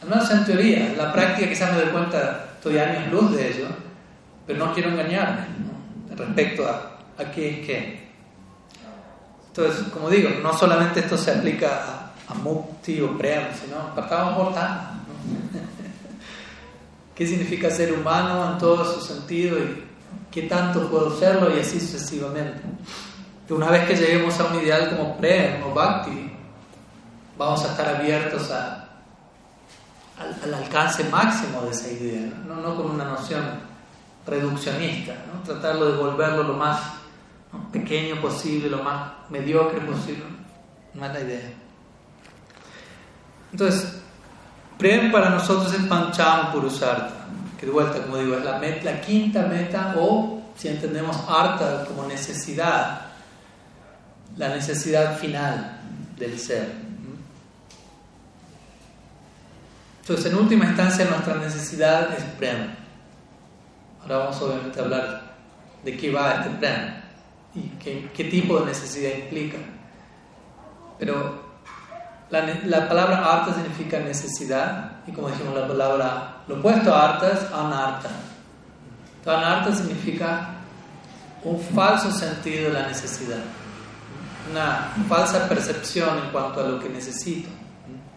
Al 0.00 0.08
menos 0.08 0.30
en 0.30 0.46
teoría, 0.46 0.86
en 0.86 0.96
la 0.96 1.12
práctica 1.12 1.50
quizás 1.50 1.70
me 1.70 1.82
doy 1.82 1.90
cuenta, 1.90 2.46
estoy 2.54 2.78
años 2.78 3.12
luz 3.12 3.36
de 3.36 3.46
ello, 3.46 3.66
pero 4.46 4.64
no 4.64 4.72
quiero 4.72 4.88
engañarme. 4.88 5.42
¿no? 6.08 6.16
respecto 6.16 6.66
a, 6.66 6.96
a 7.22 7.30
qué 7.30 7.60
es 7.60 7.66
qué. 7.66 8.08
Entonces, 9.48 9.82
como 9.92 10.08
digo, 10.08 10.30
no 10.42 10.56
solamente 10.56 11.00
esto 11.00 11.18
se 11.18 11.30
aplica 11.30 12.14
a, 12.26 12.32
a 12.32 12.34
mukti 12.36 13.02
o 13.02 13.18
prem, 13.18 13.48
sino 13.52 13.94
partamos 13.94 14.34
por 14.34 14.54
tan. 14.54 14.96
¿Qué 17.16 17.26
significa 17.26 17.70
ser 17.70 17.94
humano 17.94 18.52
en 18.52 18.58
todo 18.58 18.84
su 18.84 19.00
sentido 19.00 19.58
y 19.58 19.84
qué 20.30 20.42
tanto 20.42 20.90
puedo 20.90 21.18
serlo 21.18 21.56
y 21.56 21.60
así 21.60 21.80
sucesivamente? 21.80 22.60
una 23.48 23.70
vez 23.70 23.86
que 23.86 23.94
lleguemos 23.94 24.38
a 24.40 24.46
un 24.46 24.60
ideal 24.60 24.90
como 24.90 25.16
prem 25.16 25.62
o 25.62 25.72
bhakti, 25.72 26.32
vamos 27.38 27.64
a 27.64 27.70
estar 27.70 27.88
abiertos 27.88 28.50
al, 28.50 30.52
alcance 30.52 31.04
máximo 31.04 31.62
de 31.62 31.70
esa 31.70 31.88
idea, 31.88 32.32
no, 32.46 32.56
no 32.56 32.74
con 32.74 32.90
una 32.90 33.04
noción 33.04 33.44
reduccionista, 34.26 35.14
¿no? 35.32 35.40
tratarlo 35.42 35.92
de 35.92 35.96
volverlo 35.96 36.42
lo 36.42 36.54
más 36.54 36.80
pequeño 37.72 38.20
posible, 38.20 38.68
lo 38.68 38.82
más 38.82 39.12
mediocre 39.30 39.80
posible. 39.80 40.24
No 40.92 41.06
es 41.06 41.12
la 41.12 41.20
idea. 41.20 41.52
Entonces, 43.52 44.02
Prem 44.78 45.10
para 45.10 45.30
nosotros 45.30 45.72
es 45.72 45.82
Pancham 45.86 46.52
Purusartha, 46.52 47.26
que 47.58 47.66
de 47.66 47.72
vuelta, 47.72 48.02
como 48.02 48.18
digo, 48.18 48.36
es 48.36 48.44
la, 48.44 49.00
quinta 49.00 49.42
meta 49.46 49.94
o, 49.98 50.42
si 50.54 50.68
entendemos 50.68 51.16
Artha 51.28 51.84
como 51.86 52.06
necesidad, 52.06 53.06
la 54.36 54.48
necesidad 54.50 55.18
final 55.18 55.80
del 56.18 56.38
ser. 56.38 56.72
Entonces, 60.02 60.30
en 60.30 60.38
última 60.38 60.66
instancia, 60.66 61.06
nuestra 61.06 61.34
necesidad 61.36 62.12
es 62.12 62.22
Prem. 62.38 62.74
Ahora 64.02 64.18
vamos 64.18 64.40
obviamente 64.42 64.78
a 64.78 64.84
hablar 64.84 65.36
de 65.84 65.96
qué 65.96 66.12
va 66.12 66.34
este 66.34 66.50
plan 66.50 67.02
y 67.54 67.60
qué, 67.82 68.10
qué 68.14 68.24
tipo 68.24 68.60
de 68.60 68.66
necesidad 68.66 69.10
implica. 69.18 69.58
Pero 70.98 71.45
la, 72.30 72.42
la, 72.64 72.88
palabra 72.88 73.24
arta 73.24 73.54
significa 73.54 74.00
necesidad 74.00 74.92
y 75.06 75.12
como 75.12 75.28
dijimos 75.28 75.54
la 75.54 75.68
palabra, 75.68 76.36
lo 76.48 76.58
opuesto 76.58 76.94
a 76.94 77.12
arta 77.12 77.30
es 77.30 77.52
anarta. 77.52 78.08
Anarta 79.24 79.74
significa 79.74 80.50
un 81.42 81.60
falso 81.60 82.10
sentido 82.10 82.68
de 82.68 82.74
la 82.74 82.88
necesidad, 82.88 83.42
una 84.50 84.92
falsa 85.08 85.48
percepción 85.48 86.18
en 86.18 86.30
cuanto 86.30 86.60
a 86.60 86.68
lo 86.68 86.80
que 86.80 86.88
necesito. 86.88 87.48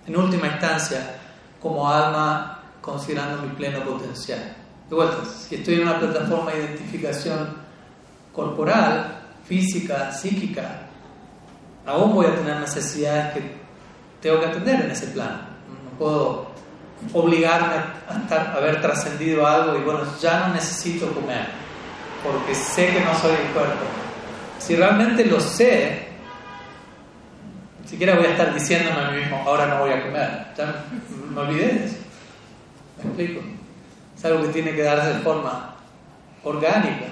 En 0.05 0.18
última 0.18 0.47
instancia, 0.47 1.16
como 1.62 1.89
alma 1.89 2.60
considerando 2.82 3.41
mi 3.43 3.49
pleno 3.55 3.84
potencial. 3.84 4.55
De 4.89 4.95
vuelta, 4.95 5.18
si 5.26 5.55
estoy 5.55 5.76
en 5.76 5.82
una 5.82 5.99
plataforma 5.99 6.51
de 6.51 6.60
identificación 6.60 7.57
corporal, 8.34 9.20
física, 9.45 10.12
psíquica, 10.12 10.88
aún 11.86 12.14
voy 12.14 12.28
a 12.28 12.36
tener 12.36 12.60
necesidades 12.60 13.34
que 13.34 13.60
tengo 14.22 14.39
que 14.39 14.45
atender 14.47 14.82
en 14.82 14.91
ese 14.91 15.07
plano. 15.07 15.39
No 15.86 15.97
puedo 15.97 16.49
obligarme 17.13 17.76
a, 17.76 18.57
haber 18.57 18.82
trascendido 18.82 19.45
algo 19.45 19.78
y 19.78 19.82
bueno, 19.82 20.01
ya 20.22 20.47
no 20.47 20.53
necesito 20.53 21.11
comer, 21.13 21.47
porque 22.24 22.53
sé 22.53 22.88
que 22.88 22.99
no 22.99 23.13
soy 23.15 23.32
el 23.32 23.53
cuerpo. 23.53 23.86
Si 24.57 24.76
realmente 24.76 25.26
lo 25.26 25.39
sé, 25.39 26.07
ni 27.82 27.88
siquiera 27.88 28.15
voy 28.15 28.26
a 28.26 28.32
estar 28.32 28.53
diciéndome 28.53 28.99
a 28.99 29.11
mí 29.11 29.20
mismo, 29.20 29.41
ahora 29.45 29.67
no 29.67 29.80
voy 29.80 29.91
a 29.91 30.03
comer. 30.03 30.47
Ya 30.57 30.86
me 31.34 31.41
olvidé 31.41 31.67
de 31.67 31.86
eso. 31.86 31.97
¿Me 32.97 33.03
explico? 33.05 33.41
Es 34.17 34.26
algo 34.26 34.43
que 34.43 34.49
tiene 34.49 34.76
que 34.76 34.84
darse 34.84 35.13
de 35.13 35.20
forma 35.22 35.76
orgánica. 36.43 37.05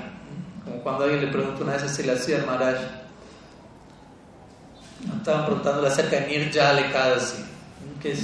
Como 0.65 0.79
cuando 0.83 1.05
alguien 1.05 1.25
le 1.25 1.31
preguntó 1.31 1.63
una 1.63 1.73
vez 1.73 1.83
a 1.83 1.87
Silasya 1.87 2.43
Maharaj, 2.45 2.77
estaban 5.17 5.45
preguntándole 5.45 5.87
acerca 5.87 6.19
de 6.19 6.27
Nirjale 6.27 6.91
Kadasi, 6.91 7.43
que 8.01 8.11
es 8.13 8.19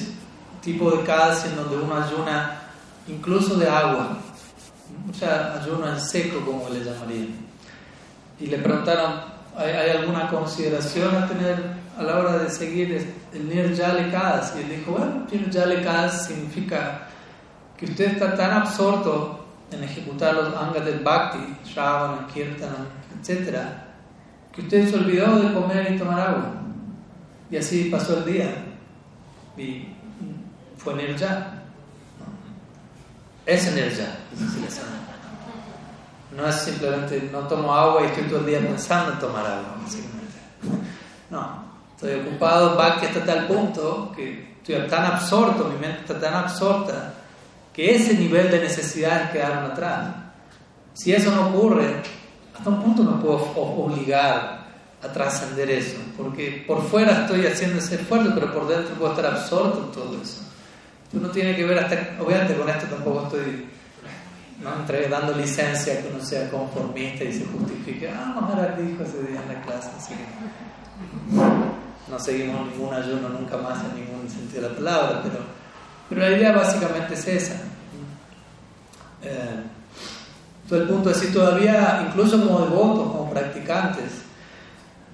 un 0.53 0.61
tipo 0.61 0.91
de 0.91 1.03
Kadasi 1.03 1.49
en 1.49 1.55
donde 1.55 1.77
uno 1.77 1.95
ayuna 1.95 2.61
incluso 3.07 3.55
de 3.55 3.67
agua, 3.67 4.17
o 5.09 5.13
sea, 5.13 5.59
ayuno 5.61 5.87
en 5.87 5.99
seco, 5.99 6.39
como 6.45 6.69
le 6.69 6.83
llamarían. 6.83 7.35
Y 8.39 8.47
le 8.47 8.57
preguntaron, 8.57 9.21
¿hay, 9.57 9.89
alguna 9.89 10.29
consideración 10.29 11.15
a 11.15 11.27
tener 11.27 11.57
a 11.97 12.03
la 12.03 12.17
hora 12.17 12.37
de 12.37 12.49
seguir 12.49 13.15
el 13.33 13.49
Nirjale 13.49 14.11
Kadasi? 14.11 14.59
Y 14.59 14.61
él 14.63 14.79
dijo, 14.79 14.91
bueno, 14.91 15.25
Nirjale 15.31 15.81
Kadasi 15.81 16.33
significa 16.33 17.07
que 17.77 17.85
usted 17.85 18.13
está 18.13 18.35
tan 18.35 18.51
absorto 18.51 19.45
en 19.71 19.83
ejecutar 19.83 20.33
los 20.35 20.55
angas 20.55 20.85
del 20.85 20.99
bhakti, 20.99 21.39
Shravana, 21.65 22.27
Kirtana, 22.33 22.87
etc., 23.19 23.57
que 24.51 24.61
usted 24.61 24.89
se 24.89 24.95
olvidó 24.95 25.39
de 25.39 25.53
comer 25.53 25.91
y 25.91 25.97
tomar 25.97 26.19
agua. 26.19 26.62
Y 27.53 27.57
así 27.57 27.83
pasó 27.83 28.17
el 28.17 28.25
día. 28.25 28.51
Y 29.55 29.87
fue 30.75 31.15
ya 31.15 31.61
Es 33.45 33.67
energía. 33.67 34.17
No 36.35 36.47
es 36.47 36.55
simplemente 36.55 37.29
no 37.31 37.41
tomo 37.41 37.71
agua 37.71 38.01
y 38.01 38.05
estoy 38.07 38.23
todo 38.23 38.39
el 38.39 38.47
día 38.47 38.59
pensando 38.59 39.13
en 39.13 39.19
tomar 39.19 39.45
agua. 39.45 39.75
No, 41.29 41.63
estoy 41.95 42.21
ocupado, 42.21 42.75
que 42.99 43.05
hasta 43.05 43.23
tal 43.23 43.45
punto 43.45 44.11
que 44.15 44.55
estoy 44.57 44.87
tan 44.87 45.05
absorto, 45.05 45.65
mi 45.65 45.77
mente 45.77 45.99
está 45.99 46.19
tan 46.19 46.33
absorta 46.33 47.13
que 47.71 47.93
ese 47.93 48.15
nivel 48.15 48.49
de 48.49 48.61
necesidades 48.61 49.29
quedaron 49.29 49.71
atrás. 49.71 50.07
Si 50.95 51.13
eso 51.13 51.29
no 51.29 51.49
ocurre, 51.49 52.01
hasta 52.57 52.67
un 52.67 52.81
punto 52.81 53.03
no 53.03 53.19
puedo 53.19 53.35
obligar 53.55 54.62
a 55.03 55.11
trascender 55.11 55.69
eso, 55.69 55.97
porque 56.17 56.63
por 56.65 56.81
fuera 56.87 57.23
estoy 57.23 57.45
haciendo 57.45 57.79
ese 57.79 57.95
esfuerzo, 57.95 58.31
pero 58.33 58.53
por 58.53 58.67
dentro 58.67 58.95
puedo 58.95 59.11
estar 59.11 59.25
absorto 59.25 59.85
en 59.85 59.91
todo 59.91 60.21
eso. 60.21 60.41
Uno 61.13 61.29
tiene 61.29 61.55
que 61.55 61.65
ver 61.65 61.77
hasta, 61.77 62.17
obviamente 62.19 62.55
con 62.55 62.69
esto 62.69 62.87
tampoco 62.87 63.23
estoy 63.23 63.67
¿no? 64.61 64.79
Entre, 64.79 65.09
dando 65.09 65.33
licencia 65.33 66.01
que 66.01 66.09
uno 66.09 66.23
sea 66.23 66.49
conformista 66.49 67.23
y 67.23 67.33
se 67.33 67.45
justifique, 67.45 68.09
ah, 68.09 68.33
Maharaj 68.39 68.77
dijo 68.77 69.03
ese 69.03 69.23
día 69.23 69.41
en 69.41 69.53
la 69.53 69.61
clase, 69.61 69.89
no 72.07 72.19
seguimos 72.19 72.67
ningún 72.67 72.93
ayuno 72.93 73.29
nunca 73.29 73.57
más 73.57 73.83
en 73.85 73.95
ningún 73.95 74.29
sentido 74.29 74.63
de 74.63 74.69
la 74.69 74.75
palabra, 74.75 75.21
pero, 75.23 75.39
pero 76.09 76.21
la 76.21 76.37
idea 76.37 76.51
básicamente 76.51 77.13
es 77.13 77.27
esa. 77.27 77.55
Eh, 79.21 79.63
todo 80.67 80.81
el 80.81 80.87
punto 80.87 81.09
es 81.09 81.17
si 81.17 81.31
todavía, 81.31 82.05
incluso 82.07 82.45
como 82.45 82.65
devotos, 82.65 83.11
como 83.11 83.29
practicantes, 83.31 84.22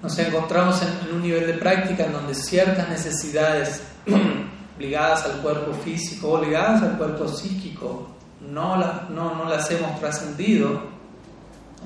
nos 0.02 0.18
encontramos 0.18 0.80
en, 0.82 1.14
un 1.14 1.22
nivel 1.22 1.46
de 1.46 1.54
práctica 1.54 2.04
en 2.04 2.12
donde 2.12 2.34
ciertas 2.34 2.88
necesidades 2.88 3.82
ligadas 4.78 5.24
al 5.26 5.40
cuerpo 5.42 5.72
físico 5.74 6.30
o 6.30 6.44
ligadas 6.44 6.82
al 6.82 6.96
cuerpo 6.96 7.28
psíquico 7.28 8.08
no, 8.40 8.76
no, 8.76 9.34
no 9.34 9.44
las 9.44 9.70
hemos 9.70 9.98
trascendido 10.00 10.82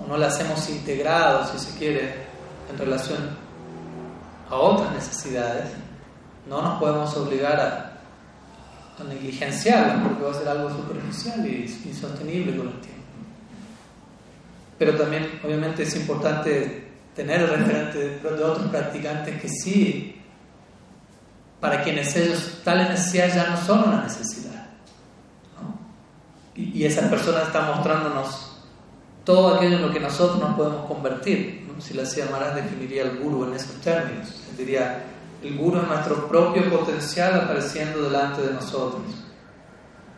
o 0.00 0.06
no 0.08 0.16
las 0.16 0.38
hemos 0.40 0.68
integrado, 0.70 1.46
si 1.46 1.58
se 1.58 1.76
quiere, 1.78 2.24
en 2.70 2.78
relación 2.78 3.18
a 4.48 4.54
otras 4.54 4.92
necesidades, 4.92 5.70
no 6.48 6.62
nos 6.62 6.78
podemos 6.78 7.16
obligar 7.16 7.60
a, 7.60 8.00
a 9.00 9.04
negligenciarlas 9.04 10.02
porque 10.02 10.24
va 10.24 10.30
a 10.30 10.34
ser 10.34 10.48
algo 10.48 10.70
superficial 10.70 11.46
y 11.46 11.64
insostenible 11.84 12.56
con 12.56 12.68
el 12.68 12.80
tiempo. 12.80 13.02
Pero 14.78 14.96
también, 14.96 15.40
obviamente, 15.44 15.84
es 15.84 15.96
importante 15.96 16.83
tener 17.14 17.40
el 17.40 17.48
referente 17.48 17.98
de, 17.98 18.44
otros 18.44 18.68
practicantes 18.68 19.40
que 19.40 19.48
sí, 19.48 20.20
para 21.60 21.82
quienes 21.82 22.14
ellos 22.16 22.60
tales 22.64 22.90
necesidades 22.90 23.34
ya 23.34 23.50
no 23.50 23.56
son 23.56 23.88
una 23.88 24.02
necesidad. 24.02 24.66
Y, 26.54 26.82
y, 26.82 26.84
esa 26.84 27.08
persona 27.10 27.42
está 27.42 27.62
mostrándonos 27.62 28.62
todo 29.24 29.56
aquello 29.56 29.76
en 29.76 29.82
lo 29.82 29.92
que 29.92 30.00
nosotros 30.00 30.38
nos 30.38 30.54
podemos 30.54 30.86
convertir. 30.86 31.64
Si 31.80 31.92
la 31.92 32.04
Maras 32.30 32.54
definiría 32.54 33.02
el 33.02 33.18
guru 33.18 33.44
en 33.44 33.54
esos 33.54 33.80
términos. 33.80 34.28
diría, 34.56 35.02
el 35.42 35.58
guru 35.58 35.80
es 35.80 35.88
nuestro 35.88 36.28
propio 36.28 36.70
potencial 36.70 37.34
apareciendo 37.40 38.02
delante 38.02 38.42
de 38.42 38.52
nosotros. 38.52 39.02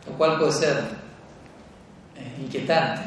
Lo 0.05 0.13
cual 0.13 0.37
puede 0.37 0.51
ser 0.51 0.77
eh, 2.15 2.37
inquietante. 2.39 3.01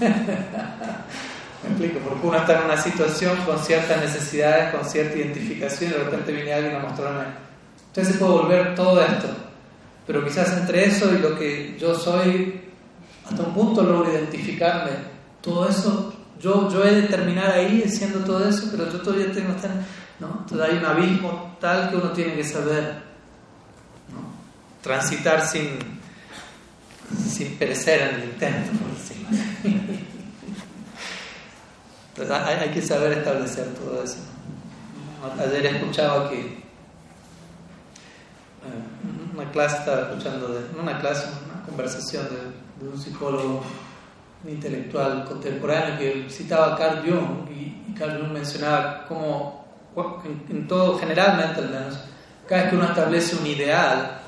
Explico, 1.68 1.98
porque 1.98 2.26
uno 2.26 2.36
está 2.36 2.60
en 2.60 2.64
una 2.66 2.76
situación 2.76 3.36
con 3.44 3.58
ciertas 3.58 4.00
necesidades, 4.00 4.74
con 4.74 4.88
cierta 4.88 5.18
identificación 5.18 5.90
y 5.90 5.94
de 5.94 6.04
repente 6.04 6.32
viene 6.32 6.52
alguien 6.52 6.76
a 6.76 6.78
mostrarme, 6.78 7.24
usted 7.88 8.04
se 8.04 8.14
puede 8.14 8.32
volver 8.32 8.74
todo 8.74 9.02
esto, 9.02 9.28
pero 10.06 10.24
quizás 10.24 10.56
entre 10.56 10.86
eso 10.86 11.12
y 11.12 11.18
lo 11.18 11.36
que 11.36 11.76
yo 11.78 11.94
soy, 11.94 12.60
hasta 13.28 13.42
un 13.42 13.52
punto 13.52 13.82
logro 13.82 14.12
identificarme, 14.12 14.92
todo 15.40 15.68
eso, 15.68 16.14
yo, 16.40 16.70
yo 16.70 16.84
he 16.84 16.94
de 16.94 17.02
terminar 17.08 17.50
ahí 17.50 17.82
haciendo 17.84 18.20
todo 18.20 18.48
eso, 18.48 18.68
pero 18.70 18.90
yo 18.90 19.00
todavía 19.00 19.32
tengo 19.32 19.54
que 19.56 19.68
¿no? 20.20 20.38
Entonces 20.40 20.68
hay 20.68 20.78
un 20.78 20.84
abismo 20.84 21.56
tal 21.60 21.90
que 21.90 21.96
uno 21.96 22.10
tiene 22.10 22.34
que 22.34 22.44
saber 22.44 23.02
transitar 24.82 25.46
sin, 25.46 25.78
sin 27.28 27.56
perecer 27.56 28.02
en 28.02 28.14
el 28.20 28.24
intento, 28.24 28.70
por 28.78 30.05
decirlo 32.16 32.34
hay, 32.34 32.70
que 32.70 32.82
saber 32.82 33.12
establecer 33.18 33.66
todo 33.74 34.02
eso. 34.02 34.18
Ayer 35.38 35.66
escuchaba 35.66 36.30
que 36.30 36.40
eh, 36.40 36.62
una 39.34 39.50
clase 39.50 39.78
estaba 39.78 40.02
escuchando, 40.02 40.48
de, 40.48 40.60
no 40.74 40.82
una 40.82 40.98
clase, 40.98 41.28
una 41.46 41.62
conversación 41.64 42.26
de, 42.80 42.88
un 42.88 42.98
psicólogo 42.98 43.62
intelectual 44.46 45.24
contemporáneo 45.24 45.98
que 45.98 46.30
citaba 46.30 46.74
a 46.74 46.76
Carl 46.76 47.00
Jung 47.00 47.50
y, 47.50 47.92
Carl 47.98 48.20
Jung 48.20 48.32
mencionaba 48.32 49.06
cómo 49.06 49.66
en, 50.50 50.68
todo, 50.68 50.98
generalmente 50.98 51.60
al 51.60 51.70
menos, 51.70 51.98
cada 52.46 52.62
vez 52.62 52.70
que 52.70 52.76
uno 52.76 52.86
establece 52.86 53.36
un 53.36 53.46
ideal, 53.46 54.20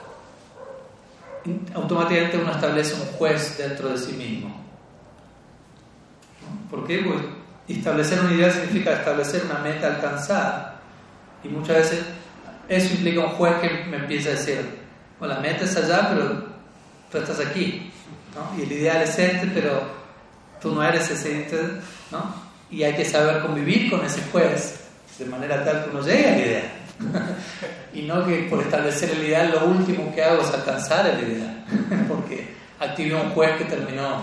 automáticamente 1.75 2.39
uno 2.39 2.53
establece 2.53 2.95
un 2.95 3.07
juez 3.17 3.59
dentro 3.59 3.91
de 3.91 3.99
sí 3.99 4.13
mismo. 4.13 4.57
¿Por 6.71 6.87
qué? 6.87 6.99
Pues 6.99 7.38
establecer 7.75 8.21
una 8.21 8.33
idea 8.33 8.51
significa 8.51 8.95
establecer 8.95 9.45
una 9.45 9.61
meta 9.61 9.89
alcanzada. 9.89 10.81
Y 11.45 11.49
muchas 11.49 11.77
veces 11.77 12.01
eso 12.69 12.95
implica 12.95 13.21
un 13.21 13.31
juez 13.33 13.55
que 13.61 13.85
me 13.85 13.99
empieza 13.99 14.31
a 14.31 14.33
decir, 14.33 14.65
bueno, 15.19 15.35
la 15.35 15.41
meta 15.41 15.65
es 15.65 15.77
allá, 15.77 16.09
pero 16.11 16.45
tú 17.11 17.19
estás 17.19 17.41
aquí. 17.41 17.91
¿no? 18.35 18.59
Y 18.59 18.65
el 18.65 18.73
ideal 18.73 19.03
es 19.03 19.19
este, 19.19 19.47
pero 19.49 19.83
tú 20.61 20.75
no 20.75 20.83
eres 20.83 21.11
ese. 21.11 21.47
¿no? 22.11 22.35
Y 22.71 22.83
hay 22.83 22.95
que 22.95 23.05
saber 23.05 23.43
convivir 23.43 23.91
con 23.91 24.05
ese 24.05 24.23
juez 24.33 24.81
de 25.19 25.25
manera 25.25 25.65
tal 25.65 25.85
que 25.85 25.91
uno 25.91 26.01
llegue 26.03 26.27
a 26.27 26.31
la 26.31 26.39
idea. 26.39 26.73
y 27.95 28.03
no 28.03 28.27
que 28.27 28.47
por 28.51 28.61
establecer 28.61 29.11
el 29.11 29.25
ideal 29.25 29.53
lo 29.53 29.67
último 29.67 30.13
que 30.15 30.23
hago 30.23 30.43
es 30.43 30.53
alcanzar 30.53 31.07
el 31.07 31.33
ideal. 31.33 31.65
Porque 32.09 32.55
activé 32.79 33.15
un 33.15 33.31
juez 33.31 33.57
que 33.57 33.65
terminó 33.65 34.23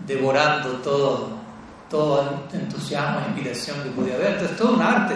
devorando 0.00 0.72
todo 0.82 1.45
todo 1.88 2.46
entusiasmo 2.52 3.20
e 3.20 3.28
inspiración 3.30 3.82
que 3.82 3.90
podía 3.90 4.14
haber. 4.14 4.32
Entonces, 4.32 4.56
todo 4.56 4.74
un 4.74 4.82
arte. 4.82 5.14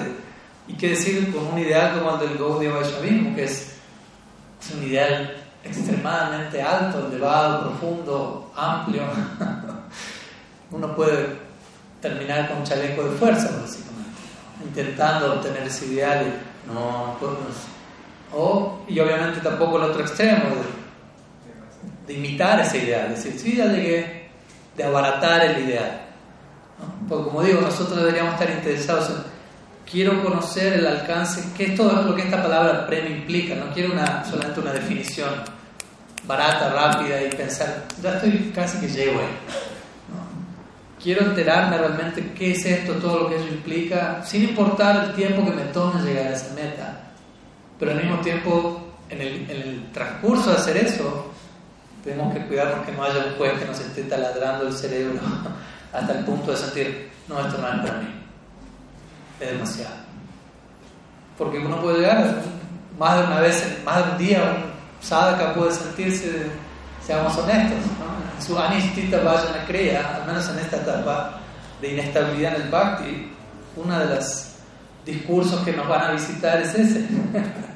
Y 0.69 0.75
qué 0.75 0.91
decir 0.91 1.33
con 1.33 1.47
un 1.47 1.59
ideal 1.59 1.99
como 1.99 2.15
el 2.15 2.29
del 2.29 2.39
Gaudiya 2.39 2.73
Vaishnavismo, 2.73 3.35
que 3.35 3.45
es, 3.45 3.77
un 4.75 4.85
ideal 4.85 5.37
extremadamente 5.65 6.63
alto, 6.63 7.09
elevado, 7.09 7.71
profundo, 7.71 8.53
amplio. 8.55 9.03
Uno 10.71 10.95
puede 10.95 11.39
terminar 12.01 12.49
con 12.49 12.59
un 12.59 12.65
chaleco 12.65 13.03
de 13.03 13.17
fuerza, 13.17 13.51
básicamente, 13.61 14.11
intentando 14.65 15.35
obtener 15.35 15.65
ese 15.65 15.87
ideal 15.87 16.27
y 16.27 16.71
no, 16.73 17.17
o, 18.33 18.81
y 18.87 19.01
obviamente 19.01 19.41
tampoco 19.41 19.77
el 19.79 19.91
otro 19.91 20.03
extremo, 20.03 20.45
de, 22.07 22.13
de 22.13 22.19
imitar 22.19 22.61
ese 22.61 22.79
ideal, 22.79 23.11
decir, 23.11 23.39
sí, 23.39 23.57
ya 23.57 23.67
llegué, 23.67 24.31
de 24.77 24.85
abaratar 24.85 25.45
el 25.47 25.65
ideal. 25.65 26.10
Porque 27.09 27.25
como 27.25 27.43
digo, 27.43 27.61
nosotros 27.61 27.97
deberíamos 27.97 28.35
estar 28.35 28.51
interesados 28.51 29.11
en, 29.11 29.17
quiero 29.91 30.23
conocer 30.23 30.75
el 30.75 30.87
alcance, 30.87 31.43
que 31.57 31.67
es 31.67 31.75
todo 31.75 32.03
lo 32.03 32.15
que 32.15 32.23
esta 32.23 32.43
palabra 32.43 32.87
premio 32.87 33.17
implica, 33.17 33.55
no 33.55 33.73
quiero 33.73 33.93
una, 33.93 34.25
solamente 34.25 34.61
una 34.61 34.73
definición 34.73 35.31
barata, 36.25 36.73
rápida 36.73 37.23
y 37.23 37.31
pensar, 37.31 37.87
ya 38.01 38.15
estoy 38.15 38.53
casi 38.55 38.79
que 38.79 38.89
llego 38.89 39.19
ahí. 39.19 39.27
Quiero 41.03 41.25
enterarme 41.25 41.79
realmente 41.79 42.33
qué 42.37 42.53
es 42.53 42.65
esto, 42.65 42.93
todo 42.95 43.21
lo 43.21 43.29
que 43.29 43.37
eso 43.37 43.49
implica, 43.49 44.23
sin 44.23 44.51
importar 44.51 45.05
el 45.05 45.15
tiempo 45.15 45.45
que 45.45 45.53
me 45.53 45.63
tome 45.73 46.03
llegar 46.03 46.27
a 46.27 46.35
esa 46.35 46.55
meta. 46.55 47.01
Pero 47.79 47.93
al 47.93 47.97
mismo 47.97 48.21
tiempo, 48.21 48.93
en 49.09 49.23
el, 49.23 49.51
en 49.51 49.63
el 49.63 49.93
transcurso 49.93 50.51
de 50.51 50.57
hacer 50.57 50.77
eso, 50.77 51.33
tenemos 52.05 52.35
que 52.35 52.45
cuidarnos 52.47 52.85
que 52.85 52.93
no 52.93 53.03
haya 53.03 53.25
un 53.25 53.37
juez 53.37 53.59
que 53.59 53.65
nos 53.65 53.81
esté 53.81 54.03
taladrando 54.03 54.69
el 54.69 54.75
cerebro 54.75 55.21
hasta 55.93 56.13
el 56.13 56.25
punto 56.25 56.53
de 56.53 56.57
sentir, 56.57 57.11
no, 57.29 57.41
esto 57.41 57.61
no 57.61 57.69
es 57.69 57.89
para 57.89 57.99
mí, 57.99 58.09
es 59.41 59.51
demasiado. 59.51 59.95
Porque 61.37 61.59
uno 61.59 61.81
puede 61.81 62.01
llegar 62.01 62.43
más 62.99 63.19
de 63.19 63.27
una 63.27 63.41
vez, 63.41 63.79
más 63.85 64.05
de 64.05 64.13
un 64.13 64.19
día, 64.19 64.43
un 64.43 65.05
sadhaka 65.05 65.55
puede 65.55 65.73
sentirse, 65.73 66.51
seamos 67.05 67.37
honestos, 67.39 67.79
en 68.37 68.47
su 68.47 68.59
anistita 68.59 69.23
vaya 69.23 69.65
crea, 69.67 70.17
al 70.17 70.27
menos 70.27 70.49
en 70.51 70.59
esta 70.59 70.77
etapa 70.77 71.41
de 71.81 71.93
inestabilidad 71.93 72.57
en 72.57 72.63
el 72.63 72.69
bhakti, 72.69 73.33
uno 73.77 73.99
de 73.99 74.15
los 74.15 74.47
discursos 75.07 75.61
que 75.65 75.73
nos 75.73 75.89
van 75.89 76.03
a 76.03 76.13
visitar 76.13 76.61
es 76.61 76.75
ese. 76.75 77.07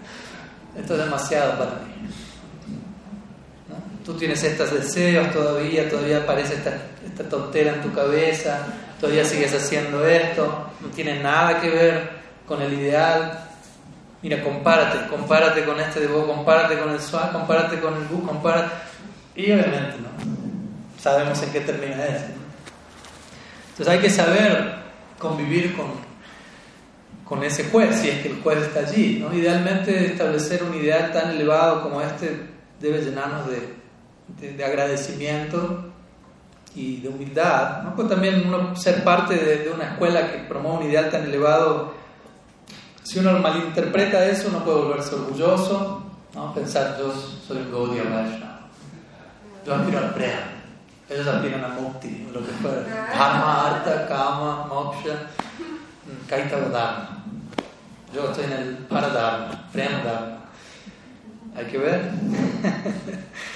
Esto 0.76 0.94
es 0.94 1.04
demasiado 1.04 1.58
para 1.58 1.70
mí 1.86 1.93
tú 4.04 4.14
tienes 4.14 4.42
estos 4.44 4.72
deseos 4.72 5.32
todavía, 5.32 5.88
todavía 5.88 6.18
aparece 6.18 6.54
esta, 6.54 6.76
esta 7.04 7.28
tontera 7.28 7.74
en 7.74 7.82
tu 7.82 7.92
cabeza, 7.92 8.66
todavía 9.00 9.24
sigues 9.24 9.54
haciendo 9.54 10.06
esto, 10.06 10.70
no 10.80 10.88
tiene 10.88 11.20
nada 11.20 11.60
que 11.60 11.70
ver 11.70 12.10
con 12.46 12.60
el 12.60 12.72
ideal. 12.74 13.48
Mira, 14.22 14.42
compárate, 14.42 15.08
compárate 15.08 15.64
con 15.64 15.80
este 15.80 16.00
de 16.00 16.06
vos, 16.06 16.26
compárate 16.26 16.78
con 16.78 16.90
el 16.90 17.00
SWAT, 17.00 17.32
compárate 17.32 17.80
con 17.80 17.94
el 17.94 18.04
bus, 18.04 18.26
compárate. 18.26 18.72
Y 19.36 19.52
obviamente, 19.52 19.96
¿no? 19.98 21.00
Sabemos 21.00 21.42
en 21.42 21.50
qué 21.50 21.60
termina 21.60 22.04
eso. 22.06 22.24
Entonces 23.70 23.88
hay 23.88 24.00
que 24.00 24.10
saber 24.10 24.76
convivir 25.18 25.76
con, 25.76 25.86
con 27.24 27.42
ese 27.42 27.64
juez, 27.64 27.96
si 27.96 28.08
es 28.08 28.20
que 28.20 28.28
el 28.28 28.40
juez 28.40 28.58
está 28.58 28.80
allí. 28.80 29.18
¿no? 29.20 29.34
Idealmente 29.34 30.06
establecer 30.06 30.62
un 30.62 30.74
ideal 30.74 31.12
tan 31.12 31.32
elevado 31.32 31.82
como 31.82 32.00
este 32.00 32.54
debe 32.80 33.02
llenarnos 33.02 33.50
de, 33.50 33.83
de, 34.28 34.64
agradecimiento 34.64 35.84
y 36.74 37.00
de 37.00 37.08
humildad. 37.08 37.82
¿no? 37.82 37.94
Pues 37.94 38.08
también 38.08 38.44
ser 38.76 39.04
parte 39.04 39.34
de, 39.34 39.70
una 39.70 39.92
escuela 39.92 40.30
que 40.30 40.38
promueve 40.38 40.84
un 40.84 40.90
ideal 40.90 41.10
tan 41.10 41.24
elevado, 41.24 41.94
si 43.02 43.18
uno 43.18 43.38
malinterpreta 43.38 44.24
eso, 44.26 44.48
uno 44.48 44.64
puede 44.64 44.78
volverse 44.78 45.14
orgulloso, 45.14 46.02
¿no? 46.34 46.54
pensar 46.54 46.96
yo 46.98 47.12
soy 47.12 47.58
un 47.58 47.70
Gaudiya 47.70 48.04
Vaishnava, 48.04 48.60
yo 49.64 49.74
aspiro 49.74 49.98
al 49.98 50.14
Prema, 50.14 50.54
ellos 51.10 51.26
aspiran 51.26 51.64
a 51.64 51.68
Mukti, 51.68 52.28
lo 52.32 52.40
que 52.40 52.52
fuera, 52.52 52.82
Dharma, 53.14 53.66
Artha, 53.66 54.08
Kama, 54.08 54.66
Moksha, 54.66 55.16
Kaitava 56.26 56.68
Dharma. 56.68 57.24
Yo 58.14 58.30
estoy 58.30 58.44
en 58.44 58.52
el 58.52 58.76
Paradharma, 58.88 59.68
Prema 59.72 59.98
Dharma. 59.98 60.38
Hay 61.56 61.66
que 61.66 61.78
ver. 61.78 62.10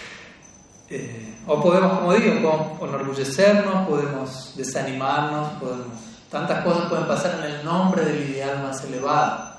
Eh, 0.90 1.34
o 1.46 1.60
podemos, 1.60 1.98
como 1.98 2.14
digo, 2.14 2.40
podemos 2.40 2.82
enorgullecernos, 2.82 3.88
podemos 3.88 4.54
desanimarnos, 4.56 5.52
podemos, 5.60 5.86
tantas 6.30 6.64
cosas 6.64 6.88
pueden 6.88 7.06
pasar 7.06 7.40
en 7.40 7.52
el 7.52 7.64
nombre 7.64 8.04
del 8.04 8.30
ideal 8.30 8.62
más 8.62 8.82
elevado. 8.84 9.56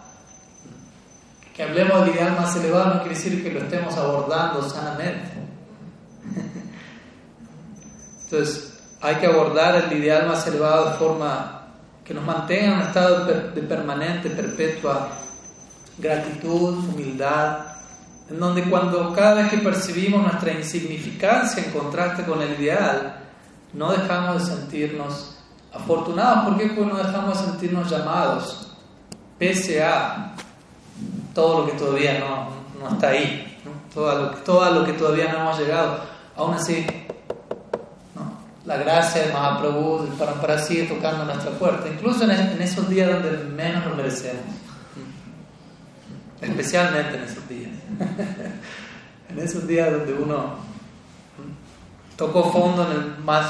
Que 1.56 1.64
hablemos 1.64 2.06
del 2.06 2.16
ideal 2.16 2.36
más 2.36 2.56
elevado 2.56 2.96
no 2.96 3.02
quiere 3.02 3.16
decir 3.16 3.44
que 3.44 3.52
lo 3.52 3.60
estemos 3.60 3.96
abordando 3.98 4.68
sanamente. 4.68 5.34
Entonces, 8.24 8.80
hay 9.02 9.16
que 9.16 9.28
abordar 9.28 9.76
el 9.76 9.98
ideal 9.98 10.28
más 10.28 10.46
elevado 10.48 10.92
de 10.92 10.98
forma 10.98 11.68
que 12.04 12.14
nos 12.14 12.26
mantenga 12.26 12.66
en 12.66 12.74
un 12.74 12.82
estado 12.82 13.26
de 13.26 13.62
permanente, 13.62 14.30
perpetua 14.30 15.10
gratitud, 16.00 16.78
humildad, 16.90 17.60
en 18.30 18.40
donde 18.40 18.64
cuando 18.64 19.14
cada 19.14 19.36
vez 19.36 19.50
que 19.50 19.58
percibimos 19.58 20.22
nuestra 20.22 20.54
insignificancia 20.54 21.64
en 21.64 21.72
contraste 21.72 22.24
con 22.24 22.42
el 22.42 22.60
ideal, 22.60 23.24
no 23.74 23.92
dejamos 23.92 24.40
de 24.40 24.56
sentirnos 24.56 25.38
afortunados. 25.74 26.50
¿Por 26.50 26.58
qué? 26.58 26.68
Pues 26.68 26.88
no 26.88 26.98
dejamos 26.98 27.40
de 27.40 27.46
sentirnos 27.46 27.90
llamados, 27.90 28.72
pese 29.38 29.84
a 29.84 30.34
todo 31.34 31.62
lo 31.62 31.66
que 31.68 31.78
todavía 31.78 32.20
no, 32.20 32.50
no 32.80 32.94
está 32.94 33.10
ahí, 33.10 33.58
Todo, 33.94 34.16
lo, 34.16 34.30
todo 34.38 34.72
lo 34.72 34.86
que 34.86 34.94
todavía 34.94 35.32
no 35.32 35.40
hemos 35.40 35.60
llegado. 35.60 36.00
Aún 36.36 36.54
así, 36.54 36.86
la 38.66 38.78
gracia 38.78 39.26
de 39.26 39.34
Mahaprabhu, 39.34 40.08
para, 40.20 40.34
para 40.34 40.60
sigue 40.60 40.84
tocando 40.84 41.26
nuestra 41.26 41.52
puerta, 41.52 41.88
incluso 41.88 42.24
en, 42.24 42.32
en 42.32 42.62
esos 42.62 42.88
días 42.88 43.12
donde 43.12 43.44
menos 43.46 43.86
lo 43.86 43.96
merecemos, 43.96 44.44
especialmente 46.42 47.18
en 47.18 47.24
esos 47.24 47.50
días. 47.50 47.72
en 49.30 49.40
esos 49.40 49.68
días 49.68 49.92
donde 49.92 50.14
uno 50.14 50.56
tocó 52.16 52.52
fondo 52.52 52.90
en 52.92 52.98
el 52.98 53.18
más 53.24 53.46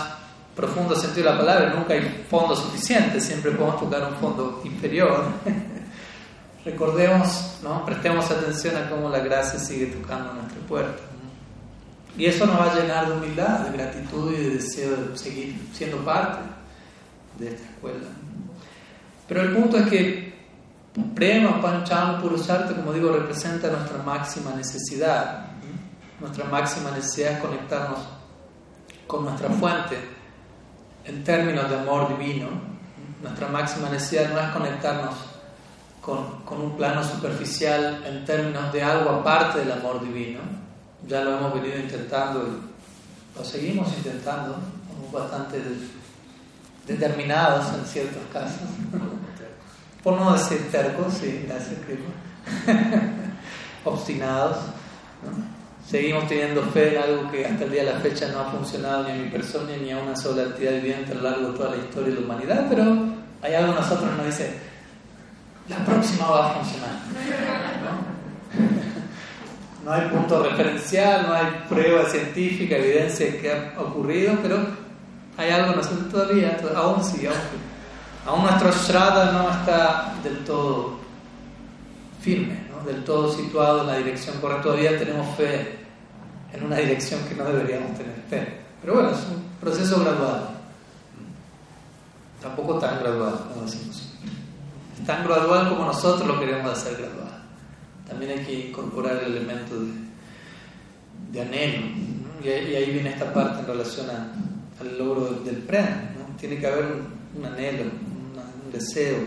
profundo 0.55 0.95
sentido 0.95 1.27
de 1.27 1.35
la 1.35 1.39
palabra, 1.39 1.73
nunca 1.73 1.93
hay 1.93 2.25
fondo 2.29 2.55
suficiente, 2.55 3.21
siempre 3.21 3.51
podemos 3.51 3.79
tocar 3.79 4.03
un 4.11 4.17
fondo 4.17 4.61
inferior. 4.65 5.23
Recordemos, 6.65 7.59
¿no? 7.63 7.85
prestemos 7.85 8.29
atención 8.29 8.75
a 8.75 8.89
cómo 8.89 9.09
la 9.09 9.19
gracia 9.19 9.57
sigue 9.57 9.87
tocando 9.87 10.33
nuestra 10.33 10.59
puerta. 10.67 11.01
Y 12.17 12.25
eso 12.25 12.45
nos 12.45 12.59
va 12.59 12.73
a 12.73 12.75
llenar 12.75 13.07
de 13.07 13.13
humildad, 13.13 13.59
de 13.59 13.77
gratitud 13.77 14.33
y 14.33 14.37
de 14.37 14.49
deseo 14.55 14.95
de 14.97 15.17
seguir 15.17 15.55
siendo 15.73 15.97
parte 16.03 16.41
de 17.37 17.47
esta 17.47 17.63
escuela. 17.63 18.07
Pero 19.27 19.41
el 19.41 19.55
punto 19.55 19.77
es 19.77 19.87
que 19.87 20.28
Prema, 21.15 21.61
Pancham, 21.61 22.21
Purusarta, 22.21 22.75
como 22.75 22.93
digo, 22.93 23.11
representa 23.11 23.69
nuestra 23.69 24.01
máxima 24.03 24.51
necesidad. 24.55 25.45
Nuestra 26.19 26.45
máxima 26.45 26.91
necesidad 26.91 27.33
es 27.33 27.39
conectarnos 27.39 27.99
con 29.05 29.25
nuestra 29.25 29.49
fuente 29.49 29.97
en 31.05 31.23
términos 31.23 31.69
de 31.69 31.77
amor 31.77 32.17
divino. 32.17 32.47
Nuestra 33.21 33.47
máxima 33.47 33.89
necesidad 33.89 34.33
no 34.33 34.39
es 34.39 34.49
conectarnos 34.49 35.15
con, 36.01 36.41
con 36.41 36.61
un 36.61 36.75
plano 36.75 37.03
superficial 37.03 38.03
en 38.05 38.25
términos 38.25 38.73
de 38.73 38.83
algo 38.83 39.11
aparte 39.11 39.59
del 39.59 39.71
amor 39.71 40.01
divino. 40.01 40.39
Ya 41.07 41.21
lo 41.21 41.37
hemos 41.37 41.53
venido 41.53 41.77
intentando 41.77 42.47
y 42.47 43.37
lo 43.37 43.45
seguimos 43.45 43.87
intentando, 43.95 44.57
somos 44.91 45.11
bastante 45.11 45.61
determinados 46.85 47.73
en 47.75 47.85
ciertos 47.85 48.23
casos. 48.33 48.67
Por 50.03 50.19
no 50.19 50.33
decir 50.33 50.69
tercos, 50.71 51.13
sí, 51.15 51.45
gracias, 51.47 51.75
obstinados. 53.83 54.57
Seguimos 55.85 56.27
teniendo 56.27 56.61
fe 56.63 56.95
en 56.95 57.03
algo 57.03 57.31
que 57.31 57.45
hasta 57.45 57.65
el 57.65 57.71
día 57.71 57.83
de 57.83 57.93
la 57.93 57.99
fecha 57.99 58.27
no 58.31 58.39
ha 58.39 58.51
funcionado 58.51 59.03
ni 59.03 59.11
a 59.11 59.15
mi 59.15 59.29
persona 59.29 59.71
ni 59.81 59.91
a 59.91 59.97
una 59.97 60.15
sola 60.15 60.43
entidad 60.43 60.73
viviente 60.73 61.11
a 61.11 61.15
lo 61.15 61.21
largo 61.23 61.51
de 61.51 61.57
toda 61.57 61.75
la 61.75 61.77
historia 61.77 62.13
de 62.13 62.21
la 62.21 62.25
humanidad, 62.25 62.67
pero 62.69 62.83
hay 63.41 63.53
algo 63.55 63.69
en 63.69 63.75
nosotros 63.75 64.09
que 64.09 64.17
nos 64.17 64.25
dice, 64.27 64.53
la 65.67 65.77
próxima 65.85 66.29
va 66.29 66.51
a 66.51 66.53
funcionar. 66.53 66.91
¿no? 69.85 69.91
hay 69.91 70.09
punto 70.09 70.43
referencial, 70.43 71.27
no 71.27 71.33
hay 71.33 71.65
prueba 71.67 72.05
científica, 72.05 72.77
evidencia 72.77 73.41
que 73.41 73.51
ha 73.51 73.81
ocurrido, 73.81 74.37
pero 74.43 74.59
hay 75.37 75.49
algo 75.49 75.71
en 75.71 75.77
nosotros 75.77 76.09
todavía, 76.09 76.57
aún 76.75 77.03
sí, 77.03 77.25
aún 77.25 77.35
sí 77.35 77.68
Aún 78.29 78.43
nuestro 78.43 78.71
Shraddha 78.71 79.31
no 79.31 79.49
está 79.49 80.13
del 80.23 80.43
todo 80.45 80.99
firme, 82.21 82.59
del 82.85 83.03
todo 83.03 83.33
situado 83.33 83.81
en 83.81 83.87
la 83.87 83.97
dirección 83.97 84.37
correcta. 84.39 84.65
Todavía 84.65 84.99
tenemos 84.99 85.35
fe 85.35 85.79
en 86.53 86.63
una 86.63 86.75
dirección 86.75 87.21
que 87.27 87.33
no 87.33 87.45
deberíamos 87.45 87.97
tener 87.97 88.13
fe. 88.29 88.59
Pero 88.81 88.93
bueno, 88.93 89.09
es 89.09 89.17
un 89.17 89.43
proceso 89.59 89.99
gradual. 90.01 90.47
Tampoco 92.39 92.77
tan 92.77 92.99
gradual, 92.99 93.33
como 93.51 93.65
decimos. 93.65 94.13
Tan 95.07 95.23
gradual 95.23 95.69
como 95.69 95.85
nosotros 95.85 96.27
lo 96.27 96.39
queremos 96.39 96.71
hacer 96.71 96.97
gradual. 96.97 97.45
También 98.07 98.37
hay 98.37 98.45
que 98.45 98.67
incorporar 98.67 99.23
el 99.23 99.37
elemento 99.37 99.73
de, 101.31 101.41
anhelo. 101.41 101.87
Y, 102.43 102.47
ahí 102.47 102.91
viene 102.91 103.09
esta 103.09 103.33
parte 103.33 103.61
en 103.61 103.65
relación 103.65 104.07
al 104.79 104.97
logro 104.99 105.31
del 105.43 105.63
premio. 105.63 106.19
Tiene 106.39 106.59
que 106.59 106.67
haber 106.67 106.85
un 107.35 107.45
anhelo, 107.45 107.85
deseo, 108.71 109.17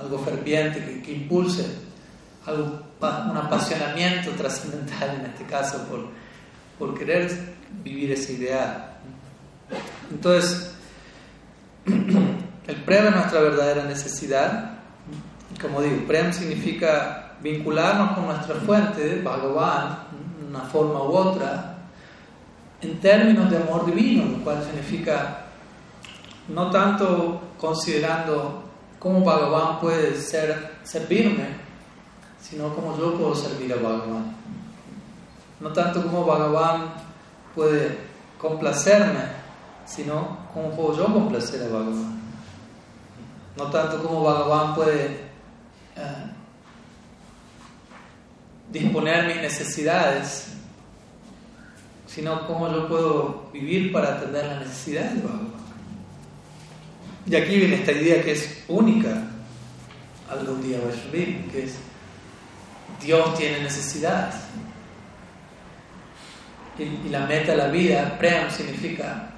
algo 0.00 0.18
ferviente 0.18 1.02
que, 1.02 1.12
impulse, 1.12 1.64
algo, 2.46 2.82
un 3.00 3.36
apasionamiento 3.36 4.30
trascendental 4.32 5.20
en 5.20 5.26
este 5.26 5.44
caso 5.44 5.78
por, 5.88 6.08
por 6.78 6.98
querer 6.98 7.30
vivir 7.82 8.12
ese 8.12 8.34
ideal. 8.34 8.98
Entonces, 10.10 10.74
el 11.86 12.76
prem 12.84 13.06
es 13.06 13.14
nuestra 13.14 13.40
verdadera 13.40 13.84
necesidad. 13.84 14.78
Como 15.60 15.82
digo, 15.82 16.06
prem 16.06 16.32
significa 16.32 17.36
vincularnos 17.42 18.12
con 18.12 18.26
nuestra 18.26 18.54
fuente, 18.56 19.20
Bhagavan, 19.22 19.98
una 20.48 20.60
forma 20.60 21.02
u 21.02 21.12
otra, 21.12 21.78
en 22.82 22.98
términos 23.00 23.50
de 23.50 23.58
amor 23.58 23.86
divino, 23.86 24.24
lo 24.24 24.44
cual 24.44 24.62
significa 24.64 25.44
no 26.48 26.70
tanto 26.70 27.40
considerando 27.58 28.69
cómo 29.00 29.24
Bhagavan 29.24 29.80
puede 29.80 30.14
ser, 30.14 30.72
servirme, 30.84 31.48
sino 32.40 32.72
cómo 32.74 32.96
yo 32.96 33.14
puedo 33.16 33.34
servir 33.34 33.72
a 33.72 33.76
Bhagavan. 33.76 34.36
No 35.58 35.72
tanto 35.72 36.02
cómo 36.02 36.24
Bhagavan 36.26 36.92
puede 37.54 37.98
complacerme, 38.38 39.22
sino 39.86 40.38
cómo 40.52 40.70
puedo 40.70 40.98
yo 40.98 41.12
complacer 41.12 41.62
a 41.62 41.68
Bhagavan. 41.68 42.20
No 43.56 43.70
tanto 43.70 44.02
cómo 44.02 44.22
Bhagavan 44.22 44.74
puede 44.74 45.06
eh, 45.96 46.30
disponer 48.70 49.26
mis 49.28 49.36
necesidades, 49.36 50.52
sino 52.06 52.46
cómo 52.46 52.70
yo 52.70 52.86
puedo 52.86 53.50
vivir 53.50 53.92
para 53.92 54.16
atender 54.16 54.44
las 54.46 54.60
necesidades 54.60 55.14
de 55.14 55.20
Bhagavan. 55.22 55.59
Y 57.30 57.36
aquí 57.36 57.56
viene 57.58 57.76
esta 57.76 57.92
idea 57.92 58.20
que 58.22 58.32
es 58.32 58.64
única 58.66 59.22
al 60.28 60.44
Gaudiya 60.44 60.78
que 61.52 61.64
es 61.64 61.76
Dios 63.00 63.38
tiene 63.38 63.60
necesidad. 63.60 64.34
Y, 66.76 67.08
la 67.08 67.26
meta 67.26 67.52
de 67.52 67.58
la 67.58 67.68
vida, 67.68 68.16
Prem, 68.18 68.50
significa 68.50 69.30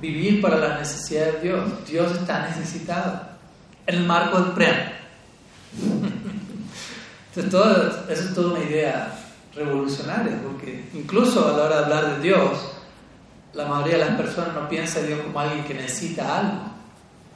vivir 0.00 0.40
para 0.40 0.58
las 0.58 0.78
necesidades 0.78 1.34
de 1.34 1.40
Dios. 1.40 1.86
Dios 1.88 2.12
está 2.12 2.46
necesitado 2.46 3.28
en 3.86 3.96
el 3.96 4.04
marco 4.04 4.40
del 4.40 4.52
prem. 4.52 4.76
Entonces, 7.34 7.50
todo, 7.50 8.08
eso 8.08 8.22
es 8.28 8.34
toda 8.34 8.54
una 8.54 8.64
idea 8.64 9.12
revolucionaria, 9.56 10.40
porque 10.40 10.84
incluso 10.94 11.48
a 11.48 11.56
la 11.56 11.64
hora 11.64 11.76
de 11.78 11.84
hablar 11.84 12.16
de 12.16 12.22
Dios, 12.22 12.72
la 13.54 13.66
mayoría 13.66 13.98
de 13.98 14.04
las 14.04 14.16
personas 14.16 14.54
no 14.54 14.68
piensa 14.68 15.00
en 15.00 15.06
Dios 15.08 15.20
como 15.20 15.40
alguien 15.40 15.64
que 15.64 15.74
necesita 15.74 16.38
algo. 16.38 16.73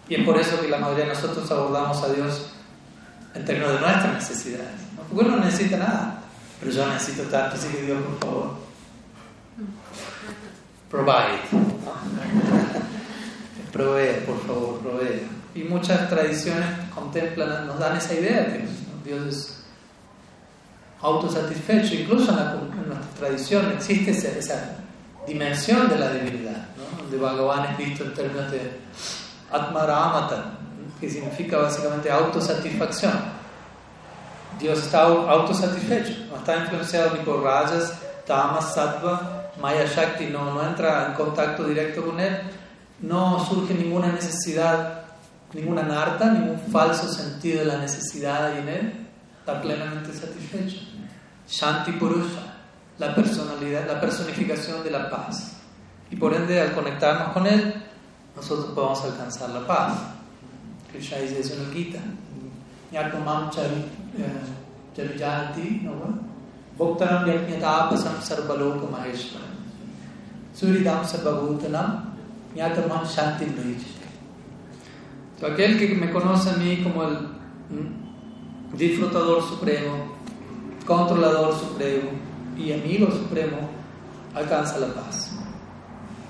Y 0.08 0.14
es 0.14 0.24
por 0.24 0.38
eso 0.38 0.60
que 0.60 0.68
la 0.68 0.78
mayoría 0.78 1.04
de 1.04 1.10
nosotros 1.10 1.50
abordamos 1.50 2.02
a 2.02 2.12
Dios 2.12 2.50
en 3.34 3.44
términos 3.44 3.74
de 3.74 3.80
nuestras 3.80 4.14
necesidades. 4.14 4.80
Porque 4.96 5.24
uno 5.24 5.36
no 5.36 5.44
necesita 5.44 5.76
nada, 5.76 6.22
pero 6.58 6.72
yo 6.72 6.88
necesito 6.88 7.24
tanto, 7.24 7.56
así 7.56 7.68
que 7.68 7.82
Dios, 7.82 7.98
por 8.02 8.18
favor, 8.18 8.56
provide. 10.90 11.40
provee, 13.72 14.24
por 14.26 14.46
favor, 14.46 14.80
provee. 14.80 15.22
Y 15.54 15.64
muchas 15.64 16.08
tradiciones 16.08 16.66
contemplan, 16.94 17.66
nos 17.66 17.78
dan 17.78 17.96
esa 17.96 18.14
idea 18.14 18.46
que 18.46 18.64
Dios 19.04 19.26
es 19.26 19.58
autosatisfecho. 21.00 21.94
Incluso 21.94 22.30
en, 22.30 22.88
nuestra 22.88 23.10
tradición 23.18 23.72
existe 23.72 24.10
esa, 24.38 24.76
dimensión 25.26 25.90
de 25.90 25.98
la 25.98 26.10
divinidad, 26.10 26.68
¿no? 26.78 27.02
donde 27.02 27.18
Bhagavan 27.18 27.72
es 27.72 27.76
visto 27.76 28.04
en 28.04 28.14
términos 28.14 28.50
de 28.50 28.78
Atmaramata, 29.50 30.58
que 31.00 31.08
significa 31.08 31.58
básicamente 31.58 32.10
autosatisfacción. 32.10 33.38
Dios 34.58 34.78
está 34.78 35.02
autosatisfecho, 35.02 36.26
no 36.30 36.36
está 36.36 36.56
influenciado 36.56 37.16
ni 37.16 37.22
por 37.22 37.42
rajas, 37.42 37.92
tamas, 38.26 38.74
sattva, 38.74 39.50
maya 39.60 39.84
shakti, 39.86 40.26
no, 40.26 40.52
no 40.52 40.66
entra 40.66 41.06
en 41.06 41.14
contacto 41.14 41.64
directo 41.64 42.04
con 42.04 42.18
él, 42.18 42.40
no 43.00 43.44
surge 43.44 43.74
ninguna 43.74 44.08
necesidad, 44.08 45.02
ninguna 45.52 45.82
narta, 45.82 46.30
ningún 46.32 46.60
falso 46.72 47.08
sentido 47.08 47.60
de 47.60 47.66
la 47.66 47.78
necesidad 47.78 48.56
en 48.58 48.68
él, 48.68 49.06
está 49.38 49.60
plenamente 49.60 50.12
satisfecho. 50.12 50.78
Shanti 51.48 51.92
Purusha, 51.92 52.56
la 52.98 53.14
personalidad, 53.14 53.86
la 53.86 54.00
personificación 54.00 54.82
de 54.82 54.90
la 54.90 55.08
paz. 55.08 55.52
Y 56.10 56.16
por 56.16 56.34
ende, 56.34 56.60
al 56.60 56.72
conectarnos 56.72 57.32
con 57.32 57.46
él, 57.46 57.74
nosotros 58.38 58.72
podemos 58.74 59.04
alcanzar 59.04 59.50
la 59.50 59.66
paz. 59.66 59.98
Krishna 60.92 61.18
dice 61.18 61.40
eso 61.40 61.54
en 61.54 61.60
el 61.60 61.72
Gita. 61.72 61.98
Yakamam 62.92 63.50
Charujanti, 64.94 65.82
¿no? 65.84 65.92
Bhoktaram 66.78 67.26
Yajnatapasam 67.26 68.22
Sarvaloka 68.22 68.86
Maheshwaram. 68.86 69.58
Suridam 70.54 71.04
Sarvabhutanam 71.04 72.14
Yakamam 72.54 73.04
Shanti 73.04 73.46
Aquel 75.42 75.78
que 75.78 75.94
me 75.94 76.10
conoce 76.10 76.50
a 76.50 76.54
mí 76.54 76.82
como 76.82 77.04
el 77.04 77.18
disfrutador 78.76 79.42
supremo, 79.42 80.16
controlador 80.84 81.54
supremo 81.54 82.10
y 82.56 82.72
amigo 82.72 83.10
supremo, 83.10 83.68
alcanza 84.34 84.78
la 84.78 84.88
paz. 84.88 85.32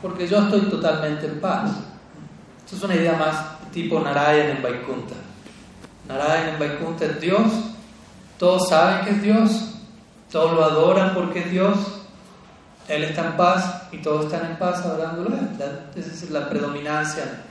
Porque 0.03 0.29
yo 0.29 0.39
estoy 0.39 0.63
totalmente 0.63 1.27
en 1.27 1.41
paz. 1.41 1.71
Esto 2.69 2.77
es 2.77 2.83
una 2.83 2.97
idea 2.97 3.15
más 3.15 3.71
tipo 3.73 3.99
Narayan 3.99 4.59
en 4.59 4.63
Vaikunta. 4.63 5.15
Narayan 6.07 6.51
en 6.51 6.59
Vaikunta 6.59 7.07
es 7.07 7.19
Dios, 7.19 7.51
todos 8.37 8.69
saben 8.69 9.07
que 9.07 9.11
es 9.13 9.23
Dios, 9.23 9.75
todos 10.31 10.53
lo 10.53 10.63
adoran 10.63 11.15
porque 11.15 11.39
es 11.39 11.51
Dios, 11.51 11.79
Él 12.87 13.05
está 13.05 13.29
en 13.29 13.39
paz 13.39 13.85
y 13.91 13.97
todos 14.03 14.27
están 14.27 14.51
en 14.51 14.59
paz 14.59 14.85
adorándolo. 14.85 15.35
Esa 15.97 16.11
es 16.13 16.31
la 16.31 16.51
predominancia 16.51 17.43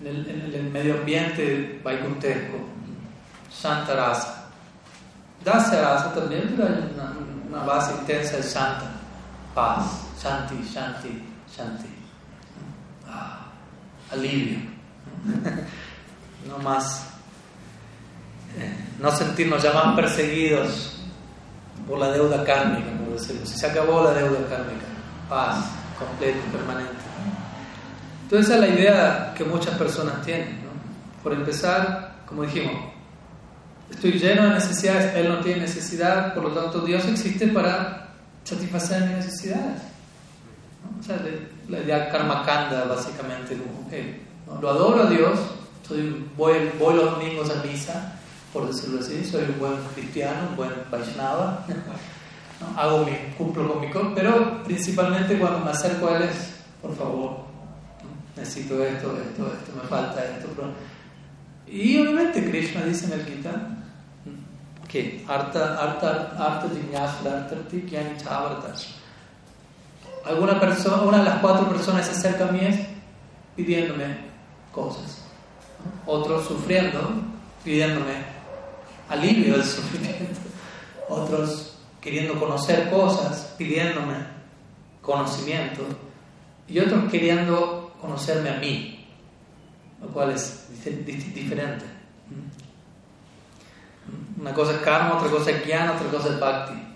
en 0.00 0.06
el, 0.54 0.70
medio 0.70 0.94
ambiente 0.94 1.80
vaikuntesco. 1.82 2.58
Santa 3.52 3.96
Rasa. 3.96 4.44
Dasya 5.44 5.82
Rasa 5.82 6.14
también, 6.14 6.54
pero 6.56 6.68
hay 6.68 6.88
una, 6.94 7.14
una 7.48 7.64
base 7.64 7.94
intensa 7.98 8.36
de 8.36 8.44
Santa, 8.44 8.92
paz, 9.56 10.06
Shanti, 10.22 10.62
Shanti, 10.72 11.20
Shanti. 11.52 12.01
Alivio. 14.12 14.58
no 16.48 16.58
más, 16.58 17.08
eh, 18.58 18.74
no 19.00 19.10
sentirnos 19.10 19.62
ya 19.62 19.72
más 19.72 19.96
perseguidos 19.96 21.00
por 21.88 21.98
la 21.98 22.10
deuda 22.10 22.44
kármica, 22.44 22.90
por 22.98 23.18
decirlo. 23.18 23.46
Si 23.46 23.58
se 23.58 23.66
acabó 23.66 24.02
la 24.04 24.14
deuda 24.14 24.46
kármica, 24.48 24.86
paz 25.28 25.64
completa 25.98 26.40
permanente. 26.52 26.92
Entonces 28.24 28.48
esa 28.48 28.54
es 28.54 28.70
la 28.70 28.80
idea 28.80 29.34
que 29.36 29.44
muchas 29.44 29.76
personas 29.76 30.24
tienen. 30.24 30.60
Por 31.22 31.32
empezar, 31.32 32.16
como 32.26 32.42
dijimos, 32.42 32.92
Estoy 33.92 34.12
lleno 34.12 34.44
de 34.44 34.54
necesidades, 34.54 35.14
Él 35.14 35.28
no 35.28 35.40
tiene 35.40 35.60
necesidad, 35.60 36.34
por 36.34 36.44
lo 36.44 36.50
tanto 36.52 36.80
Dios 36.80 37.04
existe 37.06 37.48
para 37.48 38.08
satisfacer 38.42 39.02
mis 39.02 39.16
necesidades. 39.18 39.82
La 41.72 41.80
idea 41.80 42.10
karma 42.10 42.44
kanda 42.44 42.84
básicamente, 42.84 43.56
como, 43.56 44.60
lo 44.60 44.68
adoro 44.68 45.04
a 45.04 45.06
Dios, 45.06 45.38
soy, 45.88 46.26
voy, 46.36 46.70
voy 46.78 46.96
los 46.96 47.12
domingos 47.12 47.50
a 47.50 47.62
misa, 47.64 48.20
por 48.52 48.66
decirlo 48.66 49.00
así, 49.00 49.24
soy 49.24 49.44
un 49.44 49.58
buen 49.58 49.72
cristiano, 49.94 50.50
un 50.50 50.56
buen 50.56 50.70
Vaishnava, 50.90 51.64
hago 52.76 53.06
mi, 53.06 53.12
cumplo 53.38 53.72
con 53.72 53.80
mi 53.80 54.14
pero 54.14 54.62
principalmente 54.64 55.38
cuando 55.38 55.60
me 55.60 55.70
acerco 55.70 56.08
a 56.08 56.18
Él 56.18 56.24
es, 56.24 56.56
por 56.82 56.94
favor, 56.94 57.38
necesito 58.36 58.84
esto, 58.84 59.16
esto, 59.16 59.46
esto, 59.46 59.72
me 59.74 59.88
falta 59.88 60.22
esto. 60.26 60.48
Y 61.66 61.98
obviamente 62.00 62.50
Krishna 62.50 62.84
dice 62.84 63.06
en 63.06 63.12
el 63.12 63.24
Gita, 63.24 63.50
que 64.88 65.24
arta 65.26 65.82
arta 65.82 66.34
arta 66.36 66.68
alguna 70.24 70.60
persona 70.60 71.02
una 71.02 71.18
de 71.18 71.24
las 71.24 71.40
cuatro 71.40 71.68
personas 71.68 72.06
se 72.06 72.12
acerca 72.12 72.48
a 72.48 72.52
mí 72.52 72.60
pidiéndome 73.56 74.16
cosas 74.72 75.24
otros 76.06 76.46
sufriendo 76.46 77.00
pidiéndome 77.64 78.14
alivio 79.08 79.54
del 79.54 79.64
sufrimiento. 79.64 80.40
Otros 81.08 81.76
queriendo 82.00 82.38
conocer 82.38 82.90
cosas 82.90 83.54
pidiéndome 83.58 84.14
conocimiento. 85.00 85.82
Y 86.68 86.78
otros 86.78 87.10
queriendo 87.10 87.94
conocerme 88.00 88.50
a 88.50 88.54
mí 88.54 89.06
lo 90.00 90.08
cual 90.08 90.30
es 90.30 90.68
diferente 90.82 91.92
una 94.42 94.52
cosa 94.52 94.72
es 94.72 94.78
karma, 94.78 95.14
otra 95.14 95.30
cosa 95.30 95.52
es 95.52 95.64
jnana, 95.64 95.92
otra 95.92 96.08
cosa 96.10 96.28
es 96.30 96.40
bhakti. 96.40 96.91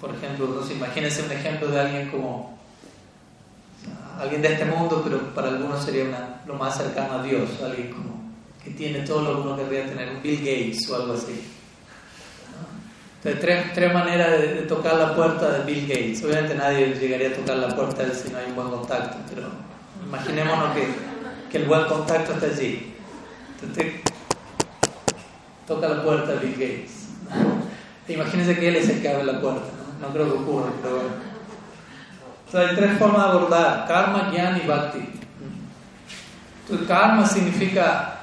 Por 0.00 0.14
ejemplo, 0.14 0.62
imagínense 0.70 1.22
un 1.22 1.32
ejemplo 1.32 1.68
de 1.68 1.80
alguien 1.80 2.10
como 2.10 2.58
alguien 4.18 4.42
de 4.42 4.52
este 4.52 4.64
mundo, 4.64 5.00
pero 5.04 5.34
para 5.34 5.48
algunos 5.48 5.84
sería 5.84 6.40
lo 6.46 6.54
más 6.54 6.76
cercano 6.76 7.14
a 7.14 7.22
Dios, 7.22 7.48
alguien 7.62 7.90
como 7.90 8.22
que 8.62 8.70
tiene 8.70 9.00
todo 9.00 9.22
lo 9.22 9.34
que 9.34 9.48
uno 9.48 9.56
querría 9.56 9.86
tener, 9.86 10.14
un 10.14 10.22
Bill 10.22 10.38
Gates 10.38 10.88
o 10.90 10.96
algo 10.96 11.14
así. 11.14 11.48
Entonces, 13.24 13.72
tres, 13.72 13.94
maneras 13.94 14.40
de, 14.40 14.46
tocar 14.62 14.96
la 14.96 15.14
puerta 15.14 15.58
de 15.58 15.64
Bill 15.64 15.86
Gates. 15.86 16.24
Obviamente 16.24 16.54
nadie 16.56 16.94
llegaría 16.94 17.28
a 17.28 17.34
tocar 17.34 17.56
la 17.56 17.68
puerta 17.74 18.04
si 18.12 18.30
no 18.30 18.38
hay 18.38 18.46
un 18.46 18.56
buen 18.56 18.68
contacto, 18.68 19.16
pero 19.32 19.48
imaginémonos 20.04 20.74
que, 21.50 21.56
el 21.56 21.64
buen 21.66 21.84
contacto 21.84 22.32
está 22.32 22.46
allí. 22.46 22.94
Entonces, 23.60 23.94
toca 25.66 25.88
la 25.88 26.02
puerta 26.02 26.32
de 26.32 26.38
Bill 26.46 26.52
Gates. 26.52 27.01
Imagínense 28.08 28.58
que 28.58 28.68
él 28.68 28.76
es 28.76 28.88
el 28.88 29.00
que 29.00 29.08
abre 29.08 29.24
la 29.24 29.40
puerta, 29.40 29.66
¿no? 30.00 30.08
creo 30.08 30.26
que 30.26 30.38
ocurra, 30.38 30.70
pero 30.82 30.96
bueno. 30.96 31.10
Entonces 32.46 32.70
hay 32.70 32.76
tres 32.76 32.98
formas 32.98 33.22
de 33.22 33.30
abordar, 33.30 33.88
karma, 33.88 34.30
jnana 34.30 34.58
y 34.58 34.66
bhakti. 34.66 35.08
Entonces 36.62 36.88
karma 36.88 37.26
significa 37.26 38.20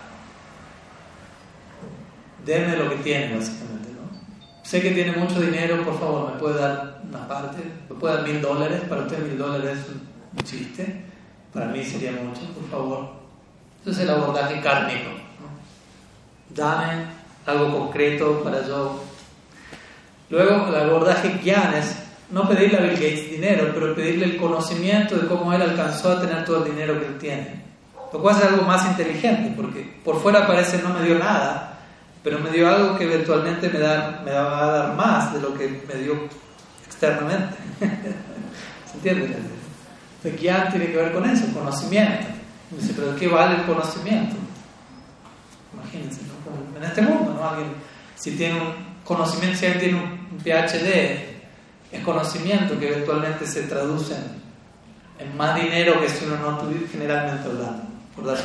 deme 2.46 2.76
lo 2.76 2.90
que 2.90 2.98
tiene, 2.98 3.36
básicamente. 3.36 3.90
¿no? 3.90 4.64
Sé 4.64 4.82
que 4.82 4.92
tiene 4.92 5.14
mucho 5.14 5.40
dinero, 5.40 5.84
por 5.84 6.00
favor, 6.00 6.34
me 6.34 6.40
puede 6.40 6.60
dar 6.60 7.02
una 7.08 7.28
parte, 7.28 7.64
me 7.90 7.96
puede 7.96 8.16
dar 8.16 8.28
mil 8.28 8.42
dólares, 8.42 8.82
para 8.88 9.02
usted 9.02 9.26
mil 9.26 9.38
dólares 9.38 9.80
es 9.80 9.90
un 9.90 10.44
chiste, 10.44 11.06
para 11.54 11.68
mí 11.68 11.84
sería 11.84 12.12
mucho, 12.12 12.42
por 12.54 12.70
favor. 12.70 13.10
Entonces 13.80 14.04
el 14.04 14.10
abordaje 14.10 14.60
kármico. 14.62 15.12
Dame 16.50 17.06
algo 17.46 17.80
concreto 17.80 18.44
para 18.44 18.66
yo. 18.66 19.04
Luego, 20.30 20.68
el 20.68 20.76
abordaje 20.76 21.40
Gyan 21.44 21.74
es 21.74 21.96
no 22.30 22.48
pedirle 22.48 22.78
a 22.78 22.82
Bill 22.82 22.94
Gates 22.94 23.32
dinero, 23.32 23.72
pero 23.74 23.96
pedirle 23.96 24.26
el 24.26 24.38
conocimiento 24.38 25.18
de 25.18 25.28
cómo 25.28 25.52
él 25.54 25.62
alcanzó 25.62 26.12
a 26.12 26.22
tener 26.22 26.46
todo 26.46 26.64
el 26.64 26.72
dinero 26.72 27.00
que 27.00 27.08
él 27.08 27.18
tiene. 27.18 27.64
Lo 28.14 28.20
cual 28.20 28.38
es 28.38 28.44
algo 28.44 28.64
más 28.64 28.86
inteligente, 28.86 29.54
porque 29.56 30.00
por 30.04 30.22
fuera 30.22 30.46
parece 30.46 30.82
no 30.82 30.90
me 30.90 31.04
dio 31.04 31.18
nada, 31.18 31.80
pero 32.24 32.40
me 32.40 32.52
dio 32.52 32.68
algo 32.68 32.98
que 32.98 33.06
eventualmente 33.06 33.70
me, 33.70 33.80
da, 33.80 34.22
me 34.24 34.32
va 34.32 34.64
a 34.64 34.72
dar 34.72 34.96
más 34.96 35.34
de 35.34 35.42
lo 35.42 35.58
que 35.58 35.84
me 35.88 36.00
dio 36.02 36.28
externamente. 36.86 37.56
¿Se 38.92 38.98
entiende? 38.98 39.26
Entonces, 39.26 40.42
guiar 40.42 40.70
tiene 40.70 40.88
que 40.88 40.98
ver 40.98 41.14
con 41.14 41.28
eso, 41.28 41.46
conocimiento. 41.54 42.28
dice, 42.72 42.94
pero 42.96 43.16
¿qué 43.16 43.28
vale 43.28 43.56
el 43.56 43.64
conocimiento? 43.64 44.36
Imagínense, 45.74 46.22
¿no? 46.24 46.78
en 46.78 46.84
este 46.84 47.02
mundo, 47.02 47.36
¿no? 47.40 47.48
Alguien, 47.48 47.74
si 48.16 48.32
tiene 48.32 48.60
un 48.60 48.89
conocimiento, 49.10 49.58
si 49.58 49.66
alguien 49.66 49.84
tiene 49.84 50.04
un 50.04 50.38
PhD, 50.38 51.30
es 51.92 52.04
conocimiento 52.06 52.80
que 52.80 52.90
eventualmente 52.90 53.48
se 53.48 53.64
traduce 53.64 54.14
en, 55.18 55.36
más 55.36 55.60
dinero 55.60 56.00
que 56.00 56.08
si 56.08 56.26
uno 56.26 56.38
no 56.38 56.60
tuviera 56.60 56.88
generalmente 56.88 57.50
hablando, 57.50 57.84
por 58.16 58.26
dar 58.26 58.38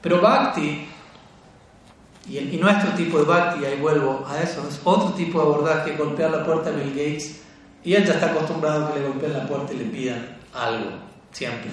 Pero 0.00 0.20
Bhakti, 0.20 0.88
y, 2.28 2.38
y, 2.38 2.58
nuestro 2.60 2.90
tipo 2.94 3.18
de 3.18 3.24
Bhakti, 3.24 3.64
ahí 3.64 3.78
vuelvo 3.80 4.26
a 4.28 4.42
eso, 4.42 4.66
es 4.68 4.80
otro 4.82 5.10
tipo 5.12 5.38
de 5.40 5.44
abordaje, 5.44 5.96
golpear 5.96 6.32
la 6.32 6.44
puerta 6.44 6.70
a 6.70 6.72
Bill 6.72 6.90
Gates, 6.90 7.40
y 7.84 7.94
él 7.94 8.04
ya 8.04 8.14
está 8.14 8.32
acostumbrado 8.32 8.86
a 8.86 8.92
que 8.92 8.98
le 8.98 9.06
golpeen 9.06 9.32
la 9.32 9.46
puerta 9.46 9.72
y 9.72 9.76
le 9.76 9.84
pidan 9.84 10.38
algo, 10.52 10.90
siempre. 11.30 11.70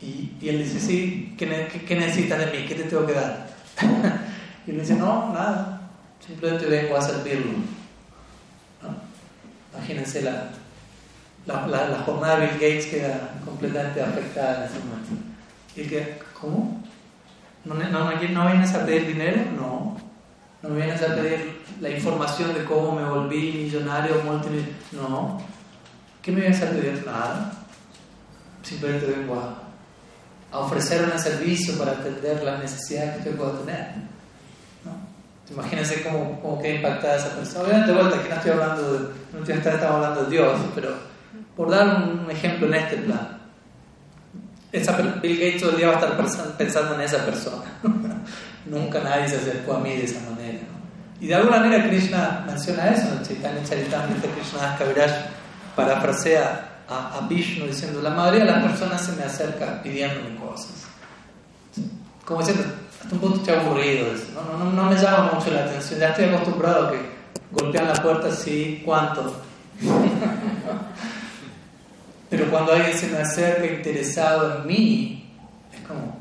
Y, 0.00 0.32
y 0.40 0.48
él 0.48 0.64
dice, 0.64 0.80
sí, 0.80 1.34
¿qué, 1.36 1.68
¿qué, 1.86 1.96
necesitas 1.96 2.38
de 2.38 2.46
mí? 2.46 2.66
¿Qué 2.66 2.74
te 2.74 2.84
tengo 2.84 3.06
que 3.06 3.12
dar? 3.12 3.46
y 4.66 4.70
él 4.70 4.80
dice, 4.80 4.94
no, 4.94 5.32
nada, 5.32 5.73
simplemente 6.26 6.66
vengo 6.66 6.96
a 6.96 7.02
servirlo. 7.02 7.52
Imagínense 9.72 10.22
la, 10.22 10.50
la, 11.46 11.66
la, 11.66 11.98
jornada 12.04 12.38
de 12.38 12.46
Bill 12.46 12.54
Gates 12.54 12.86
queda 12.86 13.34
completamente 13.44 14.00
afectada 14.00 14.58
en 14.58 14.70
ese 14.70 14.78
momento. 14.78 15.12
Y 15.76 15.82
que, 15.86 16.18
¿cómo? 16.40 16.82
¿No, 17.64 17.74
no, 17.74 17.88
no, 17.88 18.46
vienes 18.46 18.74
a 18.74 18.86
pedir 18.86 19.06
dinero? 19.06 19.42
No. 19.56 19.96
¿No 20.62 20.74
vienes 20.74 21.02
a 21.02 21.14
pedir 21.14 21.62
la 21.80 21.90
información 21.90 22.54
de 22.54 22.64
cómo 22.64 22.92
me 22.92 23.04
volví 23.04 23.52
millonario, 23.52 24.22
multimillonario? 24.22 24.74
No. 24.92 25.42
¿Qué 26.22 26.30
me 26.30 26.40
vienes 26.40 26.62
a 26.62 26.70
pedir? 26.70 27.02
Nada. 27.04 27.52
Simplemente 28.62 29.06
vengo 29.06 29.40
a, 29.40 29.60
ofrecer 30.58 31.02
un 31.12 31.18
servicio 31.18 31.76
para 31.76 31.92
atender 31.92 32.44
las 32.44 32.60
necesidades 32.60 33.14
que 33.14 33.18
usted 33.18 33.36
pueda 33.36 33.58
tener. 33.60 34.13
Imagínense 35.50 36.02
cómo, 36.02 36.40
cómo 36.40 36.62
queda 36.62 36.74
impactada 36.76 37.16
esa 37.16 37.36
persona. 37.36 37.64
Obviamente, 37.64 37.92
de 37.92 37.98
vuelta, 37.98 38.16
aquí 38.18 38.28
no 38.28 38.34
estoy 38.34 38.50
hablando 38.50 38.92
de, 38.92 38.98
no 39.32 39.44
estamos 39.44 39.96
hablando 39.96 40.24
de 40.24 40.30
Dios, 40.30 40.60
pero 40.74 40.94
por 41.56 41.70
dar 41.70 42.02
un 42.02 42.30
ejemplo 42.30 42.66
en 42.68 42.74
este 42.74 42.96
plan. 42.96 43.38
Esa, 44.72 44.96
Bill 45.22 45.38
Gates 45.38 45.60
todo 45.60 45.70
el 45.70 45.76
día 45.76 45.88
va 45.88 45.94
a 45.94 46.00
estar 46.00 46.56
pensando 46.56 46.94
en 46.94 47.00
esa 47.02 47.24
persona. 47.24 47.64
Nunca 48.66 49.00
nadie 49.00 49.28
se 49.28 49.36
acercó 49.36 49.74
a 49.74 49.80
mí 49.80 49.90
de 49.90 50.04
esa 50.04 50.20
manera. 50.30 50.60
Y 51.20 51.26
de 51.26 51.34
alguna 51.34 51.60
manera 51.60 51.88
Krishna 51.88 52.44
menciona 52.46 52.88
eso 52.88 53.12
el 53.12 53.26
Chaitanya 53.26 53.62
Charitamrita 53.62 54.28
Krishna 54.28 54.76
Kaviraj 54.76 55.10
parafrasea 55.76 56.82
a, 56.88 57.18
a 57.18 57.28
Vishnu 57.28 57.66
diciendo 57.66 58.02
la 58.02 58.10
mayoría 58.10 58.44
de 58.44 58.50
las 58.50 58.64
personas 58.64 59.00
se 59.00 59.12
me 59.12 59.22
acerca 59.22 59.82
pidiéndome 59.82 60.36
cosas. 60.36 60.86
Como 62.24 62.40
diciendo, 62.40 62.64
hasta 63.04 63.14
un 63.16 63.20
punto 63.20 63.40
estoy 63.40 63.54
aburrido 63.54 64.06
eso. 64.14 64.28
No, 64.34 64.64
no, 64.64 64.72
no, 64.72 64.90
me 64.90 64.96
llama 64.96 65.32
mucho 65.34 65.50
la 65.50 65.64
atención. 65.64 66.00
Ya 66.00 66.08
estoy 66.08 66.24
acostumbrado 66.24 66.86
a 66.88 66.90
que 66.90 66.98
golpean 67.52 67.88
la 67.88 68.02
puerta 68.02 68.28
así, 68.28 68.80
¿cuánto? 68.82 69.42
Pero 72.30 72.50
cuando 72.50 72.72
alguien 72.72 72.96
se 72.96 73.08
me 73.08 73.18
acerca 73.18 73.66
interesado 73.66 74.56
en 74.56 74.66
mí, 74.66 75.30
es 75.70 75.86
como, 75.86 76.16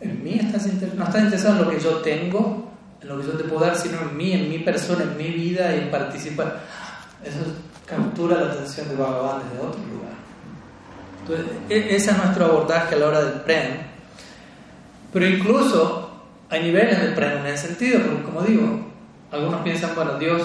en 0.00 0.22
mí 0.22 0.38
estás 0.40 0.66
no 0.66 1.04
estás 1.04 1.22
interesado 1.24 1.56
en 1.56 1.64
lo 1.64 1.70
que 1.70 1.80
yo 1.80 1.96
tengo, 1.96 2.70
en 3.02 3.08
lo 3.08 3.20
que 3.20 3.26
yo 3.26 3.32
te 3.32 3.44
puedo 3.44 3.64
dar, 3.64 3.76
sino 3.76 4.00
en 4.00 4.16
mí, 4.16 4.32
en 4.32 4.48
mi 4.48 4.60
persona, 4.60 5.02
en 5.02 5.16
mi 5.16 5.30
vida 5.30 5.74
y 5.74 5.80
en 5.80 5.90
participar. 5.90 6.60
Eso 7.24 7.40
captura 7.86 8.38
la 8.40 8.52
atención 8.52 8.88
de 8.88 8.94
Bhagavan 8.94 9.42
desde 9.50 9.66
otro 9.66 9.80
lugar. 9.80 10.14
Entonces, 11.22 11.46
e, 11.68 11.96
ese 11.96 12.10
es 12.12 12.16
nuestro 12.16 12.44
abordaje 12.44 12.94
a 12.94 12.98
la 12.98 13.06
hora 13.06 13.24
del 13.24 13.40
Prem. 13.40 13.94
Pero 15.12 15.26
incluso 15.26 16.03
hay 16.54 16.62
niveles 16.62 17.00
de 17.00 17.08
premio 17.08 17.38
en 17.38 17.46
ese 17.46 17.66
sentido, 17.66 18.00
porque 18.00 18.22
como 18.22 18.42
digo, 18.42 18.86
algunos 19.32 19.62
piensan, 19.62 19.92
bueno, 19.96 20.18
Dios 20.18 20.42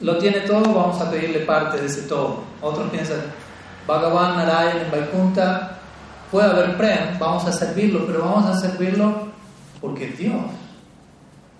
lo 0.00 0.18
tiene 0.18 0.40
todo, 0.40 0.74
vamos 0.74 1.00
a 1.00 1.10
pedirle 1.10 1.40
parte 1.40 1.80
de 1.80 1.86
ese 1.86 2.02
todo. 2.02 2.42
Otros 2.60 2.90
piensan, 2.90 3.20
Bhagavan, 3.86 4.36
Narayan, 4.36 4.84
en 4.84 4.90
Vaikuntha, 4.90 5.78
puede 6.30 6.50
haber 6.50 6.76
prem, 6.76 7.18
vamos 7.18 7.46
a 7.46 7.52
servirlo, 7.52 8.06
pero 8.06 8.20
vamos 8.20 8.44
a 8.44 8.60
servirlo 8.60 9.28
porque 9.80 10.08
Dios. 10.08 10.42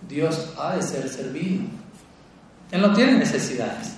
Dios 0.06 0.52
ha 0.58 0.76
de 0.76 0.82
ser 0.82 1.08
servido. 1.08 1.64
Él 2.70 2.82
no 2.82 2.92
tiene 2.92 3.12
necesidades. 3.12 3.94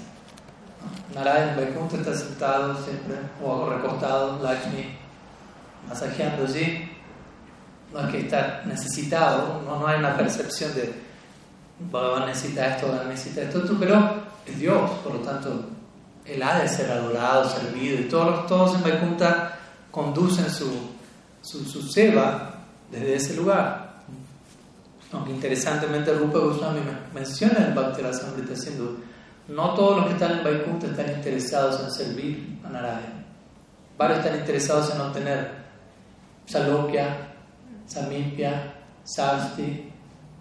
Narayan 1.16 1.50
en 1.50 1.56
Vaikuntha 1.56 1.96
está 1.96 2.14
sentado 2.14 2.76
siempre, 2.84 3.16
o 3.44 3.68
recostado, 3.68 4.40
Lakshmi, 4.40 4.96
masajeando 5.88 6.44
allí 6.44 6.91
no 7.92 8.00
es 8.00 8.06
que 8.06 8.20
está 8.20 8.62
necesitado, 8.64 9.62
no, 9.64 9.78
no 9.78 9.86
hay 9.86 9.98
una 9.98 10.16
percepción 10.16 10.74
de 10.74 10.92
Bhagavan 11.90 12.26
necesita 12.26 12.74
esto, 12.74 12.88
Bhagavan 12.88 13.08
necesita 13.08 13.42
esto, 13.42 13.76
pero 13.78 14.22
es 14.46 14.58
Dios, 14.58 14.90
por 15.02 15.14
lo 15.14 15.20
tanto, 15.20 15.64
Él 16.24 16.42
ha 16.42 16.60
de 16.60 16.68
ser 16.68 16.90
adorado, 16.90 17.48
servido, 17.48 18.00
y 18.00 18.04
todos, 18.04 18.46
todos 18.46 18.76
en 18.76 18.82
Vaikuntha 18.82 19.58
conducen 19.90 20.48
su, 20.50 20.70
su, 21.42 21.64
su 21.64 21.82
seva 21.82 22.54
desde 22.90 23.16
ese 23.16 23.34
lugar. 23.34 23.92
Aunque 25.12 25.32
interesantemente 25.32 26.12
Rupa 26.14 26.38
Goswami 26.38 26.80
menciona 27.12 27.58
en 27.58 27.64
el 27.64 27.74
Bhakti 27.74 28.00
Rasamrita 28.00 28.54
diciendo, 28.54 28.96
no 29.48 29.74
todos 29.74 29.98
los 29.98 30.06
que 30.06 30.12
están 30.12 30.38
en 30.38 30.44
Vaikuntha 30.44 30.86
están 30.86 31.10
interesados 31.10 31.80
en 31.82 31.90
servir 31.90 32.58
a 32.64 32.70
Narayana. 32.70 33.24
Varios 33.98 34.20
están 34.20 34.38
interesados 34.38 34.94
en 34.94 35.00
obtener 35.00 35.62
salokya, 36.46 37.31
Samipya, 37.92 38.72
Sasti, 39.04 39.90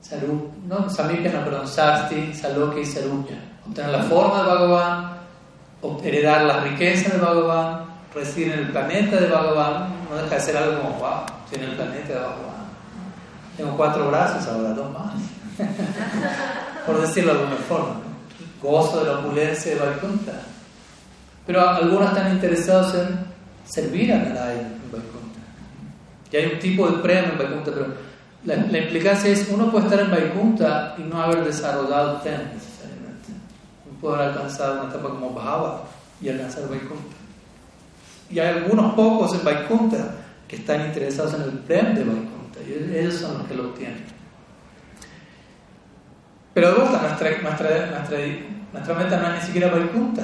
Sarup, 0.01 0.53
no, 0.67 0.89
Samipya 0.89 1.31
no, 1.31 1.43
perdón, 1.43 1.67
Sasti, 1.67 2.33
Salokya 2.33 2.81
y 2.81 2.85
Sarupya. 2.85 3.37
Obtener 3.67 3.91
la 3.91 4.03
forma 4.03 4.37
de 4.37 4.49
Bhagavan, 4.49 5.11
heredar 6.03 6.43
la 6.43 6.59
riqueza 6.61 7.13
de 7.13 7.19
Bhagavan, 7.19 7.85
residir 8.15 8.53
en 8.53 8.59
el 8.59 8.71
planeta 8.71 9.17
de 9.17 9.27
Bhagavan, 9.27 9.93
no 10.09 10.15
deja 10.15 10.35
de 10.35 10.41
ser 10.41 10.57
algo 10.57 10.81
como, 10.81 10.95
wow, 10.99 11.25
estoy 11.45 11.63
en 11.63 11.69
el 11.69 11.75
planeta 11.75 12.07
de 12.07 12.19
Bhagavan. 12.19 12.61
Tengo 13.57 13.77
cuatro 13.77 14.07
brazos, 14.09 14.47
ahora 14.47 14.69
dos 14.69 14.91
más. 14.91 15.13
Por 16.85 17.01
decirlo 17.01 17.33
de 17.33 17.39
alguna 17.39 17.57
forma. 17.57 17.95
Gozo 18.61 19.03
de 19.03 19.11
la 19.11 19.19
opulencia 19.19 19.73
de 19.73 19.79
Vaikuntha. 19.79 20.33
Pero 21.45 21.67
algunos 21.67 22.09
están 22.09 22.31
interesados 22.31 22.95
en 22.95 23.25
servir 23.65 24.13
a 24.13 24.17
Narayana. 24.17 24.80
Y 26.31 26.37
hay 26.37 26.53
un 26.53 26.59
tipo 26.59 26.87
de 26.87 26.99
premio 26.99 27.31
en 27.33 27.37
Vaikunta, 27.37 27.71
pero 27.71 27.87
la, 28.45 28.55
implicancia 28.55 29.29
es, 29.29 29.47
uno 29.49 29.69
puede 29.69 29.85
estar 29.85 29.99
en 29.99 30.11
Vaikunta 30.11 30.95
y 30.97 31.01
no 31.01 31.21
haber 31.21 31.43
desarrollado 31.43 32.21
Ten 32.21 32.51
necesariamente. 32.53 33.29
Uno 33.85 33.99
puede 33.99 34.15
haber 34.15 34.29
alcanzado 34.29 34.81
una 34.81 34.89
etapa 34.89 35.09
como 35.09 35.31
Bhava 35.31 35.83
y 36.21 36.29
alcanzar 36.29 36.69
Vaikunta. 36.69 37.15
Y 38.29 38.39
hay 38.39 38.47
algunos 38.47 38.93
pocos 38.93 39.33
en 39.35 39.43
Vaikunta 39.43 40.15
que 40.47 40.55
están 40.55 40.85
interesados 40.85 41.33
en 41.33 41.41
el 41.43 41.51
Prem 41.59 41.93
de 41.95 42.03
Vaikunta, 42.03 42.59
y 42.67 42.97
ellos 42.97 43.15
son 43.15 43.37
los 43.37 43.47
que 43.47 43.55
lo 43.55 43.69
obtienen. 43.69 44.05
Pero 46.53 46.69
de 46.69 46.75
vuelta, 46.75 47.01
nuestra, 47.01 47.41
nuestra, 47.41 48.03
nuestra, 48.73 48.93
meta 48.95 49.17
no 49.17 49.33
es 49.33 49.39
ni 49.39 49.45
siquiera 49.45 49.69
Vaikunta. 49.69 50.23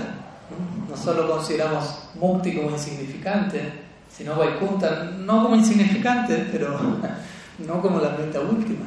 no 0.90 0.98
solo 0.98 1.30
consideramos 1.30 2.10
Mukti 2.16 2.56
como 2.56 2.72
insignificante, 2.72 3.87
sino 4.10 4.36
Vaikuntha, 4.36 5.12
no 5.18 5.44
como 5.44 5.56
insignificante, 5.56 6.48
pero 6.52 6.78
no 7.60 7.82
como 7.82 8.00
la 8.00 8.10
meta 8.10 8.40
última. 8.40 8.86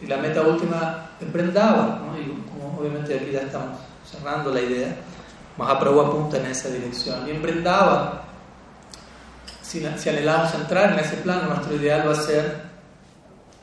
Y 0.00 0.06
la 0.06 0.18
meta 0.18 0.42
última 0.42 1.08
es 1.20 1.32
Brendava, 1.32 2.02
¿no? 2.04 2.18
y 2.18 2.26
como 2.50 2.78
obviamente 2.78 3.14
aquí 3.14 3.30
ya 3.32 3.40
estamos 3.40 3.78
cerrando 4.04 4.52
la 4.52 4.60
idea, 4.60 4.94
Mahaprabhu 5.56 6.00
apunta 6.00 6.36
en 6.38 6.46
esa 6.46 6.68
dirección. 6.68 7.26
Y 7.26 7.30
en 7.30 7.40
Brendava, 7.40 8.24
si, 9.62 9.86
si 9.96 10.08
anhelamos 10.08 10.54
entrar 10.54 10.92
en 10.92 10.98
ese 10.98 11.16
plano, 11.16 11.48
nuestro 11.48 11.74
ideal 11.76 12.06
va 12.06 12.12
a 12.12 12.14
ser 12.14 12.60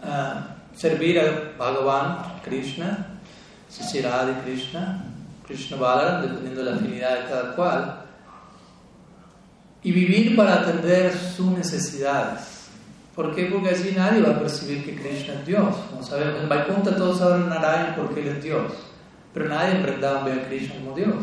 uh, 0.04 0.76
servir 0.76 1.20
a 1.20 1.58
Bhagavan, 1.58 2.41
Krishna, 2.43 3.20
Sisiradi 3.70 4.34
Krishna, 4.43 5.04
Krishna 5.45 5.78
Balaram, 5.78 6.22
dependiendo 6.24 6.64
de 6.64 6.72
la 6.72 6.78
afinidad 6.78 7.24
de 7.24 7.30
cada 7.30 7.56
cual 7.56 8.06
y 9.84 9.91
vivir 9.91 10.36
para 10.36 10.61
atender 10.61 11.13
sus 11.13 11.51
necesidades. 11.51 12.67
¿Por 13.15 13.36
qué? 13.36 13.45
Porque 13.45 13.69
allí 13.69 13.93
nadie 13.95 14.21
va 14.21 14.31
a 14.31 14.39
percibir 14.39 14.84
que 14.84 14.95
Krishna 14.95 15.36
es 15.36 15.45
Dios. 15.45 15.75
Como 15.89 16.01
sabemos, 16.01 16.41
en 16.41 16.49
Vaikuntha 16.49 16.95
todos 16.95 17.19
saben 17.19 17.49
Narayan 17.49 17.93
porque 17.95 18.21
Él 18.21 18.29
es 18.29 18.43
Dios, 18.43 18.73
pero 19.34 19.49
nadie 19.49 19.75
en 19.75 19.84
Vrindavan 19.84 20.25
ve 20.25 20.34
a 20.34 20.47
Krishna 20.47 20.75
como 20.75 20.95
Dios. 20.95 21.15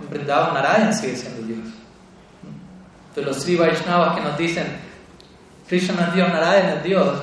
En 0.00 0.10
Vrindavan 0.10 0.54
Narayan 0.54 0.94
sigue 0.94 1.16
siendo 1.16 1.46
Dios. 1.46 1.68
Entonces 3.08 3.26
los 3.26 3.44
Sri 3.44 3.56
Vaishnavas 3.56 4.16
que 4.16 4.22
nos 4.22 4.38
dicen 4.38 4.66
Krishna 5.68 6.06
es 6.08 6.14
Dios, 6.14 6.28
Narayan 6.28 6.78
es 6.78 6.82
Dios, 6.82 7.22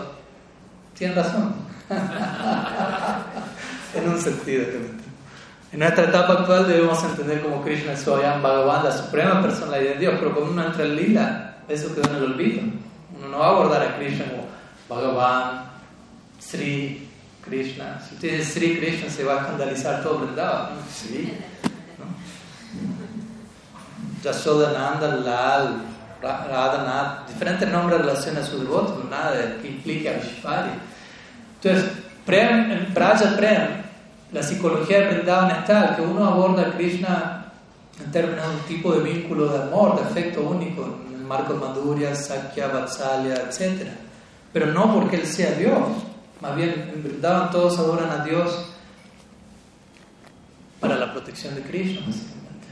tienen 0.98 1.18
razón. 1.18 1.56
en 3.96 4.10
un 4.10 4.22
sentido. 4.22 4.99
En 5.72 5.80
nuestra 5.80 6.06
etapa 6.06 6.34
actual 6.34 6.68
debemos 6.68 7.04
entender 7.04 7.42
como 7.42 7.62
Krishna 7.62 7.94
es 7.94 8.02
Swayam 8.02 8.42
Bhagavan, 8.42 8.86
la 8.86 8.92
suprema 8.92 9.42
personalidad 9.42 9.94
de 9.94 10.00
Dios, 10.00 10.16
pero 10.18 10.34
cuando 10.34 10.52
uno 10.52 10.66
entra 10.66 10.84
en 10.84 10.96
lila, 10.96 11.56
eso 11.68 11.94
queda 11.94 12.10
en 12.10 12.16
el 12.16 12.24
olvido. 12.24 12.62
Uno 13.18 13.28
no 13.28 13.38
va 13.38 13.46
a 13.46 13.50
abordar 13.50 13.82
a 13.84 13.96
Krishna 13.98 14.26
como 14.26 14.48
Bhagavan, 14.90 15.70
Sri 16.40 17.08
Krishna. 17.46 18.02
Si 18.08 18.16
usted 18.16 18.38
dice 18.38 18.52
Sri 18.52 18.80
Krishna, 18.80 19.10
se 19.12 19.24
va 19.24 19.34
a 19.34 19.40
escandalizar 19.42 20.02
todo 20.02 20.24
el 20.24 20.36
¿no? 20.36 20.82
Sí. 20.92 21.34
Yashodananda, 24.24 25.16
Lal, 25.18 25.82
Radhanath, 26.22 27.28
diferentes 27.28 27.70
nombres 27.70 28.02
relacionados 28.02 28.50
a 28.50 28.52
su 28.52 28.60
devoto, 28.60 29.08
nada 29.10 29.58
que 29.62 29.68
implique 29.68 30.10
a 30.10 30.14
Vishvari. 30.14 30.72
Entonces, 31.62 31.92
Prem, 32.26 32.72
en 32.72 32.94
Braja 32.94 33.36
Prem, 33.38 33.89
la 34.32 34.44
psicología 34.44 35.00
de 35.00 35.08
Vrindavan 35.08 35.52
es 35.52 35.66
tal 35.66 35.96
que 35.96 36.02
uno 36.04 36.26
aborda 36.26 36.68
a 36.68 36.72
Krishna 36.74 37.52
en 38.04 38.12
términos 38.12 38.48
de 38.48 38.56
un 38.56 38.62
tipo 38.62 38.94
de 38.94 39.02
vínculo 39.02 39.52
de 39.52 39.64
amor, 39.64 40.00
de 40.00 40.08
afecto 40.08 40.42
único, 40.42 41.00
en 41.08 41.16
el 41.16 41.24
marco 41.24 41.54
de 41.54 41.60
Madhurya, 41.60 42.16
Sakya, 42.16 42.68
Vatsalya, 42.68 43.36
etc. 43.50 43.88
Pero 44.54 44.68
no 44.68 44.94
porque 44.94 45.18
él 45.18 45.26
sea 45.26 45.52
Dios. 45.52 45.80
Más 46.42 46.56
bien, 46.56 46.92
en 46.94 47.04
Vrindavan 47.04 47.52
todos 47.52 47.78
adoran 47.80 48.10
a 48.12 48.24
Dios 48.24 48.68
para 50.80 50.96
la 50.96 51.12
protección 51.12 51.56
de 51.56 51.62
Krishna, 51.62 52.06
básicamente. 52.06 52.68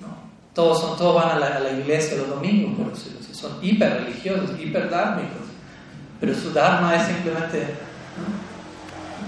¿no? 0.00 0.08
Todos, 0.54 0.80
son, 0.80 0.96
todos 0.96 1.16
van 1.16 1.30
a 1.30 1.58
la, 1.58 1.72
iglesia 1.72 2.18
los 2.18 2.28
domingos, 2.28 2.78
por 2.78 2.92
decirlo 2.92 3.20
así. 3.20 3.34
Son 3.34 3.52
hiper 3.62 4.04
religiosos, 4.04 4.58
hiper 4.60 4.88
dármicos. 4.90 5.48
Pero 6.20 6.34
su 6.34 6.52
dharma 6.52 6.94
es 6.94 7.06
simplemente. 7.06 7.74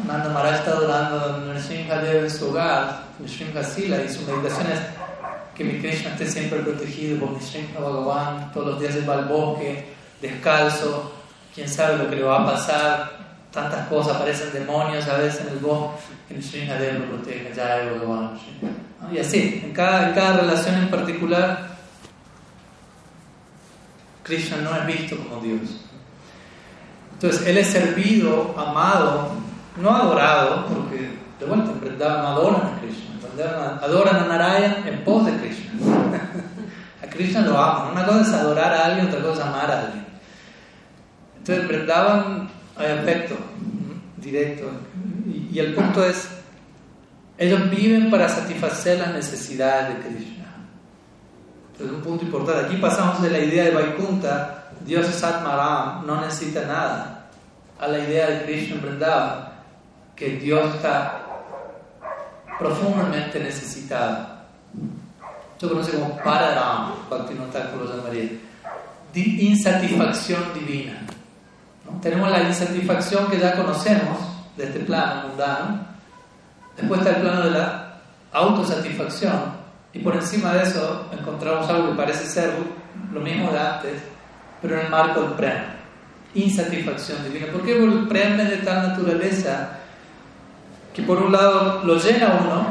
Nanda 0.07 0.31
Maharaj 0.31 0.55
está 0.61 0.71
adorando 0.73 1.21
a 1.21 1.55
Nrsimhadev 1.55 2.25
en 2.25 2.31
su 2.31 2.49
hogar, 2.49 3.05
Nrsimha 3.21 3.63
Sila, 3.63 4.03
y 4.03 4.09
su 4.09 4.23
meditación 4.23 4.67
es 4.73 4.81
que 5.55 5.65
mi 5.65 5.81
Krishna 5.81 6.11
esté 6.11 6.27
siempre 6.29 6.61
protegido 6.61 7.21
por 7.21 7.37
Nrsimha 7.37 7.79
Bhagavan, 7.79 8.53
todos 8.53 8.69
los 8.69 8.81
días 8.81 9.09
va 9.09 9.15
al 9.15 9.27
bosque, 9.27 9.95
descalzo, 10.21 11.13
quién 11.55 11.69
sabe 11.69 11.99
lo 11.99 12.11
que 12.11 12.17
le 12.17 12.23
va 12.23 12.43
a 12.43 12.47
pasar, 12.47 13.11
tantas 13.53 13.87
cosas, 13.89 14.17
aparecen 14.17 14.53
demonios 14.53 15.07
a 15.09 15.19
veces 15.19 15.43
en 15.43 15.49
el 15.53 15.59
bosque, 15.59 16.01
que 16.29 16.35
Nrsimhadev 16.35 16.99
lo 16.99 17.07
protege, 17.07 17.53
ya 17.55 17.77
Bhagavan. 17.85 18.39
Y 19.13 19.19
así, 19.19 19.63
en 19.65 19.73
cada, 19.73 20.09
en 20.09 20.15
cada 20.15 20.39
relación 20.39 20.75
en 20.77 20.89
particular, 20.89 21.73
Krishna 24.23 24.59
no 24.59 24.75
es 24.77 24.87
visto 24.87 25.17
como 25.17 25.43
Dios. 25.43 25.61
Entonces, 27.13 27.47
Él 27.47 27.59
es 27.59 27.69
servido, 27.69 28.55
amado, 28.57 29.33
no 29.77 29.91
adorado, 29.91 30.67
porque 30.67 31.11
de 31.39 31.47
vuelta 31.47 31.73
en 31.73 31.99
no 31.99 32.05
adoran 32.05 32.61
a 32.61 32.81
Krishna, 32.81 33.79
adoran 33.83 34.17
a 34.17 34.27
Narayana 34.27 34.85
en 34.87 35.05
pos 35.05 35.27
de 35.27 35.33
Krishna. 35.33 35.73
a 37.03 37.07
Krishna 37.07 37.41
lo 37.43 37.59
aman. 37.59 37.93
Una 37.93 38.07
cosa 38.07 38.21
es 38.21 38.33
adorar 38.33 38.73
a 38.73 38.87
alguien, 38.87 39.09
otra 39.09 39.23
cosa 39.23 39.43
es 39.43 39.47
amar 39.49 39.71
a 39.71 39.81
alguien. 39.81 40.07
Entonces, 41.39 41.69
Vrindavan 41.69 42.49
hay 42.77 42.93
afecto 42.93 43.37
directo. 44.19 44.71
Y, 45.27 45.59
el 45.59 45.75
punto 45.75 46.05
es, 46.05 46.29
ellos 47.39 47.71
viven 47.71 48.11
para 48.11 48.29
satisfacer 48.29 48.99
las 48.99 49.13
necesidades 49.13 49.89
de 49.89 50.09
Krishna. 50.09 50.47
Entonces, 51.73 51.97
un 51.97 52.03
punto 52.03 52.25
importante. 52.25 52.67
Aquí 52.67 52.77
pasamos 52.77 53.23
de 53.23 53.31
la 53.31 53.39
idea 53.39 53.65
de 53.65 53.71
Vaikunta, 53.73 54.69
Dios 54.85 55.09
es 55.09 55.25
Atmaram, 55.25 56.07
no 56.07 56.21
necesita 56.21 56.67
nada, 56.67 57.31
a 57.81 57.89
la 57.89 57.99
idea 57.99 58.29
de 58.29 58.45
Krishna 58.45 58.77
en 58.77 58.83
Vrindavan 58.83 59.52
que 60.17 60.37
Dios 60.37 60.75
está 60.75 61.23
profundamente 62.59 63.41
necesitado. 63.41 64.27
Esto 65.55 65.69
conoce 65.69 65.93
como 65.93 66.17
Pararam, 66.19 66.93
de 67.11 68.03
María. 68.03 68.31
Insatisfacción 69.15 70.43
divina. 70.55 71.01
Tenemos 72.01 72.31
la 72.31 72.43
insatisfacción 72.43 73.29
que 73.29 73.39
ya 73.39 73.55
conocemos 73.55 74.19
de 74.57 74.65
este 74.65 74.81
plano 74.81 75.29
mundano. 75.29 75.87
Después 76.77 77.01
está 77.01 77.17
el 77.17 77.23
plano 77.23 77.43
de 77.43 77.51
la 77.51 77.99
autosatisfacción. 78.33 79.63
Y 79.93 79.99
por 79.99 80.17
encima 80.17 80.55
de 80.55 80.63
eso 80.63 81.11
encontramos 81.13 81.69
algo 81.69 81.91
que 81.91 81.97
parece 81.97 82.25
ser 82.25 82.55
lo 83.13 83.21
mismo 83.21 83.53
de 83.53 83.59
antes, 83.59 84.03
pero 84.61 84.79
en 84.79 84.87
el 84.87 84.91
marco 84.91 85.21
del 85.21 85.33
prem. 85.33 85.63
Insatisfacción 86.35 87.23
divina. 87.25 87.53
¿Por 87.53 87.63
qué 87.63 87.77
el 87.77 88.09
prem 88.09 88.41
es 88.41 88.51
de 88.51 88.57
tal 88.59 88.89
naturaleza 88.89 89.79
que 90.95 91.03
por 91.03 91.23
un 91.23 91.33
lado 91.33 91.83
lo 91.85 91.99
llena 91.99 92.41
uno, 92.45 92.67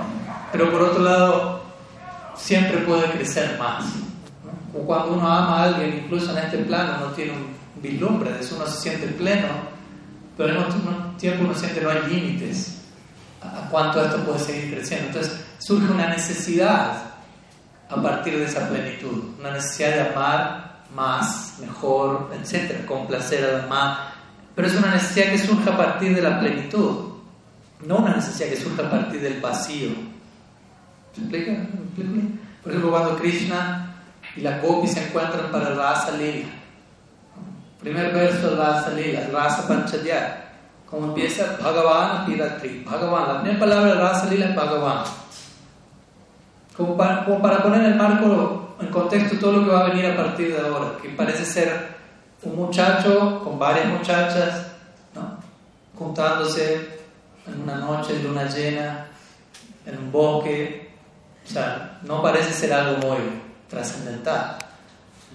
pero 0.51 0.71
por 0.71 0.81
otro 0.81 1.03
lado 1.03 1.63
siempre 2.35 2.79
puede 2.79 3.09
crecer 3.11 3.57
más. 3.57 3.85
O 4.73 4.79
cuando 4.85 5.13
uno 5.13 5.27
ama 5.27 5.57
a 5.57 5.63
alguien, 5.63 6.03
incluso 6.05 6.31
en 6.31 6.45
este 6.45 6.59
plano, 6.59 6.97
no 6.99 7.07
tiene 7.07 7.33
un 7.33 7.47
vislumbre, 7.81 8.31
de 8.31 8.39
eso 8.39 8.55
uno 8.55 8.65
se 8.67 8.79
siente 8.79 9.07
pleno, 9.07 9.47
pero 10.37 10.59
al 10.59 10.65
mismo 10.65 11.15
tiempo 11.17 11.43
uno 11.43 11.55
siente 11.55 11.81
no 11.81 11.89
hay 11.89 12.01
límites 12.07 12.81
a 13.41 13.67
cuánto 13.69 14.03
esto 14.03 14.17
puede 14.23 14.39
seguir 14.39 14.73
creciendo. 14.75 15.07
Entonces 15.07 15.41
surge 15.59 15.91
una 15.91 16.07
necesidad 16.07 17.11
a 17.89 18.01
partir 18.01 18.37
de 18.37 18.45
esa 18.45 18.69
plenitud, 18.69 19.35
una 19.39 19.51
necesidad 19.51 19.89
de 19.89 20.01
amar 20.13 20.83
más, 20.95 21.55
mejor, 21.59 22.31
etcétera, 22.39 22.85
complacer 22.85 23.43
a 23.43 23.51
los 23.53 23.61
demás, 23.63 23.99
pero 24.55 24.67
es 24.67 24.75
una 24.75 24.91
necesidad 24.91 25.31
que 25.31 25.37
surge 25.37 25.69
a 25.69 25.77
partir 25.77 26.15
de 26.15 26.21
la 26.21 26.39
plenitud 26.39 27.10
no 27.85 27.97
una 27.97 28.15
necesidad 28.15 28.49
que 28.49 28.57
surge 28.57 28.81
a 28.81 28.89
partir 28.89 29.21
del 29.21 29.41
vacío. 29.41 29.89
¿Se 31.13 31.21
explica? 31.21 31.51
Por 32.63 32.71
ejemplo, 32.71 32.91
cuando 32.91 33.17
Krishna 33.17 33.95
y 34.35 34.41
la 34.41 34.59
gopis 34.59 34.93
se 34.93 35.07
encuentran 35.07 35.51
para 35.51 35.73
Rasa 35.73 36.11
Lila. 36.11 36.47
Primer 37.79 38.13
verso 38.13 38.55
Rasa 38.55 38.91
Lila, 38.91 39.27
Rasa 39.31 39.67
Panchadya. 39.67 40.37
Como 40.89 41.07
empieza 41.07 41.57
Bhagavan 41.61 42.25
Piratri. 42.25 42.83
Bhagavan, 42.85 43.27
la 43.27 43.41
primera 43.41 43.59
palabra 43.59 43.93
Rasa 43.95 44.27
Lila 44.27 44.49
es 44.49 44.55
Bhagavan. 44.55 45.03
Como 46.77 46.95
para, 46.95 47.25
como 47.25 47.41
para 47.41 47.63
poner 47.63 47.83
el 47.83 47.95
marco, 47.95 48.75
en 48.79 48.87
contexto, 48.87 49.37
todo 49.37 49.53
lo 49.53 49.65
que 49.65 49.71
va 49.71 49.85
a 49.85 49.89
venir 49.89 50.05
a 50.05 50.15
partir 50.15 50.53
de 50.53 50.59
ahora. 50.59 50.97
Que 51.01 51.09
parece 51.09 51.45
ser 51.45 51.95
un 52.43 52.55
muchacho 52.55 53.41
con 53.43 53.59
varias 53.59 53.87
muchachas, 53.87 54.67
¿no? 55.13 55.37
juntándose 55.97 57.00
en 57.47 57.61
una 57.61 57.75
noche 57.75 58.13
de 58.13 58.23
luna 58.23 58.45
llena, 58.45 59.07
en 59.85 59.97
un 59.97 60.11
bosque. 60.11 60.91
O 61.45 61.49
sea, 61.49 61.99
no 62.03 62.21
parece 62.21 62.53
ser 62.53 62.73
algo 62.73 62.97
muy 63.07 63.17
trascendental. 63.69 64.57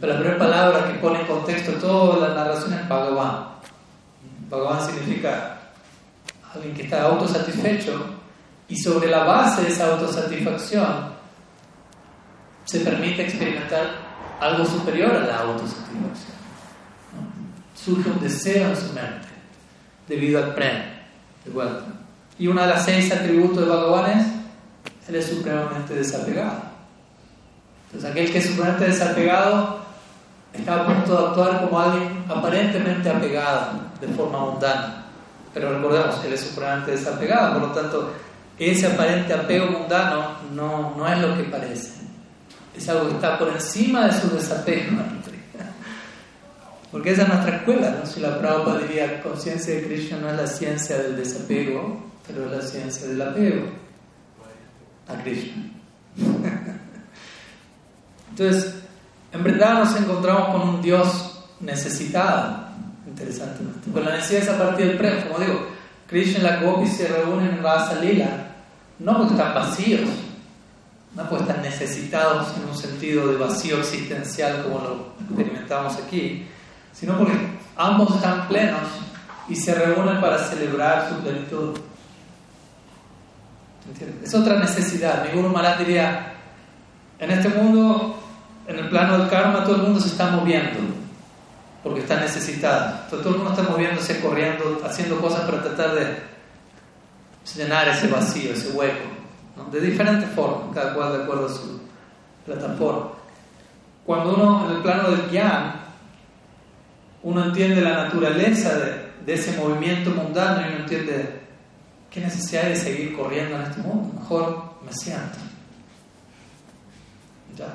Pero 0.01 0.13
la 0.13 0.19
primera 0.21 0.39
palabra 0.39 0.87
que 0.87 0.99
pone 0.99 1.21
en 1.21 1.27
contexto 1.27 1.73
toda 1.73 2.29
la 2.29 2.35
narración 2.35 2.75
es 2.75 2.89
Bhagavan. 2.89 3.47
Bhagavan 4.49 4.87
significa 4.87 5.59
alguien 6.55 6.75
que 6.75 6.83
está 6.83 7.03
autosatisfecho 7.03 8.15
y 8.69 8.77
sobre 8.77 9.09
la 9.09 9.25
base 9.25 9.63
de 9.63 9.69
esa 9.69 9.93
autosatisfacción 9.93 11.17
se 12.65 12.81
permite 12.81 13.23
experimentar 13.23 13.87
algo 14.41 14.65
superior 14.65 15.15
a 15.17 15.21
la 15.21 15.39
autosatisfacción. 15.39 16.37
Surge 17.75 18.11
un 18.11 18.21
deseo 18.21 18.69
en 18.69 18.77
su 18.77 18.93
mente 18.93 19.29
debido 20.09 20.43
al 20.43 20.55
premio 20.55 20.97
y 22.39 22.47
una 22.47 22.63
de 22.63 22.69
las 22.69 22.85
seis 22.85 23.11
atributos 23.13 23.59
de 23.59 23.67
Bhagavan 23.67 24.19
es, 24.19 24.27
Él 25.09 25.15
es 25.17 25.27
supremamente 25.27 25.95
desapegado. 25.95 26.63
Entonces 27.87 28.11
aquel 28.11 28.33
que 28.33 28.39
es 28.39 28.47
supremamente 28.47 28.87
desapegado 28.87 29.79
está 30.53 30.75
a 30.75 30.87
punto 30.87 31.13
de 31.17 31.27
actuar 31.29 31.61
como 31.63 31.81
alguien 31.81 32.25
aparentemente 32.29 33.09
apegado 33.09 33.81
de 34.01 34.09
forma 34.09 34.39
mundana. 34.41 35.05
Pero 35.55 35.75
recordemos, 35.75 36.23
Él 36.25 36.33
es 36.35 36.41
supremamente 36.41 36.91
desapegado, 36.93 37.59
por 37.59 37.69
lo 37.69 37.75
tanto, 37.75 38.13
ese 38.59 38.87
aparente 38.87 39.33
apego 39.33 39.67
mundano 39.67 40.37
no, 40.53 40.95
no 40.97 41.09
es 41.09 41.19
lo 41.19 41.37
que 41.37 41.45
parece. 41.45 41.93
Es 42.77 42.89
algo 42.89 43.09
que 43.09 43.15
está 43.15 43.39
por 43.39 43.49
encima 43.49 44.07
de 44.07 44.21
su 44.21 44.29
desapego. 44.35 44.97
Porque 46.93 47.13
esa 47.13 47.23
es 47.23 47.29
nuestra 47.29 47.57
escuela, 47.57 47.97
¿no? 47.99 48.07
Si 48.07 48.21
la 48.21 48.39
Prabhupada 48.39 48.81
diría, 48.81 49.23
conciencia 49.23 49.75
de 49.75 49.87
Krishna 49.87 50.19
no 50.19 50.31
es 50.31 50.37
la 50.37 50.47
ciencia 50.47 50.99
del 50.99 51.17
desapego, 51.17 52.05
pero 52.27 52.51
la 52.51 52.61
ciencia 52.61 53.07
del 53.09 53.23
apego 53.23 53.67
a 55.09 55.15
Krishna. 55.23 55.63
Entonces, 58.31 58.75
en 59.33 59.45
verdad 59.45 59.85
nos 59.85 59.97
encontramos 59.97 60.49
con 60.49 60.69
un 60.69 60.83
Dios 60.83 61.45
necesitado, 61.61 62.67
interesantemente. 63.07 63.91
Con 63.91 64.05
la 64.05 64.17
necesidad 64.17 64.43
es 64.43 64.49
a 64.49 64.59
partir 64.59 64.87
del 64.89 64.99
premio, 64.99 65.29
como 65.29 65.39
digo, 65.39 65.67
Krishna 66.07 66.39
y 66.39 66.43
la 66.43 66.61
Gopi 66.61 66.87
se 66.87 67.09
reúnen 67.09 67.49
en 67.49 67.63
Rasa 67.63 68.01
Lila, 68.01 68.49
no 68.99 69.17
porque 69.17 69.35
están 69.35 69.55
vacíos, 69.55 70.09
no 71.15 71.29
porque 71.29 71.45
están 71.45 71.63
necesitados 71.63 72.49
en 72.57 72.69
un 72.69 72.77
sentido 72.77 73.29
de 73.29 73.37
vacío 73.39 73.79
existencial 73.79 74.63
como 74.65 74.81
lo 74.81 75.15
experimentamos 75.21 75.97
aquí, 75.97 76.47
sino 76.93 77.17
porque 77.17 77.37
ambos 77.77 78.15
están 78.17 78.47
plenos 78.49 78.83
y 79.49 79.57
se 79.57 79.75
reúnen 79.75 80.21
para 80.21 80.39
celebrar 80.39 81.09
su 81.09 81.23
plenitud. 81.23 81.79
Es 84.23 84.35
otra 84.35 84.59
necesidad. 84.59 85.25
Mi 85.25 85.41
Guru 85.41 85.49
Maharaj 85.49 85.79
diría, 85.79 86.35
en 87.19 87.31
este 87.31 87.49
mundo, 87.49 88.19
en 88.67 88.79
el 88.79 88.89
plano 88.89 89.19
del 89.19 89.29
karma, 89.29 89.65
todo 89.65 89.77
el 89.77 89.83
mundo 89.83 90.01
se 90.01 90.09
está 90.09 90.31
moviendo 90.31 90.97
porque 91.87 92.01
está 92.01 92.19
necesitado. 92.19 92.99
todo 93.09 93.29
el 93.29 93.37
mundo 93.37 93.51
está 93.51 93.63
moviéndose, 93.63 94.21
corriendo, 94.21 94.81
haciendo 94.85 95.21
cosas 95.21 95.43
para 95.43 95.63
tratar 95.63 95.95
de 95.95 96.17
llenar 97.55 97.87
ese 97.87 98.09
vacío, 98.09 98.53
ese 98.53 98.73
hueco, 98.73 99.07
de 99.71 99.81
diferentes 99.81 100.29
formas, 100.31 100.75
cada 100.75 100.95
cual 100.95 101.17
de 101.17 101.23
acuerdo 101.23 101.47
a 101.47 101.49
su 101.49 101.81
plataforma. 102.45 103.11
Cuando 104.05 104.35
uno, 104.35 104.69
en 104.69 104.77
el 104.77 104.83
plano 104.83 105.11
del 105.13 105.31
Gyan, 105.31 105.75
uno 107.23 107.45
entiende 107.45 107.81
la 107.81 108.05
naturaleza 108.05 108.77
de, 108.79 109.13
de 109.25 109.35
ese 109.35 109.57
movimiento 109.57 110.11
mundano 110.11 110.63
y 110.63 110.73
uno 110.73 110.81
entiende 110.81 111.46
qué 112.17 112.23
necesidad 112.23 112.63
de 112.63 112.77
seguir 112.77 113.15
corriendo 113.15 113.57
en 113.57 113.63
este 113.63 113.83
mundo. 113.83 114.19
Mejor 114.19 114.73
me 114.83 114.91
siento. 114.91 115.37
Ya. 117.59 117.67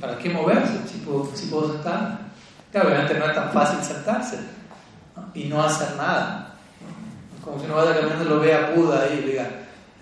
¿Para 0.00 0.16
qué 0.16 0.30
moverse 0.30 0.78
si 0.90 0.98
puedo, 0.98 1.30
si 1.34 1.46
puedo 1.46 1.74
sentarme? 1.74 2.30
obviamente 2.72 3.18
no 3.18 3.26
es 3.26 3.34
tan 3.34 3.50
fácil 3.50 3.82
sentarse 3.82 4.38
y 5.34 5.44
no 5.44 5.62
hacer 5.62 5.94
nada. 5.96 6.54
Como 7.44 7.58
si 7.58 7.66
uno 7.66 7.76
vaya 7.76 7.96
caminando 7.96 8.24
lo 8.24 8.40
vea 8.40 8.72
Buda 8.74 9.02
ahí 9.02 9.20
y 9.22 9.28
diga, 9.28 9.50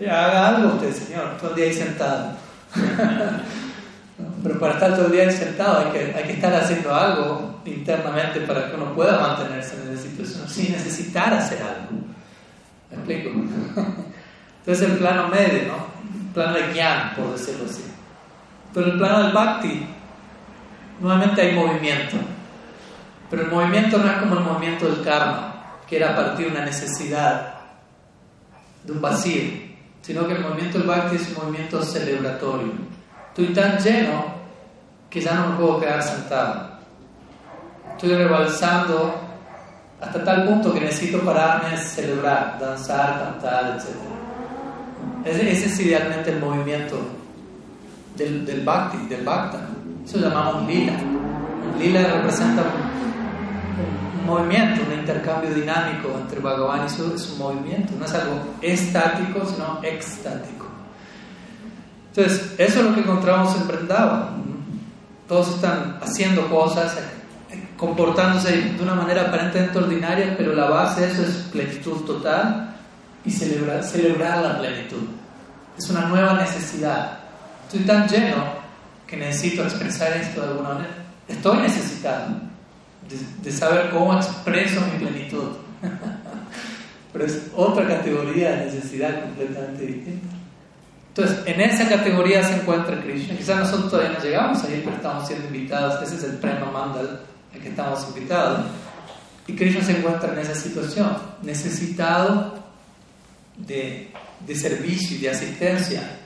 haga 0.09 0.49
algo 0.49 0.75
usted, 0.75 0.93
Señor, 0.93 1.37
todo 1.39 1.51
el 1.51 1.57
día 1.57 1.65
ahí 1.65 1.75
sentado. 1.75 2.37
Pero 4.43 4.61
para 4.61 4.75
estar 4.75 4.95
todo 4.95 5.07
el 5.07 5.13
día 5.13 5.23
ahí 5.23 5.33
sentado 5.33 5.79
hay 5.79 5.93
que, 5.93 6.15
hay 6.15 6.25
que 6.25 6.33
estar 6.35 6.55
haciendo 6.55 6.95
algo 6.95 7.61
internamente 7.65 8.41
para 8.43 8.71
que 8.71 8.77
uno 8.77 8.95
pueda 8.95 9.19
mantenerse 9.19 9.75
en 9.83 9.93
esa 9.93 10.03
situación 10.03 10.49
sin 10.49 10.73
necesitar 10.73 11.35
hacer 11.35 11.61
algo. 11.61 12.18
¿Me 12.91 12.97
explico? 12.97 13.30
Entonces 14.61 14.91
el 14.91 14.99
plano 14.99 15.28
medio, 15.28 15.68
¿no? 15.68 15.86
El 16.26 16.32
plano 16.34 16.53
de 16.55 16.72
Gyan, 16.72 17.14
por 17.14 17.32
decirlo 17.32 17.66
así. 17.68 17.84
Pero 18.74 18.86
el 18.93 18.99
plano 18.99 19.22
del 19.22 19.32
Bhakti, 19.32 19.86
nuevamente 21.01 21.41
hay 21.41 21.55
movimiento. 21.55 22.16
Pero 23.30 23.43
el 23.43 23.51
movimiento 23.51 23.99
no 23.99 24.11
es 24.11 24.16
como 24.18 24.36
el 24.36 24.45
movimiento 24.45 24.86
del 24.86 25.05
karma, 25.05 25.78
que 25.89 25.97
era 25.97 26.12
a 26.12 26.16
partir 26.16 26.47
de 26.47 26.53
una 26.53 26.64
necesidad, 26.64 27.55
de 28.84 28.93
un 28.93 29.01
vacío, 29.01 29.43
sino 30.03 30.26
que 30.26 30.34
el 30.34 30.41
movimiento 30.41 30.78
del 30.78 30.86
bhakti 30.86 31.16
es 31.16 31.28
un 31.28 31.45
movimiento 31.45 31.82
celebratorio. 31.82 32.72
Estoy 33.28 33.55
tan 33.55 33.78
lleno 33.78 34.39
que 35.11 35.20
ya 35.20 35.34
no 35.34 35.49
me 35.49 35.57
puedo 35.57 35.80
quedar 35.80 36.03
sentado. 36.03 36.78
Estoy 37.93 38.14
rebalsando 38.14 39.28
hasta 40.01 40.25
tal 40.25 40.47
punto 40.47 40.73
que 40.73 40.81
necesito 40.81 41.21
pararme 41.21 41.77
celebrar, 41.77 42.59
danzar, 42.61 43.19
cantar, 43.19 43.77
etc. 43.77 43.87
Ese, 45.25 45.67
es 45.67 45.81
idealmente 45.81 46.31
el 46.31 46.41
movimiento 46.41 46.97
del, 48.17 48.47
del 48.47 48.65
bhakti, 48.65 49.07
del 49.09 49.25
bhakta. 49.25 49.59
Eso 50.05 50.19
llamamos 50.19 50.67
lila. 50.67 50.95
Lila 51.79 52.03
representa 52.15 52.63
movimiento, 54.29 54.83
un 54.87 54.99
intercambio 54.99 55.53
dinámico 55.55 56.15
entre 56.21 56.41
Bhagavan 56.41 56.87
y 56.87 56.91
su, 56.91 57.15
es 57.15 57.31
un 57.31 57.39
movimiento, 57.39 57.95
no 57.99 58.05
es 58.05 58.15
algo 58.15 58.37
estático, 58.61 59.45
sino 59.47 59.81
extático. 59.83 60.67
Entonces, 62.11 62.55
eso 62.59 62.81
es 62.81 62.85
lo 62.85 62.95
que 62.95 63.01
encontramos 63.01 63.57
en 63.57 63.67
Vrindavan. 63.67 64.45
Todos 65.27 65.55
están 65.55 65.99
haciendo 66.03 66.49
cosas, 66.49 66.97
comportándose 67.79 68.74
de 68.76 68.83
una 68.83 68.95
manera 68.95 69.22
aparentemente 69.22 69.79
ordinaria, 69.79 70.35
pero 70.37 70.53
la 70.53 70.68
base 70.68 71.01
de 71.01 71.12
eso 71.12 71.22
es 71.22 71.35
plenitud 71.53 72.05
total 72.05 72.74
y 73.24 73.31
celebrar, 73.31 73.85
celebrar 73.85 74.43
la 74.43 74.59
plenitud. 74.59 75.05
Es 75.79 75.89
una 75.89 76.09
nueva 76.09 76.35
necesidad. 76.35 77.20
Estoy 77.66 77.87
tan 77.87 78.09
lleno 78.09 78.45
que 79.07 79.16
necesito 79.16 79.62
expresar 79.62 80.12
esto 80.16 80.41
de 80.41 80.49
alguna 80.49 80.70
manera. 80.70 80.95
Estoy 81.29 81.59
necesitado 81.59 82.26
de, 83.43 83.53
saber 83.53 83.91
cómo 83.91 84.12
expreso 84.14 84.81
mi 84.93 85.07
plenitud. 85.07 85.49
Pero 87.12 87.24
es 87.24 87.47
otra 87.55 87.87
categoría 87.87 88.51
de 88.51 88.64
necesidad 88.66 89.22
completamente 89.22 89.87
distinta. 89.87 90.26
Entonces, 91.14 91.39
en 91.47 91.61
esa 91.61 91.89
categoría 91.89 92.43
se 92.43 92.57
encuentra 92.57 93.01
Krishna. 93.01 93.37
Quizás 93.37 93.59
nosotros 93.59 93.91
todavía 93.91 94.18
no 94.18 94.24
llegamos 94.24 94.62
ahí, 94.64 94.83
pero 94.85 94.97
estamos 94.97 95.26
siendo 95.26 95.47
invitados. 95.47 96.03
Ese 96.03 96.16
es 96.16 96.24
el 96.24 96.39
Prema 96.39 96.70
Mandal 96.70 97.20
al 97.55 97.61
que 97.61 97.69
estamos 97.69 98.07
invitados. 98.09 98.67
Y 99.47 99.57
Krishna 99.57 99.83
se 99.83 99.99
encuentra 99.99 100.33
en 100.33 100.39
esa 100.41 100.55
situación, 100.55 101.17
necesitado 101.43 102.55
de, 103.57 104.13
de 104.47 104.55
servicio 104.55 105.17
y 105.17 105.21
de 105.21 105.31
asistencia 105.31 106.19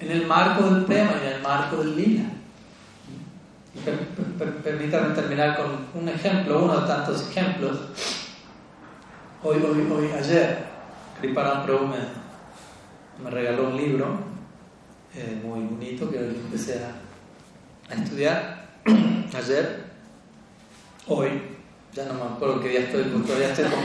en 0.00 0.10
el 0.10 0.26
marco 0.26 0.68
del 0.70 0.84
Prema 0.84 1.12
y 1.22 1.26
en 1.26 1.32
el 1.34 1.42
marco 1.42 1.78
del 1.78 1.96
Lila. 1.96 2.24
Permítanme 4.64 5.14
terminar 5.14 5.56
con 5.56 6.02
un 6.02 6.08
ejemplo, 6.08 6.64
uno 6.64 6.80
de 6.80 6.86
tantos 6.86 7.28
ejemplos. 7.30 7.78
Hoy, 9.42 9.58
hoy, 9.58 9.86
hoy 9.90 10.10
ayer, 10.12 10.64
Kriparam 11.20 11.64
Prabhu 11.64 11.86
me, 11.86 13.30
regaló 13.30 13.68
un 13.70 13.76
libro 13.76 14.18
eh, 15.14 15.40
muy 15.44 15.60
bonito 15.60 16.10
que 16.10 16.18
empecé 16.18 16.80
a, 16.84 17.94
estudiar 17.94 18.68
ayer. 19.36 19.87
Hoy, 21.08 21.28
ya 21.94 22.04
no 22.04 22.14
me 22.14 22.22
acuerdo 22.34 22.60
qué 22.60 22.68
día 22.68 22.80
estoy, 22.80 23.04
porque 23.04 23.26
todavía 23.26 23.48
estoy 23.48 23.64
con 23.64 23.80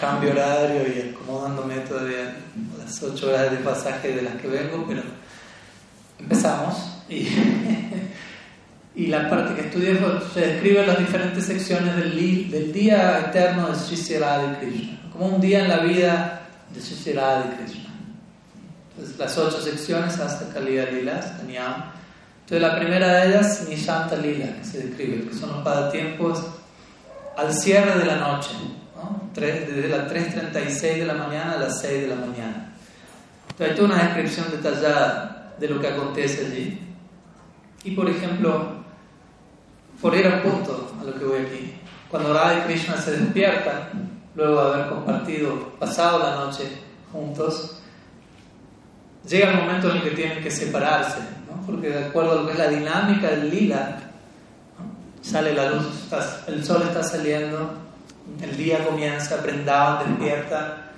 cambio 0.00 0.30
horario 0.30 0.82
y 0.86 1.10
acomodándome 1.14 1.76
todavía 1.80 2.36
las 2.78 3.02
ocho 3.02 3.28
horas 3.28 3.50
de 3.50 3.56
pasaje 3.58 4.14
de 4.14 4.22
las 4.22 4.34
que 4.34 4.48
vengo, 4.48 4.84
pero 4.86 5.02
empezamos 6.18 6.76
y 7.08 7.28
y 8.96 9.08
la 9.08 9.28
parte 9.28 9.54
que 9.54 9.68
estudié 9.68 9.98
se 10.32 10.40
describe 10.40 10.86
las 10.86 10.98
diferentes 10.98 11.44
secciones 11.44 11.94
del, 11.96 12.50
del 12.50 12.72
día 12.72 13.26
eterno 13.28 13.68
de 13.68 13.74
Sri 13.74 14.18
Radha 14.18 14.58
Krishna, 14.58 14.98
como 15.12 15.26
un 15.26 15.40
día 15.40 15.60
en 15.60 15.68
la 15.68 15.80
vida 15.80 16.48
de 16.72 16.80
Sri 16.80 17.12
Radha 17.12 17.56
Krishna. 17.58 17.90
Entonces, 18.90 19.18
las 19.18 19.36
ocho 19.36 19.60
secciones 19.60 20.18
hasta 20.18 20.52
Kalila 20.52 20.90
Lila, 20.90 21.18
hasta 21.18 21.42
Niyam. 21.42 21.95
Entonces, 22.46 22.62
la 22.62 22.78
primera 22.78 23.12
de 23.12 23.28
ellas, 23.28 23.66
Nishanta 23.68 24.14
Lila, 24.14 24.54
que 24.58 24.64
se 24.64 24.86
describe, 24.86 25.28
que 25.28 25.34
son 25.34 25.50
los 25.50 25.64
pasatiempos 25.64 26.46
al 27.36 27.52
cierre 27.52 27.98
de 27.98 28.06
la 28.06 28.18
noche, 28.18 28.50
¿no? 28.94 29.28
desde 29.34 29.88
las 29.88 30.08
3.36 30.08 30.80
de 30.80 31.06
la 31.06 31.14
mañana 31.14 31.54
a 31.54 31.58
las 31.58 31.80
6 31.80 32.02
de 32.02 32.06
la 32.06 32.14
mañana. 32.14 32.72
Entonces, 33.50 33.70
hay 33.70 33.74
toda 33.74 33.88
una 33.88 34.04
descripción 34.04 34.46
detallada 34.52 35.56
de 35.58 35.68
lo 35.68 35.80
que 35.80 35.88
acontece 35.88 36.46
allí. 36.46 36.80
Y, 37.82 37.90
por 37.96 38.08
ejemplo, 38.08 38.76
por 40.00 40.14
ir 40.14 40.28
a 40.28 40.40
punto 40.40 40.96
a 41.00 41.04
lo 41.04 41.18
que 41.18 41.24
voy 41.24 41.40
aquí. 41.40 41.74
Cuando 42.08 42.32
Radha 42.32 42.60
y 42.60 42.62
Krishna 42.68 42.96
se 42.96 43.18
despiertan, 43.18 44.20
luego 44.36 44.62
de 44.62 44.74
haber 44.74 44.88
compartido, 44.90 45.72
pasado 45.80 46.20
la 46.20 46.36
noche 46.36 46.62
juntos, 47.10 47.82
llega 49.28 49.50
el 49.50 49.56
momento 49.56 49.90
en 49.90 49.96
el 49.96 50.02
que 50.04 50.10
tienen 50.10 50.40
que 50.44 50.50
separarse, 50.52 51.18
¿no? 51.56 51.66
porque 51.66 51.88
de 51.88 52.06
acuerdo 52.06 52.32
a 52.32 52.34
lo 52.36 52.46
que 52.46 52.52
es 52.52 52.58
la 52.58 52.68
dinámica 52.68 53.28
del 53.28 53.50
lila, 53.50 53.98
sale 55.22 55.54
la 55.54 55.70
luz, 55.70 56.08
el 56.46 56.64
sol 56.64 56.82
está 56.82 57.02
saliendo, 57.02 57.74
el 58.40 58.56
día 58.56 58.84
comienza, 58.84 59.36
Brindavan 59.38 60.18
despierta 60.18 60.92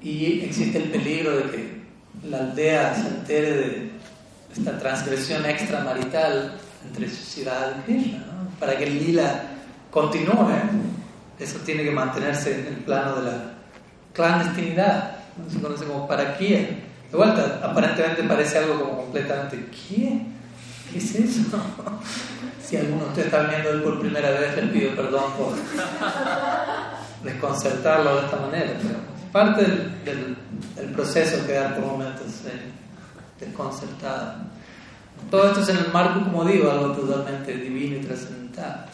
y 0.00 0.40
existe 0.40 0.78
el 0.78 0.90
peligro 0.90 1.36
de 1.36 1.42
que 1.50 1.80
la 2.28 2.38
aldea 2.38 2.94
se 2.94 3.08
entere 3.08 3.50
de 3.50 3.90
esta 4.56 4.78
transgresión 4.78 5.44
extramarital 5.46 6.54
entre 6.86 7.08
sociedad 7.08 7.76
y 7.78 7.92
Krishna. 7.92 8.26
Para 8.58 8.76
que 8.76 8.84
el 8.84 8.98
lila 8.98 9.42
continúe, 9.90 10.50
eso 11.38 11.58
tiene 11.60 11.84
que 11.84 11.90
mantenerse 11.90 12.60
en 12.60 12.66
el 12.66 12.76
plano 12.84 13.16
de 13.16 13.30
la 13.30 13.52
clandestinidad. 14.12 15.16
Se 15.50 15.60
conoce 15.60 15.84
como 15.84 16.06
para 16.06 16.36
quién. 16.36 16.89
De 17.10 17.16
vuelta, 17.16 17.60
aparentemente 17.62 18.22
parece 18.22 18.58
algo 18.58 18.80
como 18.80 18.96
completamente 19.02 19.68
¿quién? 19.88 20.34
¿Qué 20.90 20.98
es 20.98 21.14
eso? 21.14 21.40
si 22.64 22.76
alguno 22.76 23.02
de 23.02 23.08
ustedes 23.08 23.26
está 23.26 23.42
viendo 23.44 23.70
él 23.70 23.82
por 23.82 24.00
primera 24.00 24.30
vez, 24.30 24.56
les 24.56 24.70
pido 24.70 24.94
perdón 24.94 25.32
por 25.36 25.54
desconcertarlo 27.24 28.16
de 28.16 28.24
esta 28.26 28.36
manera. 28.36 28.72
Pero 28.80 28.98
parte 29.32 29.62
del, 29.62 30.36
del, 30.76 30.92
proceso 30.92 31.46
quedar 31.46 31.74
por 31.76 31.86
momentos 31.86 32.26
eh, 32.46 32.70
desconcertado. 33.40 34.34
Todo 35.30 35.48
esto 35.48 35.60
es 35.60 35.68
en 35.68 35.78
el 35.78 35.92
marco, 35.92 36.24
como 36.24 36.44
digo, 36.44 36.70
algo 36.70 36.92
totalmente 36.92 37.56
divino 37.56 37.96
y 37.96 38.00
trascendental. 38.00 38.86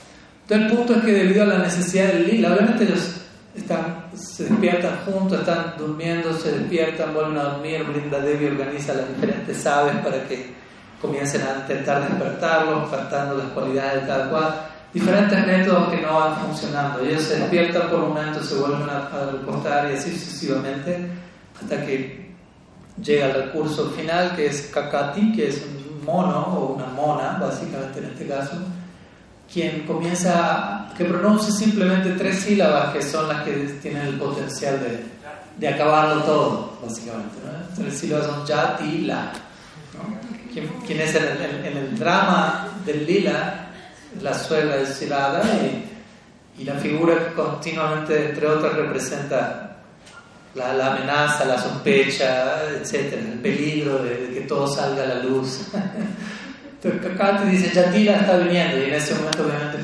Entonces 0.43 0.70
el 0.70 0.76
punto 0.76 0.94
es 0.94 1.05
que 1.05 1.12
debido 1.12 1.43
a 1.43 1.47
la 1.47 1.59
necesidad 1.59 2.12
del 2.12 2.28
lila, 2.28 2.52
obviamente 2.52 2.84
ellos 2.84 3.16
están, 3.55 4.06
se 4.16 4.44
despiertan 4.44 4.98
juntos, 5.05 5.40
están 5.40 5.74
durmiendo, 5.78 6.32
se 6.32 6.59
despiertan, 6.59 7.12
vuelven 7.14 7.38
a 7.38 7.44
dormir, 7.44 7.84
Brinda 7.84 8.18
Devi 8.20 8.47
organiza 8.47 8.94
las 8.94 9.09
diferentes 9.09 9.66
aves 9.66 9.97
para 9.97 10.24
que 10.26 10.55
comiencen 11.01 11.43
a 11.43 11.60
intentar 11.60 12.09
despertarlos, 12.09 12.90
faltando 12.90 13.36
las 13.36 13.48
cualidades 13.48 14.02
de 14.02 14.09
cada 14.09 14.30
cual. 14.30 14.55
Diferentes 14.93 15.47
métodos 15.47 15.90
que 15.90 16.01
no 16.01 16.14
van 16.14 16.36
funcionando. 16.36 17.01
Ellos 17.01 17.22
se 17.22 17.38
despiertan 17.38 17.90
por 17.90 18.01
momentos, 18.01 18.47
se 18.47 18.55
vuelven 18.55 18.88
a, 18.88 19.09
a 19.09 19.30
reportar 19.30 19.90
y 19.90 19.94
así 19.94 20.12
sucesivamente 20.12 21.10
hasta 21.60 21.84
que 21.84 22.26
llega 23.02 23.26
al 23.26 23.34
recurso 23.34 23.90
final 23.90 24.34
que 24.34 24.47
es 24.47 24.70
Kakati, 24.72 25.32
que 25.32 25.48
es 25.48 25.62
un 25.62 26.05
mono 26.05 26.47
o 26.47 26.74
una 26.74 26.86
mona, 26.86 27.38
básicamente 27.38 27.98
en 27.98 28.06
este 28.06 28.26
caso, 28.26 28.56
quien 29.52 29.86
comienza, 29.86 30.93
que 30.97 31.05
pronuncia 31.05 31.52
simplemente 31.52 32.10
tres 32.12 32.40
sílabas 32.40 32.93
que 32.93 33.02
son 33.02 33.28
las 33.28 33.43
que 33.44 33.52
tienen 33.81 34.02
el 34.02 34.14
potencial 34.18 34.81
de, 34.81 35.05
de 35.56 35.68
acabarlo 35.68 36.23
todo, 36.23 36.78
básicamente. 36.82 37.36
Tres 37.77 37.98
sílabas 37.98 38.27
son 38.27 38.47
ya, 38.47 38.77
ti, 38.77 39.02
la. 39.02 39.32
Quien, 40.52 41.01
es 41.01 41.14
en, 41.14 41.77
el 41.77 41.98
drama 41.98 42.68
del 42.85 43.06
lila, 43.06 43.66
la 44.23 44.32
suegra 44.32 44.77
de 44.77 44.86
Shirada 44.86 45.43
y, 45.44 46.62
y 46.62 46.64
la 46.64 46.74
figura 46.74 47.14
que 47.18 47.35
continuamente, 47.35 48.31
entre 48.31 48.47
otras, 48.47 48.74
representa 48.74 49.66
la, 50.56 50.93
amenaza, 50.93 51.44
la 51.44 51.60
sospecha, 51.60 52.62
etcétera, 52.70 53.23
el 53.23 53.39
peligro 53.40 54.02
de, 54.02 54.31
que 54.32 54.40
todo 54.43 54.66
salga 54.66 55.02
a 55.05 55.06
la 55.06 55.23
luz. 55.23 55.60
Entonces 56.86 57.20
acá 57.20 57.42
te 57.42 57.50
dice, 57.50 57.74
Yatira 57.74 58.20
está 58.20 58.36
viniendo, 58.36 58.78
y 58.78 58.84
en 58.84 58.94
ese 58.94 59.14
momento 59.14 59.42
obviamente 59.42 59.78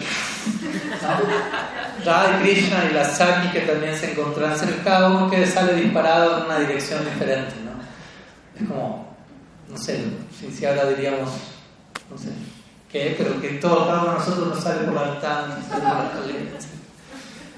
Radha 2.05 2.39
y 2.39 2.43
Krishna 2.43 2.85
y 2.91 2.95
la 2.95 3.05
Saki 3.05 3.49
que 3.49 3.61
también 3.61 3.97
se 3.97 4.13
encuentran 4.13 4.57
cerca, 4.57 4.85
cada 4.85 5.09
uno 5.09 5.31
que 5.31 5.47
sale 5.47 5.75
disparado 5.75 6.39
en 6.39 6.45
una 6.45 6.59
dirección 6.61 7.05
diferente, 7.05 7.55
¿no? 7.65 7.73
Es 8.61 8.69
como, 8.69 9.17
no 9.69 9.77
sé, 9.77 10.01
si, 10.57 10.65
ahora 10.65 10.87
diríamos, 10.87 11.31
no 12.11 12.19
sé, 12.19 12.29
¿qué? 12.91 13.15
Pero 13.19 13.41
que 13.41 13.49
todo, 13.55 13.87
cada 13.87 14.03
uno 14.03 14.13
de 14.13 14.19
nosotros 14.19 14.49
nos 14.49 14.63
sale 14.63 14.85
por 14.85 14.95
la 14.95 15.11
ventana, 15.11 15.59
sale 15.69 15.83
por 15.83 15.95
la 15.95 16.05
escalera, 16.05 16.39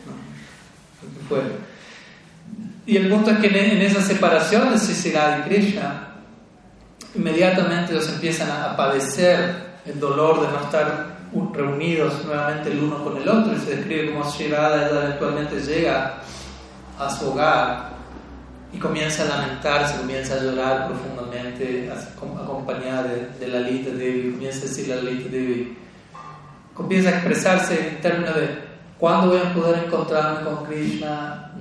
¿no? 0.06 1.28
Fue. 1.28 1.42
Y 2.86 2.96
el 2.96 3.08
punto 3.08 3.30
es 3.30 3.38
que 3.38 3.46
en 3.48 3.82
esa 3.82 4.02
separación 4.02 4.72
de 4.72 4.78
Sisirada 4.78 5.38
y 5.38 5.48
Krishna, 5.48 6.14
inmediatamente 7.15 7.93
ellos 7.93 8.09
empiezan 8.09 8.51
a 8.51 8.77
padecer 8.77 9.74
el 9.86 10.01
dolor 10.01 10.41
de 10.41 10.49
no 10.49 10.61
estar 10.61 11.15
reunidos 11.53 12.24
nuevamente 12.24 12.70
el 12.70 12.82
uno 12.82 13.03
con 13.03 13.16
el 13.16 13.28
otro. 13.28 13.55
Y 13.55 13.59
se 13.59 13.77
describe 13.77 14.12
como 14.12 14.31
Shirada 14.31 14.89
eventualmente 14.89 15.61
llega 15.61 16.19
a 16.99 17.11
su 17.11 17.31
hogar 17.31 17.95
y 18.73 18.78
comienza 18.78 19.23
a 19.23 19.41
lamentarse, 19.41 19.99
comienza 19.99 20.35
a 20.35 20.43
llorar 20.43 20.89
profundamente, 20.89 21.91
acompañada 22.43 23.05
de, 23.05 23.28
de 23.39 23.49
Lalita 23.49 23.91
Devi, 23.91 24.32
comienza 24.32 24.59
a 24.59 24.62
decirle 24.62 24.95
a 24.95 24.97
Lalita 24.97 25.28
Devi, 25.31 25.78
comienza 26.74 27.11
a 27.11 27.12
expresarse 27.12 27.89
en 27.89 28.01
términos 28.01 28.35
de 28.35 28.49
cuándo 28.99 29.28
voy 29.28 29.39
a 29.39 29.55
poder 29.55 29.85
encontrarme 29.85 30.45
con 30.45 30.66
Krishna, 30.66 31.53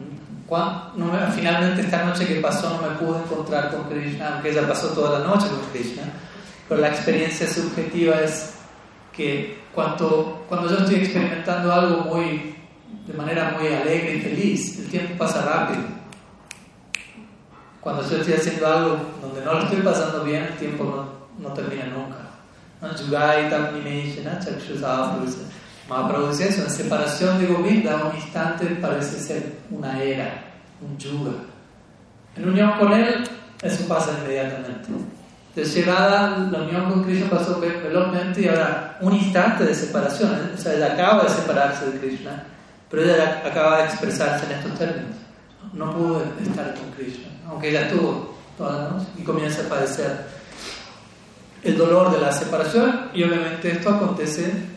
no, 0.96 1.12
finalmente 1.36 1.82
esta 1.82 2.04
noche 2.04 2.28
que 2.28 2.36
pasó 2.36 2.70
no 2.70 2.90
me 2.90 2.96
pude 2.96 3.20
encontrar 3.20 3.72
con 3.72 3.84
Krishna, 3.90 4.34
aunque 4.34 4.52
ella 4.52 4.68
pasó 4.68 4.90
toda 4.90 5.20
la 5.20 5.26
noche 5.26 5.48
con 5.48 5.62
Krishna, 5.72 6.04
pero 6.68 6.82
la 6.82 6.90
experiencia 6.90 7.48
subjetiva 7.48 8.20
es 8.22 8.54
que 9.12 9.64
cuando, 9.74 10.46
cuando 10.48 10.70
yo 10.70 10.78
estoy 10.78 10.96
experimentando 10.96 11.72
algo 11.72 12.04
muy, 12.04 12.56
de 13.08 13.14
manera 13.14 13.56
muy 13.58 13.68
alegre 13.68 14.16
y 14.16 14.22
feliz, 14.22 14.80
el 14.80 14.90
tiempo 14.90 15.18
pasa 15.18 15.46
rápido. 15.46 15.84
Cuando 17.80 18.08
yo 18.10 18.18
estoy 18.18 18.34
haciendo 18.36 18.68
algo 18.68 18.98
donde 19.22 19.44
no 19.44 19.54
lo 19.54 19.64
estoy 19.64 19.82
pasando 19.82 20.24
bien, 20.24 20.44
el 20.44 20.58
tiempo 20.58 20.84
no, 20.84 21.48
no 21.50 21.54
termina 21.54 21.86
nunca. 21.86 22.24
Mahaprabhu 25.90 26.30
eso, 26.30 26.64
en 26.64 26.70
separación 26.70 27.40
de 27.40 27.48
Govinda, 27.48 28.10
un 28.10 28.16
instante 28.16 28.66
parece 28.82 29.20
ser 29.20 29.54
una 29.70 30.02
era, 30.02 30.44
un 30.82 30.98
yuga. 30.98 31.32
En 32.36 32.50
unión 32.50 32.72
con 32.80 32.94
él, 32.94 33.24
eso 33.62 33.88
pasa 33.88 34.18
inmediatamente. 34.22 34.90
De 35.56 35.86
la 35.86 36.64
unión 36.64 36.90
con 36.90 37.04
Krishna 37.04 37.30
pasó 37.30 37.60
velozmente 37.60 38.42
y 38.42 38.48
ahora 38.48 38.98
un 39.02 39.14
instante 39.14 39.66
de 39.66 39.76
separación. 39.76 40.52
O 40.56 40.58
sea, 40.58 40.74
ella 40.74 40.94
acaba 40.94 41.24
de 41.24 41.30
separarse 41.30 41.92
de 41.92 42.00
Krishna, 42.00 42.44
pero 42.90 43.04
ella 43.04 43.44
acaba 43.46 43.78
de 43.80 43.84
expresarse 43.86 44.46
en 44.46 44.52
estos 44.54 44.80
términos. 44.80 45.16
No 45.74 45.94
pudo 45.94 46.24
estar 46.42 46.74
con 46.74 46.92
Krishna, 46.92 47.28
aunque 47.48 47.70
ella 47.70 47.88
estuvo 47.88 48.36
toda 48.58 48.78
la 48.78 48.90
noche 48.90 49.08
y 49.18 49.24
comienza 49.24 49.62
a 49.62 49.70
padecer 49.70 50.26
el 51.64 51.78
dolor 51.78 52.12
de 52.12 52.20
la 52.20 52.32
separación 52.32 53.10
y 53.14 53.24
obviamente 53.24 53.72
esto 53.72 53.90
acontece 53.90 54.73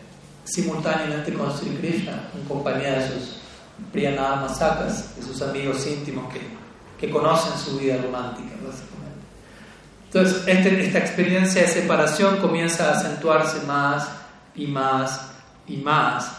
simultáneamente 0.47 1.33
con 1.33 1.55
Sri 1.55 1.69
Krishna 1.77 2.29
en 2.33 2.43
compañía 2.47 2.99
de 2.99 3.07
sus 3.07 3.37
Priyanada 3.91 4.37
Masakas, 4.37 5.15
de 5.15 5.21
sus 5.21 5.41
amigos 5.41 5.85
íntimos 5.85 6.33
que, 6.33 6.41
que 6.99 7.11
conocen 7.11 7.57
su 7.57 7.77
vida 7.77 7.97
romántica, 7.97 8.55
básicamente. 8.65 8.87
Entonces, 10.05 10.47
este, 10.47 10.85
esta 10.85 10.99
experiencia 10.99 11.61
de 11.61 11.67
separación 11.67 12.37
comienza 12.37 12.89
a 12.89 12.97
acentuarse 12.97 13.65
más 13.67 14.07
y 14.55 14.65
más 14.65 15.29
y 15.67 15.77
más, 15.77 16.31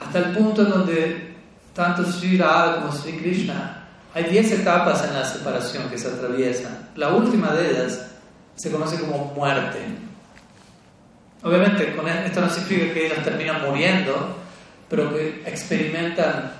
hasta 0.00 0.18
el 0.18 0.36
punto 0.36 0.62
en 0.62 0.70
donde 0.70 1.34
tanto 1.74 2.04
Sri 2.04 2.38
Radha 2.38 2.80
como 2.80 2.92
Sri 2.92 3.12
Krishna, 3.18 3.84
hay 4.14 4.24
10 4.24 4.52
etapas 4.52 5.04
en 5.04 5.14
la 5.14 5.24
separación 5.24 5.88
que 5.90 5.98
se 5.98 6.08
atraviesan. 6.08 6.90
La 6.96 7.10
última 7.10 7.52
de 7.52 7.70
ellas 7.70 8.06
se 8.54 8.70
conoce 8.70 8.98
como 9.00 9.32
muerte. 9.34 9.78
Obviamente, 11.44 11.94
con 11.94 12.08
esto 12.08 12.40
no 12.40 12.48
significa 12.48 12.94
que 12.94 13.06
ellos 13.06 13.22
terminan 13.22 13.60
muriendo, 13.60 14.34
pero 14.88 15.12
que 15.12 15.42
experimentan 15.44 16.52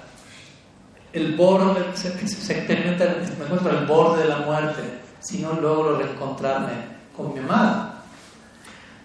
el 1.14 1.34
borde, 1.36 1.84
se, 1.94 2.10
me 2.10 3.44
encuentro 3.44 3.70
al 3.70 3.86
borde 3.86 4.24
de 4.24 4.28
la 4.28 4.38
muerte 4.38 4.82
si 5.20 5.38
no 5.38 5.54
logro 5.54 5.96
reencontrarme 5.96 6.72
con 7.16 7.32
mi 7.32 7.40
amada. 7.40 8.02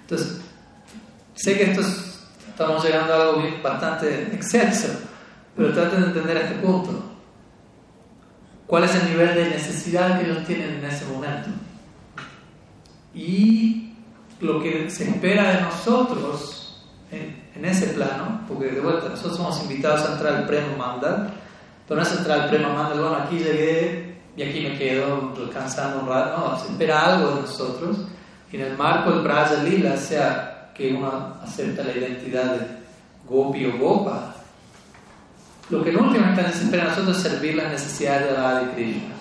Entonces, 0.02 0.42
sé 1.36 1.58
que 1.58 1.72
esto 1.72 1.82
estamos 2.50 2.84
llegando 2.84 3.14
a 3.14 3.22
algo 3.22 3.44
bastante 3.64 4.36
excelso, 4.36 4.90
pero 5.56 5.72
traten 5.72 6.02
de 6.02 6.08
entender 6.08 6.38
este 6.38 6.56
punto. 6.56 7.06
¿Cuál 8.68 8.84
es 8.84 8.96
el 8.96 9.12
nivel 9.12 9.34
de 9.34 9.50
necesidad 9.50 10.20
que 10.20 10.26
ellos 10.26 10.46
tienen 10.46 10.72
en 10.72 10.86
ese 10.86 11.06
momento? 11.06 11.50
Y 13.14 13.89
lo 14.40 14.62
que 14.62 14.90
se 14.90 15.10
espera 15.10 15.54
de 15.54 15.62
nosotros 15.62 16.84
en, 17.12 17.66
ese 17.66 17.88
plano, 17.88 18.42
porque 18.48 18.68
de 18.68 18.80
vuelta 18.80 19.10
nosotros 19.10 19.36
somos 19.36 19.62
invitados 19.64 20.08
a 20.08 20.14
entrar 20.14 20.36
al 20.36 20.48
Prema 20.48 20.78
Mandal, 20.78 21.34
pero 21.86 22.00
no 22.00 22.08
es 22.08 22.18
entrar 22.18 22.42
al 22.42 22.50
Prema 22.50 22.70
Mandal, 22.70 23.02
bueno, 23.02 23.18
aquí 23.18 23.38
llegué 23.38 24.16
y 24.38 24.44
aquí 24.44 24.62
me 24.62 24.78
quedo 24.78 25.34
descansando 25.38 26.00
un 26.00 26.08
rato, 26.08 26.38
no, 26.38 26.58
se 26.58 26.72
espera 26.72 27.16
algo 27.16 27.32
de 27.32 27.42
nosotros, 27.42 27.98
y 28.50 28.56
en 28.56 28.62
el 28.62 28.78
marco 28.78 29.12
del 29.12 29.24
Braja 29.24 29.62
Lila, 29.62 29.98
sea 29.98 30.72
que 30.74 30.94
uno 30.94 31.36
acepta 31.44 31.84
la 31.84 31.92
identidad 31.92 32.56
de 32.56 32.66
Gopi 33.28 33.66
o 33.66 33.78
Gopa, 33.78 34.36
lo 35.70 35.84
que 35.84 35.90
en 35.90 36.02
última 36.02 36.28
instancia 36.28 36.56
se 36.56 36.64
espera 36.64 36.84
de 36.84 36.90
nosotros 36.92 37.18
es 37.18 37.24
servir 37.24 37.56
las 37.56 37.72
necesidades 37.72 38.30
de 38.30 38.38
la 38.38 38.60
de 38.62 38.72
Krishna. 38.72 39.19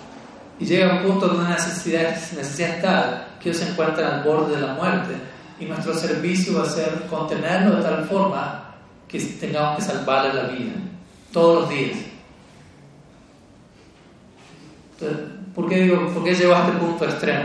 Y 0.59 0.65
llega 0.65 0.97
un 0.97 1.03
punto 1.03 1.27
donde 1.27 1.45
una 1.45 1.55
necesidad, 1.55 2.11
necesidad 2.11 2.81
tal 2.81 3.29
que 3.41 3.51
ellos 3.51 3.63
se 3.63 3.71
encuentran 3.71 4.13
al 4.13 4.25
borde 4.25 4.57
de 4.57 4.63
la 4.63 4.75
muerte 4.75 5.15
y 5.61 5.65
nuestro 5.65 5.95
servicio 5.95 6.59
va 6.59 6.65
a 6.65 6.71
ser 6.71 7.07
contenerlo 7.09 7.77
de 7.77 7.83
tal 7.83 8.05
forma 8.07 8.75
que 9.07 9.21
tengamos 9.21 9.77
que 9.77 9.83
salvarle 9.83 10.35
la 10.35 10.49
vida 10.49 10.73
todos 11.33 11.63
los 11.63 11.71
días. 11.71 11.97
Entonces, 14.95 15.19
¿por 15.55 15.69
qué 15.69 15.83
digo, 15.83 16.09
por 16.13 16.25
qué 16.25 16.35
llego 16.35 16.55
a 16.55 16.61
este 16.61 16.73
punto 16.73 17.05
extremo? 17.05 17.45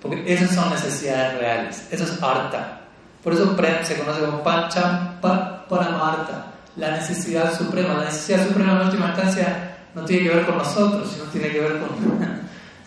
Porque 0.00 0.32
esas 0.32 0.54
son 0.54 0.70
necesidades 0.70 1.38
reales, 1.38 1.88
eso 1.90 2.04
es 2.04 2.22
arta. 2.22 2.80
Por 3.22 3.32
eso 3.32 3.56
se 3.82 3.98
conoce 3.98 4.20
como 4.24 4.42
Pancha 4.44 5.20
Paramarta, 5.20 6.46
la 6.76 6.92
necesidad 6.92 7.52
suprema. 7.56 7.94
La 7.94 8.04
necesidad 8.04 8.46
suprema 8.46 8.80
en 8.80 8.86
última 8.86 9.06
instancia 9.08 9.78
no 9.96 10.04
tiene 10.04 10.28
que 10.28 10.34
ver 10.36 10.46
con 10.46 10.58
nosotros, 10.58 11.10
sino 11.12 11.24
tiene 11.24 11.48
que 11.48 11.60
ver 11.60 11.80
con 11.80 12.35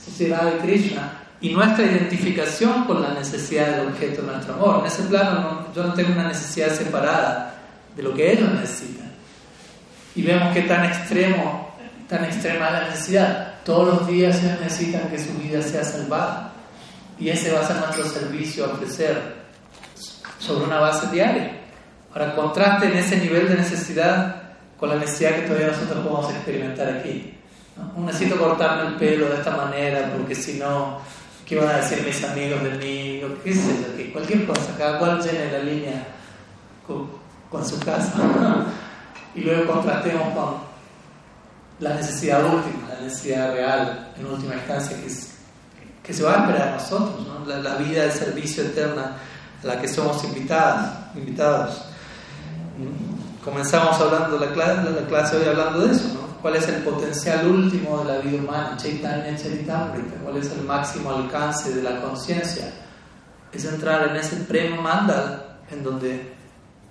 sociedad 0.04 0.44
de 0.44 0.58
Krishna 0.60 1.20
y 1.42 1.54
nuestra 1.54 1.86
identificación 1.86 2.86
con 2.86 3.02
la 3.02 3.14
necesidad 3.14 3.78
del 3.78 3.88
objeto 3.88 4.22
de 4.22 4.32
nuestro 4.34 4.54
amor. 4.56 4.80
En 4.80 4.86
ese 4.88 5.04
plano 5.04 5.68
yo 5.74 5.84
no 5.84 5.94
tengo 5.94 6.12
una 6.14 6.28
necesidad 6.28 6.70
separada 6.70 7.56
de 7.96 8.04
lo 8.04 8.14
que 8.14 8.34
ellos 8.34 8.52
necesitan. 8.52 9.12
Y 10.16 10.22
vemos 10.22 10.54
que 10.54 10.62
tan 10.64 10.86
extremo, 10.86 11.76
tan 12.08 12.26
extrema 12.26 12.70
la 12.72 12.90
necesidad. 12.90 13.54
Todos 13.64 14.00
los 14.00 14.08
días 14.08 14.44
ellos 14.44 14.60
necesitan 14.62 15.10
que 15.10 15.20
su 15.20 15.34
vida 15.34 15.62
sea 15.62 15.84
salvada. 15.84 16.54
Y 17.20 17.30
ese 17.30 17.52
va 17.52 17.62
a 17.62 17.68
ser 17.68 17.78
nuestro 17.78 18.06
servicio 18.06 18.66
a 18.66 18.74
ofrecer 18.74 19.40
sobre 20.40 20.66
una 20.66 20.80
base 20.80 21.08
diaria. 21.08 21.60
Ahora, 22.14 22.36
contraste 22.36 22.88
en 22.88 22.98
ese 22.98 23.18
nivel 23.18 23.48
de 23.48 23.56
necesidad 23.56 24.36
con 24.80 24.90
la 24.90 24.96
necesidad 24.96 25.36
que 25.36 25.42
todavía 25.42 25.68
nosotros 25.68 26.06
podemos 26.06 26.34
experimentar 26.34 26.90
aquí. 26.90 27.39
¿No? 27.78 28.06
Necesito 28.06 28.38
cortarme 28.38 28.90
el 28.90 28.96
pelo 28.96 29.30
de 29.30 29.36
esta 29.36 29.56
manera 29.56 30.12
porque 30.16 30.36
si 30.36 30.60
no 30.60 31.00
¿Qué 31.50 31.56
van 31.56 31.68
a 31.68 31.78
decir 31.78 32.06
mis 32.06 32.24
amigos 32.24 32.62
de 32.62 32.70
mí? 32.78 33.24
¿Qué 33.44 33.56
sé 33.56 33.72
yo? 33.98 34.14
Cualquier 34.14 34.46
cosa, 34.46 34.78
cada 34.78 35.00
cual 35.00 35.20
llene 35.20 35.52
la 35.52 35.58
línea 35.64 36.08
con, 36.86 37.66
su 37.66 37.80
casa. 37.80 38.14
y 39.36 39.42
luego 39.42 39.74
contrastemos 39.74 40.32
con 40.36 40.58
la 41.80 41.96
necesidad 41.96 42.44
última, 42.46 42.90
la 42.94 43.02
necesidad 43.02 43.52
real, 43.52 44.14
en 44.16 44.26
última 44.28 44.54
instancia, 44.54 44.96
que 45.02 45.08
es, 45.08 45.38
que 46.04 46.14
se 46.14 46.22
va 46.22 46.36
a 46.36 46.40
esperar 46.42 46.68
a 46.68 46.72
nosotros, 46.74 47.28
¿no? 47.28 47.44
la, 47.44 47.76
vida 47.78 48.04
de 48.04 48.12
servicio 48.12 48.62
eterna 48.66 49.16
a 49.64 49.66
la 49.66 49.82
que 49.82 49.88
somos 49.88 50.24
invitados. 50.26 50.88
invitados. 51.16 51.82
Comenzamos 53.44 54.00
hablando 54.00 54.38
la 54.38 54.54
clase, 54.54 54.88
la 54.92 55.08
clase 55.08 55.38
hoy 55.38 55.48
hablando 55.48 55.80
de 55.80 55.94
eso, 55.94 56.10
¿no? 56.14 56.29
¿Cuál 56.42 56.56
es 56.56 56.68
el 56.70 56.84
potencial 56.84 57.48
último 57.48 58.00
de 58.00 58.14
la 58.14 58.20
vida 58.20 58.42
humana? 58.42 58.78
Chaitanya 58.78 59.36
Charitamrita. 59.36 60.16
¿Cuál 60.24 60.38
es 60.38 60.50
el 60.52 60.62
máximo 60.64 61.12
alcance 61.12 61.76
de 61.76 61.84
la 61.84 62.02
conciencia? 62.02 62.72
Es 63.52 63.66
entrar 63.66 64.10
en 64.10 64.16
ese 64.16 64.38
prema 64.38 64.82
mandal 64.82 65.58
en 65.70 65.84
donde 65.84 66.34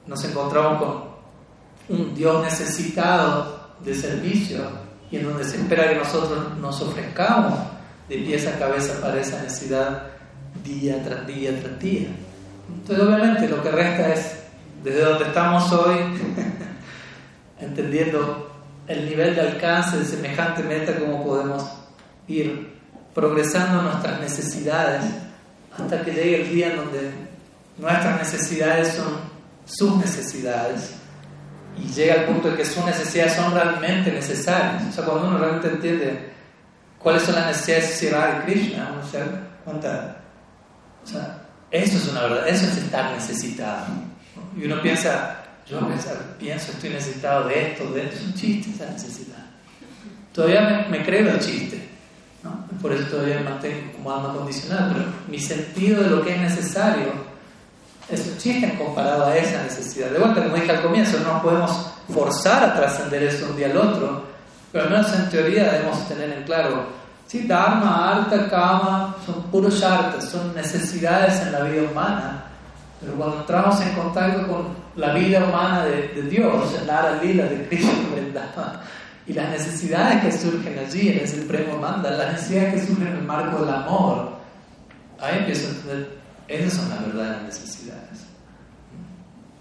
nos 0.06 0.22
encontramos 0.24 0.82
con 0.82 1.08
un 1.88 2.14
Dios 2.14 2.42
necesitado 2.42 3.68
de 3.82 3.94
servicio 3.94 4.60
y 5.10 5.16
en 5.16 5.24
donde 5.24 5.44
se 5.44 5.56
espera 5.56 5.88
que 5.88 5.96
nosotros 5.96 6.58
nos 6.58 6.82
ofrezcamos 6.82 7.54
de 8.08 8.16
pies 8.18 8.46
a 8.46 8.58
cabeza 8.58 9.00
para 9.00 9.20
esa 9.20 9.42
necesidad 9.42 10.02
día 10.62 11.02
tras 11.02 11.26
día 11.26 11.58
tras 11.60 11.78
día. 11.78 12.08
Entonces 12.68 13.06
obviamente 13.06 13.48
lo 13.48 13.62
que 13.62 13.70
resta 13.70 14.12
es 14.12 14.38
desde 14.84 15.00
donde 15.00 15.24
estamos 15.24 15.72
hoy, 15.72 15.96
entendiendo 17.60 18.47
el 18.88 19.08
nivel 19.08 19.34
de 19.34 19.42
alcance 19.42 19.98
de 19.98 20.04
semejante 20.04 20.62
meta, 20.62 20.98
cómo 20.98 21.24
podemos 21.24 21.64
ir 22.26 22.78
progresando 23.14 23.82
nuestras 23.82 24.20
necesidades 24.20 25.04
hasta 25.76 26.02
que 26.02 26.12
llegue 26.12 26.42
el 26.42 26.48
día 26.50 26.70
en 26.70 26.76
donde 26.76 27.10
nuestras 27.76 28.18
necesidades 28.18 28.94
son 28.94 29.18
sus 29.64 29.96
necesidades 29.96 30.94
y 31.76 31.88
llega 31.92 32.14
al 32.14 32.24
punto 32.24 32.50
de 32.50 32.56
que 32.56 32.64
sus 32.64 32.84
necesidades 32.84 33.34
son 33.34 33.52
realmente 33.52 34.10
necesarias. 34.10 34.82
O 34.88 34.92
sea, 34.92 35.04
cuando 35.04 35.28
uno 35.28 35.38
realmente 35.38 35.68
entiende 35.68 36.32
cuáles 36.98 37.22
son 37.22 37.34
las 37.36 37.46
necesidades 37.46 38.38
de 38.38 38.44
Krishna, 38.44 38.90
uno 38.94 39.06
se 39.06 39.22
cuenta, 39.64 40.16
o 41.04 41.06
sea, 41.06 41.38
eso 41.70 41.98
es 41.98 42.08
una 42.08 42.22
verdad, 42.22 42.48
eso 42.48 42.66
es 42.66 42.78
estar 42.78 43.12
necesitado. 43.12 43.86
Y 44.56 44.64
uno 44.64 44.80
piensa, 44.80 45.44
yo 45.70 45.80
pienso, 46.38 46.72
estoy 46.72 46.90
necesitado 46.90 47.48
de 47.48 47.72
esto, 47.72 47.90
de 47.92 48.04
esto, 48.04 48.16
es 48.16 48.24
un 48.24 48.34
chiste 48.34 48.70
esa 48.70 48.90
necesidad. 48.90 49.44
Todavía 50.32 50.86
me, 50.88 51.04
creo 51.04 51.30
el 51.30 51.40
chiste, 51.40 51.88
¿no? 52.42 52.64
por 52.80 52.92
eso 52.92 53.04
todavía 53.08 53.40
me 53.40 53.50
mantengo 53.50 53.92
como 53.92 54.12
alma 54.12 54.32
condicional, 54.32 54.92
pero 54.92 55.06
mi 55.26 55.38
sentido 55.38 56.02
de 56.02 56.10
lo 56.10 56.24
que 56.24 56.34
es 56.34 56.40
necesario 56.40 57.28
es 58.08 58.26
un 58.26 58.38
chiste 58.38 58.74
comparado 58.78 59.26
a 59.26 59.36
esa 59.36 59.62
necesidad. 59.62 60.10
De 60.10 60.18
vuelta, 60.18 60.42
como 60.42 60.56
dije 60.56 60.70
al 60.70 60.82
comienzo, 60.82 61.18
no 61.20 61.42
podemos 61.42 61.90
forzar 62.12 62.64
a 62.64 62.74
trascender 62.74 63.24
eso 63.24 63.46
un 63.50 63.56
día 63.56 63.66
al 63.66 63.76
otro, 63.76 64.22
pero 64.72 64.84
al 64.84 64.90
menos 64.90 65.12
en 65.12 65.28
teoría 65.28 65.72
debemos 65.72 66.08
tener 66.08 66.30
en 66.30 66.44
claro, 66.44 66.86
sí, 67.26 67.46
Dharma, 67.46 68.12
Arta, 68.16 68.48
Kama, 68.48 69.16
son 69.26 69.42
puros 69.50 69.78
shartas, 69.78 70.30
son 70.30 70.54
necesidades 70.54 71.42
en 71.42 71.52
la 71.52 71.60
vida 71.60 71.82
humana, 71.90 72.47
pero 73.00 73.14
cuando 73.14 73.40
entramos 73.40 73.80
en 73.80 73.92
contacto 73.92 74.46
con 74.48 74.68
la 74.96 75.12
vida 75.14 75.44
humana 75.44 75.84
de, 75.84 76.08
de 76.08 76.22
Dios, 76.22 76.74
en 76.80 76.86
la 76.86 77.20
Lila 77.22 77.44
de 77.44 77.68
Krishna 77.68 77.92
y 79.26 79.32
las 79.32 79.50
necesidades 79.50 80.24
que 80.24 80.32
surgen 80.32 80.78
allí 80.78 81.10
en 81.10 81.18
ese 81.18 81.42
primo 81.42 81.78
manda, 81.78 82.10
las 82.10 82.32
necesidades 82.32 82.74
que 82.74 82.86
surgen 82.86 83.08
en 83.08 83.16
el 83.18 83.22
marco 83.22 83.64
del 83.64 83.74
amor, 83.74 84.32
ahí 85.20 85.38
empiezo 85.38 85.68
a 85.68 85.70
entender, 85.70 86.18
esas 86.48 86.72
son 86.72 86.90
las 86.90 87.06
verdaderas 87.06 87.42
necesidades. 87.42 88.26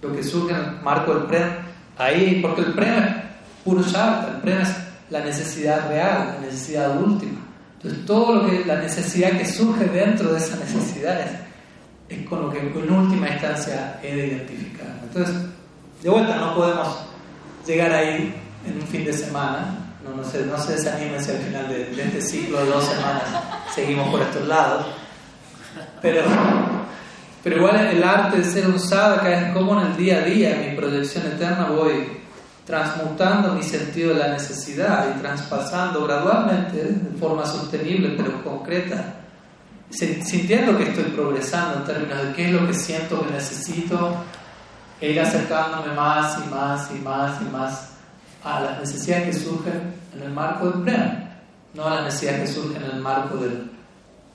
Lo 0.01 0.15
que 0.15 0.23
surge 0.23 0.53
en 0.53 0.61
el 0.61 0.81
marco 0.81 1.13
del 1.13 1.23
prem, 1.23 1.49
ahí, 1.97 2.39
porque 2.41 2.61
el 2.61 2.73
prem 2.73 2.93
es 2.93 3.15
puro 3.63 3.83
sharta, 3.83 4.35
el 4.35 4.41
prem 4.41 4.61
es 4.61 4.69
la 5.09 5.19
necesidad 5.19 5.89
real, 5.89 6.35
la 6.35 6.47
necesidad 6.47 6.99
última. 6.99 7.41
Entonces, 7.75 8.05
todo 8.05 8.35
lo 8.35 8.49
que, 8.49 8.65
la 8.65 8.77
necesidad 8.77 9.31
que 9.31 9.45
surge 9.45 9.85
dentro 9.85 10.31
de 10.31 10.37
esas 10.37 10.59
necesidades 10.59 11.31
es 11.31 11.46
con 12.29 12.43
lo 12.43 12.49
que 12.51 12.59
en 12.59 12.91
última 12.91 13.29
instancia 13.29 13.99
he 14.01 14.15
de 14.15 14.27
identificar. 14.27 14.87
Entonces, 15.03 15.35
de 16.01 16.09
vuelta, 16.09 16.37
no 16.37 16.55
podemos 16.55 16.99
llegar 17.65 17.91
ahí 17.91 18.33
en 18.65 18.75
un 18.75 18.87
fin 18.87 19.05
de 19.05 19.13
semana. 19.13 19.77
No, 20.03 20.15
no, 20.15 20.23
se, 20.23 20.45
no 20.45 20.57
si 20.57 20.71
al 20.71 21.37
final 21.37 21.67
de, 21.67 21.91
este 22.01 22.21
ciclo 22.21 22.63
de 22.63 22.69
dos 22.69 22.85
semanas 22.85 23.23
seguimos 23.73 24.09
por 24.09 24.21
estos 24.21 24.47
lados. 24.47 24.85
Pero, 26.01 26.21
pero 27.43 27.57
igual 27.57 27.87
el 27.87 28.03
arte 28.03 28.37
de 28.37 28.43
ser 28.43 28.67
usado 28.69 29.15
acá 29.15 29.47
es 29.47 29.53
como 29.53 29.79
en 29.81 29.87
el 29.87 29.97
día 29.97 30.19
a 30.19 30.21
día, 30.21 30.55
en 30.55 30.69
mi 30.69 30.77
proyección 30.77 31.27
eterna, 31.27 31.69
voy 31.69 32.17
transmutando 32.65 33.53
mi 33.53 33.63
sentido 33.63 34.13
de 34.13 34.19
la 34.19 34.27
necesidad 34.29 35.15
y 35.15 35.19
traspasando 35.21 36.05
gradualmente, 36.05 36.77
de 36.77 37.17
forma 37.17 37.45
sostenible 37.45 38.15
pero 38.17 38.43
concreta, 38.43 39.16
sintiendo 39.89 40.77
que 40.77 40.83
estoy 40.89 41.05
progresando 41.05 41.79
en 41.79 41.85
términos 41.85 42.27
de 42.27 42.33
qué 42.33 42.45
es 42.47 42.51
lo 42.51 42.67
que 42.67 42.73
siento 42.73 43.25
que 43.25 43.33
necesito, 43.33 44.17
e 44.99 45.11
ir 45.11 45.19
acercándome 45.19 45.93
más 45.93 46.39
y 46.43 46.49
más 46.49 46.89
y 46.91 46.99
más 46.99 47.41
y 47.41 47.45
más 47.45 47.89
a 48.43 48.61
las 48.61 48.79
necesidades 48.79 49.25
que 49.25 49.43
surgen 49.43 49.93
en 50.15 50.21
el 50.23 50.31
marco 50.31 50.69
del 50.69 50.83
prem, 50.83 51.27
no 51.73 51.85
a 51.85 51.95
las 51.95 52.05
necesidades 52.05 52.41
que 52.41 52.55
surgen 52.55 52.83
en 52.83 52.91
el 52.91 53.01
marco 53.01 53.37
del, 53.37 53.71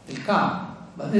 del 0.07 0.25
kam. 0.25 0.73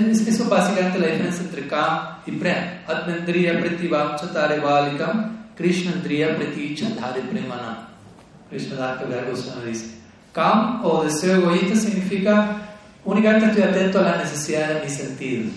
Eso 0.05 0.49
básicamente 0.49 0.99
la 0.99 1.07
diferencia 1.07 1.45
entre 1.45 1.67
kam 1.67 2.19
y 2.27 2.33
prem. 2.33 2.83
Atmendriya 2.87 3.59
pretivam 3.59 4.17
chatare 4.17 4.61
valikam, 4.61 5.49
krishnandriya 5.57 6.37
preti 6.37 6.75
chatare 6.77 7.23
premana. 7.23 7.89
Krishna 8.53 8.77
Das 8.77 9.65
dice. 9.65 10.03
Kam 10.35 10.85
o 10.85 11.05
deseo 11.05 11.37
egoísta 11.37 11.75
significa 11.75 12.72
Únicamente 13.05 13.47
estoy 13.47 13.63
atento 13.63 13.99
a 13.99 14.03
las 14.03 14.19
necesidades 14.19 14.77
de 14.77 14.85
mis 14.85 14.95
sentidos. 14.95 15.53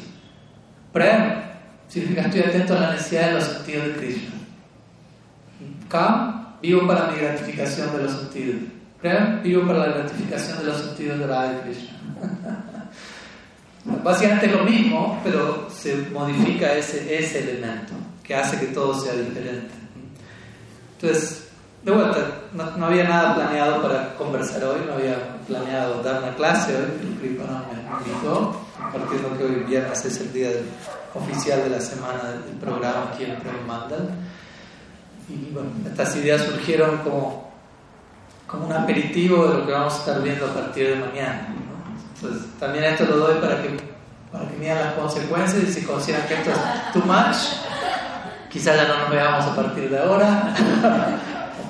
Prem 0.91 1.43
significa 1.87 2.21
estoy 2.21 2.41
atento 2.41 2.75
a 2.75 2.79
las 2.79 2.91
necesidades 2.93 3.27
de 3.27 3.33
los 3.33 3.43
sentidos 3.43 3.87
de 3.87 3.93
Krishna. 3.93 4.35
Kam, 5.89 6.59
vivo 6.61 6.87
para 6.87 7.11
mi 7.11 7.19
gratificación 7.19 7.95
de 7.95 8.03
los 8.03 8.11
sentidos. 8.11 8.61
Prem, 9.01 9.43
vivo 9.43 9.67
para 9.67 9.79
la 9.79 9.87
gratificación 9.87 10.57
de 10.59 10.63
los 10.63 10.77
sentidos 10.77 11.19
de 11.19 11.27
Radha 11.27 11.61
Krishna. 11.61 11.97
Básicamente 14.03 14.47
es 14.47 14.51
lo 14.51 14.63
mismo, 14.63 15.21
pero 15.23 15.69
se 15.69 15.95
modifica 16.11 16.73
ese, 16.73 17.15
ese 17.15 17.39
elemento 17.43 17.93
que 18.23 18.33
hace 18.33 18.59
que 18.59 18.67
todo 18.67 18.99
sea 18.99 19.13
diferente. 19.13 19.69
Entonces, 20.93 21.44
de 21.85 21.91
vuelta, 21.91 22.17
no, 22.51 22.85
había 22.87 23.03
nada 23.03 23.35
planeado 23.35 23.79
para 23.79 24.15
conversar 24.15 24.63
hoy, 24.63 24.79
no 24.87 24.93
había 24.93 25.37
planeado 25.47 26.01
dar 26.01 26.23
una 26.23 26.33
clase 26.35 26.75
hoy, 26.75 27.37
pero 27.37 27.45
no 27.45 27.59
me 27.59 28.09
invitó, 28.09 28.59
partiendo 28.91 29.37
que 29.37 29.43
hoy 29.43 29.63
viernes 29.67 30.03
es 30.03 30.19
el 30.19 30.33
día 30.33 30.49
oficial 31.13 31.63
de 31.63 31.69
la 31.69 31.79
semana 31.79 32.23
del 32.31 32.57
programa 32.59 33.11
aquí 33.13 33.25
en 33.25 33.35
Prem 33.35 33.67
Mandal. 33.67 34.09
Y 35.29 35.51
bueno, 35.53 35.69
estas 35.85 36.15
ideas 36.15 36.41
surgieron 36.41 36.97
como, 37.03 37.51
como 38.47 38.65
un 38.65 38.73
aperitivo 38.73 39.47
de 39.47 39.59
lo 39.59 39.65
que 39.67 39.71
vamos 39.71 39.93
a 39.93 39.97
estar 39.97 40.23
viendo 40.23 40.47
a 40.47 40.53
partir 40.55 40.89
de 40.89 40.95
mañana. 40.95 41.53
Entonces, 42.15 42.47
también 42.59 42.85
esto 42.85 43.05
lo 43.05 43.17
doy 43.17 43.35
para 43.35 43.61
que, 43.61 43.77
para 44.31 44.49
que 44.49 44.57
miren 44.57 44.79
las 44.79 44.93
consecuencias 44.93 45.61
y 45.61 45.71
si 45.71 45.85
consideran 45.85 46.27
que 46.27 46.33
esto 46.33 46.49
es 46.49 46.93
too 46.93 47.03
much, 47.05 47.35
quizás 48.49 48.75
ya 48.75 48.87
no 48.87 49.01
nos 49.01 49.11
veamos 49.11 49.45
a 49.45 49.55
partir 49.55 49.87
de 49.87 49.99
ahora. 49.99 51.21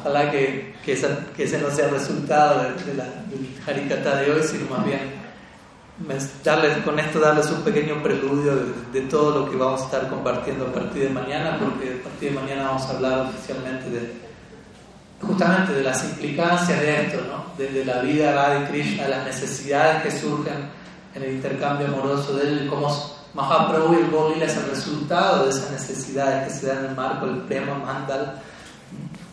Ojalá 0.06 0.30
que, 0.30 0.76
que, 0.86 0.94
ese 0.94 1.58
no 1.60 1.72
sea 1.72 1.86
el 1.86 1.92
resultado 1.94 2.60
de, 2.60 2.94
la, 2.94 3.06
del 3.06 3.50
Harikata 3.66 4.18
de 4.18 4.34
hoy, 4.34 4.44
sino 4.44 4.70
más 4.70 4.86
bien 4.86 5.00
darles, 6.44 6.78
con 6.84 7.00
esto 7.00 7.20
darles 7.20 7.50
un 7.50 7.64
pequeño 7.64 8.04
preludio 8.04 8.54
de, 8.94 9.02
todo 9.02 9.40
lo 9.40 9.50
que 9.50 9.58
vamos 9.58 9.82
a 9.82 9.86
estar 9.86 10.08
compartiendo 10.08 10.68
a 10.68 10.72
partir 10.72 11.08
de 11.08 11.10
mañana, 11.10 11.58
porque 11.58 12.00
a 12.00 12.04
partir 12.04 12.34
de 12.34 12.40
mañana 12.40 12.68
vamos 12.68 12.84
a 12.84 12.92
hablar 12.92 13.20
oficialmente 13.22 13.90
de 13.90 14.14
justamente 15.20 15.74
de 15.74 15.82
las 15.82 16.04
implicancias 16.04 16.80
de 16.80 17.02
esto, 17.08 17.22
¿no? 17.28 17.58
de, 17.58 17.84
la 17.84 18.02
vida 18.02 18.60
de 18.60 18.68
Krishna, 18.68 19.06
de 19.06 19.10
las 19.10 19.26
necesidades 19.26 20.04
que 20.04 20.12
surgen 20.12 20.70
en 21.16 21.24
el 21.24 21.32
intercambio 21.32 21.88
amoroso 21.88 22.36
de 22.36 22.48
él, 22.48 22.68
cómo 22.70 22.90
Mahaprabhu 23.34 23.96
y 23.96 24.34
el 24.34 24.44
es 24.44 24.56
el 24.56 24.70
resultado 24.70 25.46
de 25.46 25.50
esas 25.50 25.72
necesidades 25.72 26.48
que 26.48 26.60
se 26.60 26.68
dan 26.68 26.86
en 26.86 26.90
el 26.92 26.96
marco 26.96 27.26
del 27.26 27.38
Prema 27.40 27.74
Mandal 27.74 28.40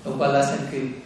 lo 0.04 0.12
cual 0.12 0.36
hace 0.36 0.56
que, 0.70 1.02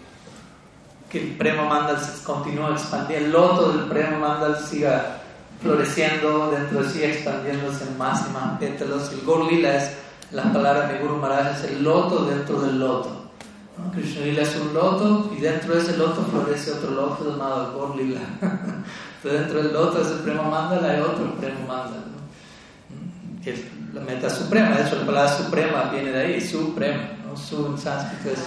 que 1.11 1.23
el 1.23 1.37
Prema 1.37 1.65
Mandal 1.65 1.99
continúe 2.25 2.73
expandiendo, 2.73 3.27
el 3.27 3.33
loto 3.33 3.73
del 3.73 3.87
Prema 3.89 4.19
Mandal 4.19 4.59
siga 4.59 5.23
floreciendo 5.61 6.51
dentro 6.51 6.83
de 6.83 6.91
sí, 6.91 7.03
expandiéndose 7.03 7.87
más 7.99 8.27
y 8.29 8.33
más 8.33 8.59
pétalos. 8.59 9.13
El 9.13 9.23
Gorlila 9.23 9.77
es, 9.77 9.97
las 10.33 10.47
palabras 10.47 10.91
de 10.91 10.99
Guru 10.99 11.17
Maharaj, 11.17 11.57
es 11.57 11.71
el 11.71 11.83
loto 11.83 12.25
dentro 12.25 12.61
del 12.61 12.79
loto. 12.79 13.31
¿no? 13.79 13.93
Krishna 13.93 14.23
Lila 14.23 14.43
es 14.43 14.57
un 14.57 14.73
loto 14.73 15.33
y 15.37 15.41
dentro 15.41 15.75
de 15.75 15.81
ese 15.81 15.97
loto 15.97 16.25
florece 16.31 16.73
otro 16.73 16.91
loto 16.91 17.31
llamado 17.31 17.73
Gorlila. 17.73 18.21
Entonces 18.41 19.23
dentro 19.41 19.63
del 19.63 19.73
loto 19.73 19.99
de 19.99 20.05
ese 20.05 20.23
Prema 20.23 20.43
Mandal 20.43 20.85
hay 20.85 21.01
otro 21.01 21.35
Prema 21.35 21.61
Mandal. 21.61 22.05
¿no? 22.11 23.43
Que 23.43 23.53
es 23.53 23.61
la 23.93 24.01
meta 24.03 24.29
suprema, 24.29 24.77
de 24.77 24.87
hecho 24.87 24.97
la 24.97 25.07
palabra 25.07 25.33
suprema 25.33 25.85
viene 25.91 26.11
de 26.11 26.21
ahí, 26.21 26.41
suprema, 26.41 27.09
su 27.35 27.67
en 27.67 27.79
sánscrito 27.79 28.31
es 28.31 28.45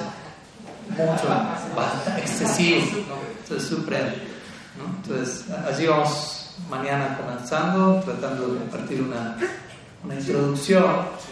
mucho, 0.90 1.28
excesivo, 2.18 2.82
entonces 3.42 3.70
supremo. 3.70 4.12
Entonces 5.04 5.46
allí 5.68 5.88
vamos 5.88 6.56
mañana 6.70 7.18
comenzando, 7.18 8.02
tratando 8.02 8.48
de 8.48 8.60
compartir 8.60 9.02
una, 9.02 9.38
una 10.04 10.16
introducción 10.16 10.86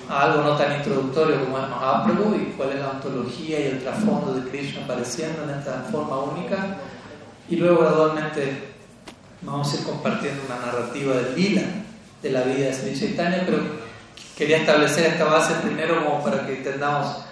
a 0.09 0.21
algo 0.23 0.43
no 0.43 0.55
tan 0.55 0.77
introductorio 0.77 1.43
como 1.43 1.59
es 1.59 1.69
Mahaprabhu 1.69 2.35
y 2.35 2.53
cuál 2.57 2.71
es 2.71 2.79
la 2.79 2.91
ontología 2.91 3.59
y 3.59 3.63
el 3.63 3.83
trasfondo 3.83 4.33
de 4.33 4.49
Krishna 4.49 4.83
apareciendo 4.83 5.43
en 5.43 5.51
esta 5.51 5.85
forma 5.91 6.19
única. 6.19 6.77
Y 7.49 7.55
luego 7.55 7.81
gradualmente 7.81 8.73
vamos 9.41 9.71
a 9.71 9.77
ir 9.77 9.83
compartiendo 9.83 10.43
una 10.45 10.65
narrativa 10.65 11.15
del 11.15 11.35
lila 11.35 11.63
de 12.21 12.29
la 12.31 12.41
vida 12.41 12.67
de 12.67 12.73
Sri 12.73 12.99
Chaitanya, 12.99 13.43
pero 13.45 13.59
quería 14.35 14.57
establecer 14.57 15.05
esta 15.13 15.25
base 15.25 15.53
primero 15.61 16.03
como 16.03 16.23
para 16.23 16.45
que 16.45 16.57
entendamos 16.57 17.26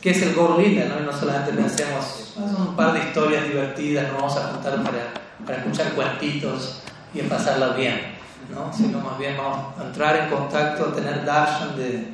qué 0.00 0.10
es 0.10 0.22
el 0.22 0.34
Gaur 0.34 0.58
Lila, 0.58 0.86
¿no? 0.86 1.00
y 1.00 1.06
no 1.06 1.12
solamente 1.12 1.52
pensemos, 1.52 2.34
un 2.36 2.76
par 2.76 2.92
de 2.92 3.00
historias 3.00 3.44
divertidas, 3.44 4.12
nos 4.12 4.22
vamos 4.22 4.36
a 4.36 4.52
juntar 4.52 4.82
para, 4.82 5.14
para 5.44 5.58
escuchar 5.58 5.92
cuentitos 5.92 6.82
y 7.14 7.22
pasarla 7.22 7.70
bien, 7.70 8.00
¿no? 8.50 8.72
sino 8.72 9.00
más 9.00 9.18
bien 9.18 9.36
vamos 9.36 9.78
a 9.78 9.84
entrar 9.84 10.16
en 10.16 10.30
contacto, 10.30 10.86
a 10.86 10.94
tener 10.94 11.24
darshan 11.24 11.76
de, 11.76 12.06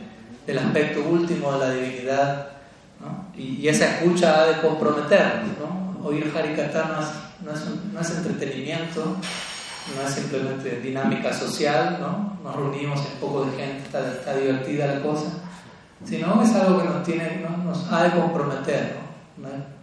del 0.46 0.58
aspecto 0.58 1.00
último 1.02 1.52
de 1.52 1.58
la 1.58 1.74
divinidad, 1.74 2.48
¿no? 3.00 3.26
y, 3.36 3.56
y, 3.60 3.68
esa 3.68 3.96
escucha 3.96 4.40
ha 4.40 4.46
de 4.46 4.60
comprometernos, 4.60 5.50
¿no? 5.58 5.84
oír 6.04 6.32
Harikata 6.36 6.84
no 6.84 7.00
es, 7.00 7.08
no 7.44 7.52
es, 7.52 7.92
no 7.92 8.00
es 8.00 8.10
entretenimiento, 8.10 9.16
no 9.96 10.06
es 10.06 10.14
simplemente 10.14 10.80
dinámica 10.80 11.32
social, 11.32 11.98
¿no? 12.00 12.38
Nos 12.42 12.56
reunimos 12.56 13.00
en 13.00 13.20
poco 13.20 13.44
de 13.44 13.56
gente, 13.56 13.84
está, 13.84 14.12
está, 14.12 14.34
divertida 14.34 14.86
la 14.86 15.02
cosa, 15.02 15.26
sino 16.04 16.42
es 16.42 16.54
algo 16.54 16.82
que 16.82 16.88
nos 16.88 17.02
tiene, 17.02 17.40
¿no? 17.40 17.64
nos 17.64 17.90
ha 17.92 18.04
de 18.04 18.10
comprometer, 18.20 18.96
¿no? 19.38 19.48
¿No? 19.48 19.74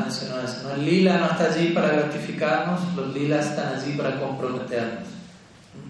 Mencionó 0.00 0.40
eso. 0.40 0.74
El 0.74 0.84
lila 0.84 1.18
no 1.18 1.26
está 1.26 1.44
allí 1.44 1.68
para 1.68 1.88
gratificarnos, 1.88 2.80
los 2.96 3.14
lilas 3.14 3.46
están 3.46 3.74
allí 3.74 3.92
para 3.92 4.18
comprometernos. 4.18 5.08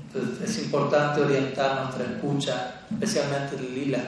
Entonces 0.06 0.51
es 0.51 0.65
importante 0.65 1.23
orientar 1.23 1.82
nuestra 1.82 2.05
escucha, 2.05 2.74
especialmente 2.90 3.56
el 3.56 3.74
lila, 3.74 4.01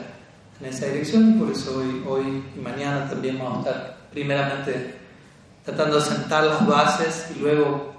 en 0.59 0.65
esa 0.65 0.85
dirección 0.87 1.31
y 1.31 1.39
por 1.39 1.51
eso 1.51 1.77
hoy, 1.77 2.03
hoy 2.07 2.43
y 2.55 2.59
mañana 2.59 3.09
también 3.09 3.37
vamos 3.39 3.65
a 3.65 3.69
estar 3.69 3.97
primeramente 4.11 4.95
tratando 5.63 5.99
de 5.99 6.05
sentar 6.05 6.43
las 6.45 6.65
bases 6.65 7.27
y 7.35 7.39
luego 7.39 7.93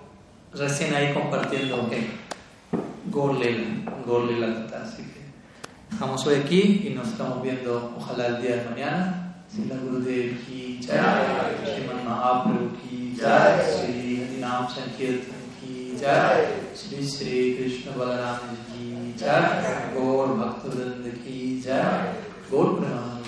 recién 0.55 0.95
ahí 0.95 1.13
compartiendo, 1.13 1.83
ok, 1.83 1.93
Gorlela 3.11 4.67
Así 4.83 5.08
que 5.89 5.95
estamos 5.95 6.27
hoy 6.27 6.37
aquí 6.37 6.87
y 6.87 6.95
nos 6.95 7.09
estamos 7.09 7.43
viendo, 7.43 7.95
ojalá 7.97 8.27
el 8.27 8.43
día 8.43 8.57
de 8.57 8.71
mañana. 8.71 9.25
Sila 9.49 9.77
Gurudev 9.77 10.45
ki 10.45 10.79
jai, 10.85 11.57
Sriman 11.65 12.05
Mahaprabhu 12.05 12.77
ki 12.77 13.17
jai, 13.17 13.65
Sri 13.65 14.41
Sankirtan 14.69 15.43
ki 15.59 15.97
Sri 16.75 17.03
Sri 17.03 17.57
Krishna 17.57 17.93
Balaram 17.93 18.41
Gaur 19.95 20.29
ki 21.25 21.63
Gaur 22.51 22.77
Pranam 22.77 23.19